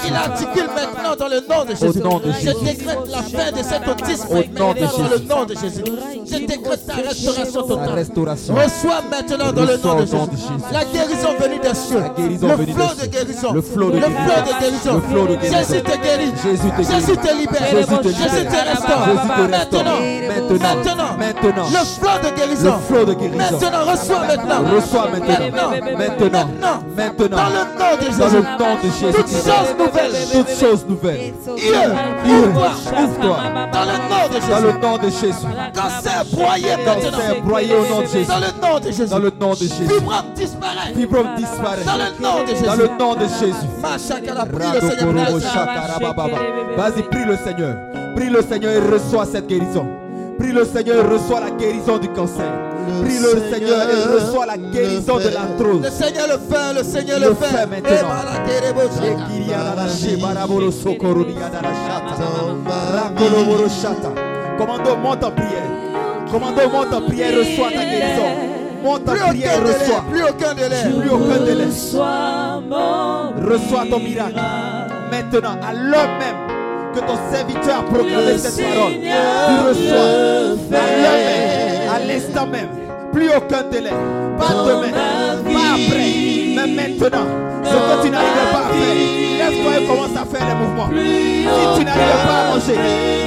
[0.08, 2.00] Il articule maintenant dans le nom de Jésus.
[2.42, 5.84] Je décrète la fin de cet autisme maintenant dans le nom de Jésus.
[6.26, 7.94] Je décrète ta restauration La totale.
[7.94, 8.54] restauration.
[8.56, 10.18] Reçois maintenant dans le nom de Jésus.
[10.32, 10.72] Jésus.
[10.72, 12.04] La guérison venue des cieux.
[12.42, 13.54] Le flot de guérison.
[13.54, 15.58] Le flot de guérison.
[15.58, 16.32] Jésus te guérit.
[16.44, 16.84] Jésus te.
[16.84, 17.68] Jésus libère.
[17.72, 18.08] Jésus te.
[18.08, 19.06] Jésus restaure.
[19.06, 19.84] Jésus te restaure.
[19.84, 20.60] Maintenant.
[20.60, 21.18] Maintenant.
[21.18, 21.66] Maintenant.
[21.70, 22.76] Le flot de guérison.
[23.38, 23.92] Maintenant.
[23.92, 24.62] Reçois maintenant.
[24.76, 25.70] Reçois maintenant.
[25.98, 26.50] Maintenant.
[26.96, 27.38] Maintenant.
[27.38, 28.48] Dans le nom de Dans le Jésus.
[28.60, 29.14] nom de Jésus.
[29.14, 30.18] Toutes choses nouvelles.
[30.32, 31.34] Toutes choses nouvelles.
[31.56, 33.38] Dieu, ouvre-toi.
[33.72, 34.80] Dans le nom de Dans le Jésus.
[34.82, 35.48] nom de Jésus.
[35.74, 36.26] Cancer
[36.62, 36.94] maintenant.
[37.74, 38.28] Au nom de Jésus.
[38.28, 39.10] Dans le nom de Jésus.
[39.10, 39.88] Dans le nom de Jésus.
[39.88, 40.94] Fibrome disparaît.
[40.96, 41.84] Fibrome disparaît.
[41.86, 42.66] Dans le nom de Jésus.
[42.66, 43.68] Dans le nom de Jésus.
[43.84, 46.78] Le le.
[46.78, 47.76] Vas-y, prie le Seigneur.
[48.16, 49.88] Prie le Seigneur et reçois cette guérison.
[50.38, 52.46] Prie le Seigneur et reçois la guérison du cancer.
[53.02, 55.90] Prie le Seigneur et reçois la guérison de Le l'arthrose.
[55.90, 57.94] Seigneur le fait, le Seigneur Le le fait maintenant.
[64.58, 65.64] Commando, monte en prière.
[66.34, 68.26] Commando, monte en prière, reçois ta guérison.
[68.84, 70.04] Monte en prière, reçois.
[70.10, 70.82] plus aucun délai.
[71.00, 71.66] Plus aucun délai.
[71.66, 72.66] Reçois
[73.88, 74.42] ton miracle.
[75.12, 76.36] Maintenant, à l'heure même
[76.96, 79.10] que ton serviteur a proclamé cette parole, tu
[79.68, 80.08] reçois.
[80.74, 82.70] À l'heure même, à l'instant même,
[83.12, 83.94] plus aucun délai.
[84.40, 86.14] Pas demain, pas après,
[86.56, 87.28] mais maintenant.
[87.64, 88.98] Ce que tu n'arrivais pas à faire,
[89.38, 90.90] lève-toi et commence à faire les mouvements.
[90.90, 90.96] Si
[91.80, 92.78] tu n'arrivais pas à manger,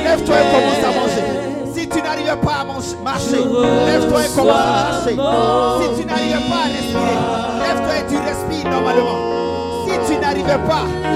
[0.03, 1.46] lève-toi et commence à manger.
[1.87, 2.65] Si tu n'arrivais pas à
[3.05, 3.39] marcher,
[3.87, 5.15] lève-toi et commence à marcher.
[5.15, 7.19] Si tu n'arrivais pas à respirer,
[7.63, 9.19] lève-toi et tu respires normalement.
[9.87, 11.15] Si tu n'arrivais pas à,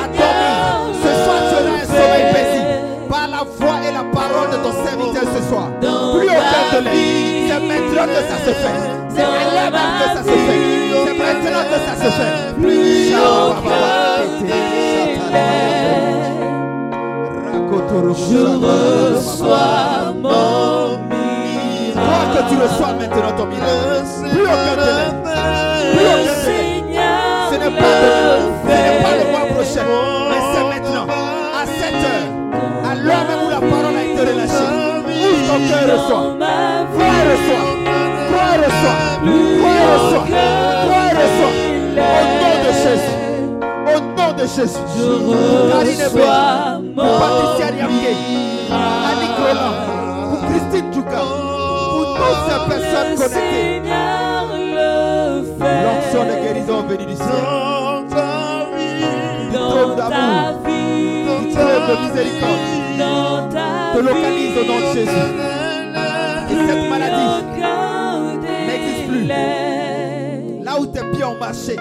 [0.00, 2.72] à dormir, ce soir tu auras un sommeil paisible.
[3.10, 5.66] Par la voix et la parole de ton serviteur ce soir.
[5.78, 7.48] Plus aucun délai.
[7.48, 8.80] C'est maintenant que ça se fait.
[9.10, 10.62] C'est même que ça se fait.
[11.04, 12.34] C'est maintenant que ça se fait.
[12.58, 13.12] Plus
[17.92, 21.92] Je reçois mon miracle.
[21.92, 23.72] Toi que tu reçois maintenant ton miracle.
[24.30, 25.08] Plus aucun délai.
[25.92, 26.40] Plus aucun délai.
[26.42, 29.84] Seigneur Ce n'est pas demain, ce n'est pas le mois prochain,
[30.30, 31.06] mais c'est maintenant,
[31.54, 32.30] à 7 heures,
[32.90, 34.70] à l'heure même où la parole a été relâchée.
[35.46, 36.24] Ton cœur et reçois.
[36.94, 37.64] Crois et reçois.
[38.42, 38.60] Et
[40.04, 40.26] reçois.
[41.98, 43.21] Au nom de Jésus.
[44.42, 44.78] De Jésus.
[46.14, 46.22] Bé,
[46.96, 48.12] pour Patricia Niamke,
[50.30, 51.04] pour Christine pour
[52.16, 53.82] toutes ces personnes connectées.
[55.60, 57.44] L'onction de guérison venue du ciel.
[59.52, 60.08] dans ta
[60.66, 61.22] vie,
[62.02, 62.66] miséricorde,
[62.98, 65.26] dans ta te localise au nom de Jésus.
[66.50, 67.44] Et cette maladie,
[68.66, 69.24] n'existe plus.
[70.64, 71.76] là où tes pieds ont marché,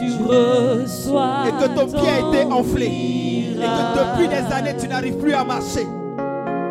[0.00, 4.88] Tu reçois et que ton pied a été enflé, et que depuis des années tu
[4.88, 5.86] n'arrives plus à marcher,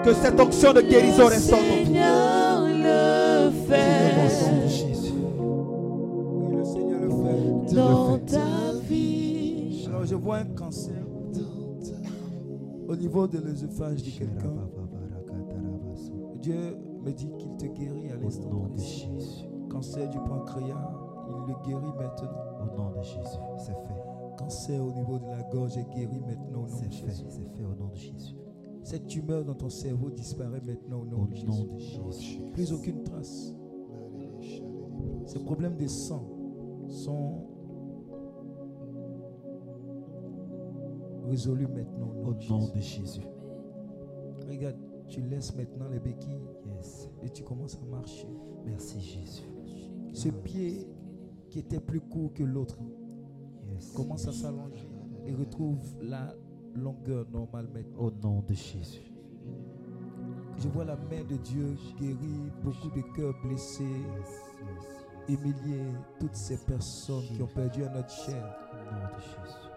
[0.04, 1.86] que cette onction de guérison reste en ton pied.
[1.86, 5.14] Seigneur le fait Jésus.
[5.38, 7.76] Oui, le Seigneur le fait.
[7.76, 9.86] dans ta vie.
[9.90, 10.96] Alors, je vois un cancer
[12.88, 14.56] au niveau de l'œsophage de quelqu'un.
[16.42, 18.72] Dieu me dit qu'il te guérit à l'instant.
[19.70, 20.90] Cancer du pancréas,
[21.30, 22.49] il le guérit maintenant.
[22.60, 23.40] Au nom de Jésus.
[23.58, 24.04] C'est fait.
[24.38, 27.08] Cancer au niveau de la gorge est guéri maintenant au nom de C'est fait.
[27.08, 27.26] Jésus.
[27.30, 28.36] C'est fait au nom de Jésus.
[28.84, 31.68] Cette tumeur dans ton cerveau disparaît maintenant au nom Au de nom Jésus.
[31.68, 32.42] de Jésus.
[32.54, 33.54] Plus aucune trace.
[35.26, 36.24] Ces problèmes de sang
[36.88, 37.44] sont
[41.28, 42.74] résolus maintenant au nom Au de nom Jésus.
[42.74, 43.22] de Jésus.
[44.50, 44.78] Regarde,
[45.08, 47.10] tu laisses maintenant les béquilles Yes.
[47.24, 48.28] et tu commences à marcher.
[48.66, 49.44] Merci Jésus.
[50.14, 50.88] Ce pied
[51.50, 52.78] qui était plus court que l'autre
[53.96, 54.88] commence à s'allonger
[55.26, 56.34] et retrouve la
[56.76, 58.00] longueur normale maintenant.
[58.00, 59.14] Au nom de Jésus.
[60.58, 63.84] Je vois la main de Dieu guérir beaucoup de cœurs blessés,
[65.28, 68.58] humilier toutes ces personnes qui ont perdu un autre chair.
[68.74, 69.69] Au nom de Jésus.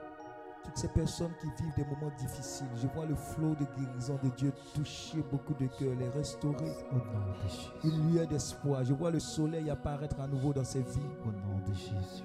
[0.73, 2.67] Toutes ces personnes qui vivent des moments difficiles.
[2.77, 6.73] Je vois le flot de guérison de Dieu toucher beaucoup de cœurs, les restaurer.
[6.91, 7.69] Au nom de Jésus.
[7.85, 8.83] Une lueur d'espoir.
[8.83, 11.11] Je vois le soleil apparaître à nouveau dans ces vies.
[11.27, 12.25] Au nom de Jésus.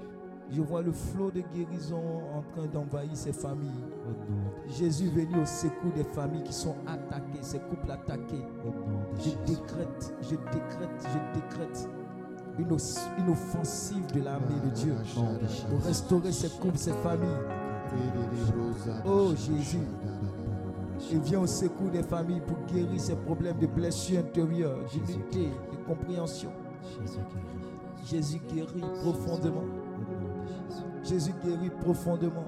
[0.50, 2.02] Je vois le flot de guérison
[2.34, 3.84] en train d'envahir ces familles.
[4.06, 8.46] Au nom de Jésus venu au secours des familles qui sont attaquées, ces couples attaqués.
[8.64, 9.38] Au nom de Je Jésus.
[9.46, 11.90] décrète, je décrète, je décrète
[12.60, 12.72] une,
[13.30, 14.96] offensive de l'armée de Dieu
[15.70, 17.67] pour restaurer ces couples, ces familles.
[19.06, 19.80] Oh Jésus,
[21.12, 25.78] il vient au secours des familles pour guérir ces problèmes de blessures intérieures, d'unité, de
[25.86, 26.52] compréhension.
[28.06, 28.82] Jésus guérit.
[29.02, 29.64] Profondément.
[31.04, 31.34] Jésus.
[31.44, 32.46] Guérit profondément.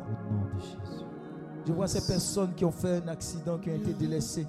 [1.66, 4.48] Je vois ces personnes qui ont fait un accident, qui ont été délaissées.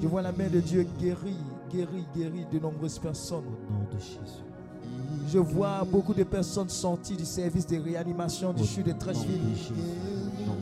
[0.00, 1.34] Je vois la main de Dieu guérir,
[1.70, 3.44] guérir, guérir de nombreuses personnes.
[3.46, 4.47] Au nom de Jésus.
[5.30, 9.40] Je vois beaucoup de personnes sorties du service de réanimation du CHU de Trècheville,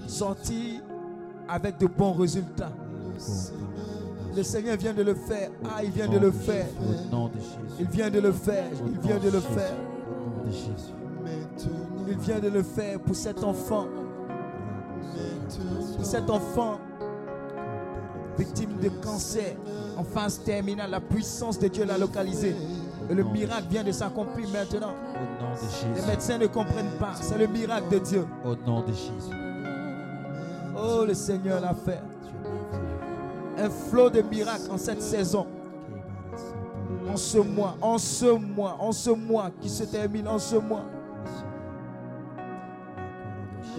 [0.09, 0.81] sorties
[1.49, 2.73] avec de bons résultats.
[4.35, 5.51] Le Seigneur vient de le faire.
[5.65, 6.67] Ah, il vient de le faire.
[7.81, 8.67] Il vient de le faire.
[8.91, 9.75] Il vient de le faire.
[12.09, 13.87] Il vient de le faire pour cet enfant.
[15.97, 16.79] Pour cet enfant
[18.37, 19.57] victime de cancer
[19.97, 20.91] en phase terminale.
[20.91, 22.55] La puissance de Dieu l'a localisé.
[23.09, 24.93] Et le miracle vient de s'accomplir maintenant.
[25.15, 26.09] Au nom de Les Jésus.
[26.09, 27.13] médecins ne comprennent pas.
[27.15, 28.27] C'est le miracle de Dieu.
[28.45, 29.37] Au nom de Jésus.
[30.77, 32.01] Oh, le Seigneur l'a fait.
[33.59, 35.47] Un flot de miracles en cette saison.
[37.11, 40.85] En ce mois, en ce mois, en ce mois qui se termine, en ce mois.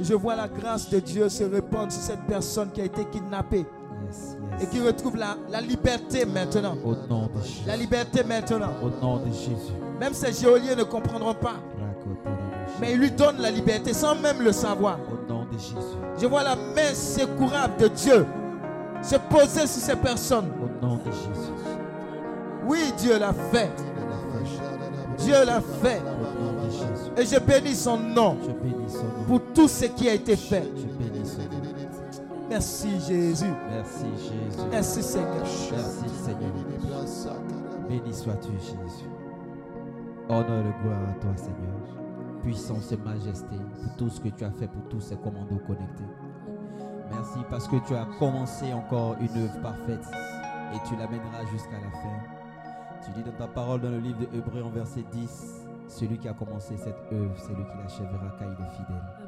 [0.01, 3.65] Je vois la grâce de Dieu se répandre sur cette personne qui a été kidnappée
[4.07, 6.75] Yes, et qui retrouve la, la liberté maintenant.
[6.83, 7.61] Au nom de Jésus.
[7.67, 8.71] La liberté maintenant.
[8.81, 9.73] Au nom de Jésus.
[9.99, 11.55] Même ces géoliens ne comprendront pas.
[12.79, 14.99] Mais il lui donne la liberté sans même le savoir.
[15.11, 15.75] Au nom de Jésus.
[16.19, 18.25] Je vois la main secourable de Dieu
[19.01, 20.49] se poser sur ces personnes.
[20.61, 21.51] Au nom de Jésus.
[22.67, 23.71] Oui, Dieu l'a fait.
[25.17, 26.01] Dieu l'a fait.
[27.19, 29.23] Et je bénis son nom Je bénis son nom.
[29.27, 30.63] pour tout ce qui a été fait.
[30.75, 31.56] Je bénis son nom.
[32.49, 33.53] Merci Jésus.
[33.69, 34.67] Merci Jésus.
[34.71, 35.43] Merci Seigneur.
[35.43, 36.51] Merci Seigneur.
[37.89, 39.09] Béni sois-tu Jésus.
[40.29, 42.41] Honneur et gloire à toi Seigneur.
[42.41, 46.03] Puissance et majesté pour tout ce que tu as fait pour tous ces commandos connectés.
[47.11, 50.05] Merci parce que tu as commencé encore une œuvre parfaite
[50.73, 53.03] et tu l'amèneras jusqu'à la fin.
[53.05, 56.27] Tu dis dans ta parole dans le livre de Hébreux en verset 10, celui qui
[56.27, 59.26] a commencé cette œuvre, c'est lui qui l'achèvera car il est fidèle.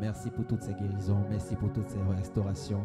[0.00, 2.82] Merci pour toutes ces guérisons, merci pour toutes ces restaurations.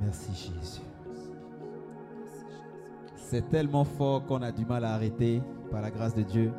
[0.00, 0.82] Merci Jésus.
[3.16, 6.52] C'est tellement fort qu'on a du mal à arrêter par la grâce de Dieu.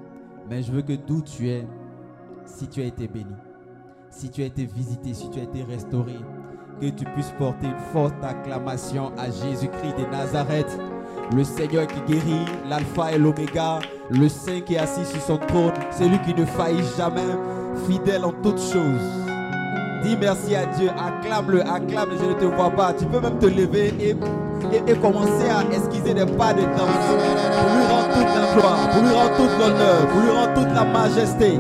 [0.50, 1.66] Mais je veux que d'où tu es,
[2.46, 3.36] si tu as été béni,
[4.10, 6.16] si tu as été visité, si tu as été restauré,
[6.82, 10.78] que tu puisses porter une forte acclamation à Jésus-Christ de Nazareth,
[11.36, 13.80] le Seigneur qui guérit, l'alpha et l'oméga,
[14.10, 17.22] le Saint qui est assis sur son trône, celui qui ne faillit jamais,
[17.90, 19.24] fidèle en toutes choses.
[20.04, 22.94] Dis merci à Dieu, acclame-le, acclame, je ne te vois pas.
[22.94, 24.10] Tu peux même te lever et,
[24.76, 28.90] et- et commencer à esquiser des pas de danse pour lui rendre toute la gloire,
[28.92, 31.60] pour lui rendre toute l'honneur, pour lui rendre toute la majesté.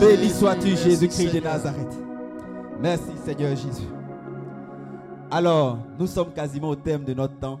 [0.00, 1.98] Béni sois-tu, Jésus-Christ de Nazareth.
[2.80, 3.88] Merci, Seigneur Jésus.
[5.30, 7.58] Alors, nous sommes quasiment au terme de notre temps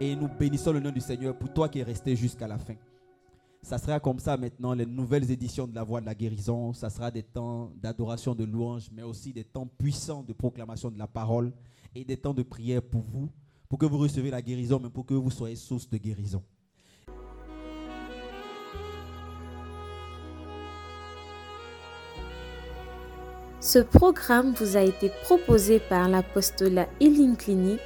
[0.00, 2.74] et nous bénissons le nom du Seigneur pour toi qui es resté jusqu'à la fin.
[3.62, 6.72] Ça sera comme ça maintenant, les nouvelles éditions de la Voix de la guérison.
[6.72, 10.98] Ça sera des temps d'adoration, de louange, mais aussi des temps puissants de proclamation de
[10.98, 11.52] la parole
[11.94, 13.28] et des temps de prière pour vous,
[13.68, 16.42] pour que vous receviez la guérison, mais pour que vous soyez source de guérison.
[23.60, 27.80] Ce programme vous a été proposé par l'apostolat Healing Clinic,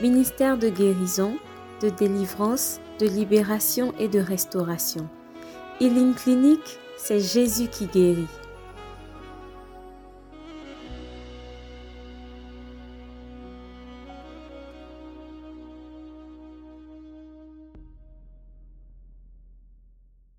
[0.00, 1.36] ministère de guérison,
[1.82, 5.08] de délivrance, de libération et de restauration.
[5.80, 6.60] Healing Clinic,
[6.96, 8.26] c'est Jésus qui guérit.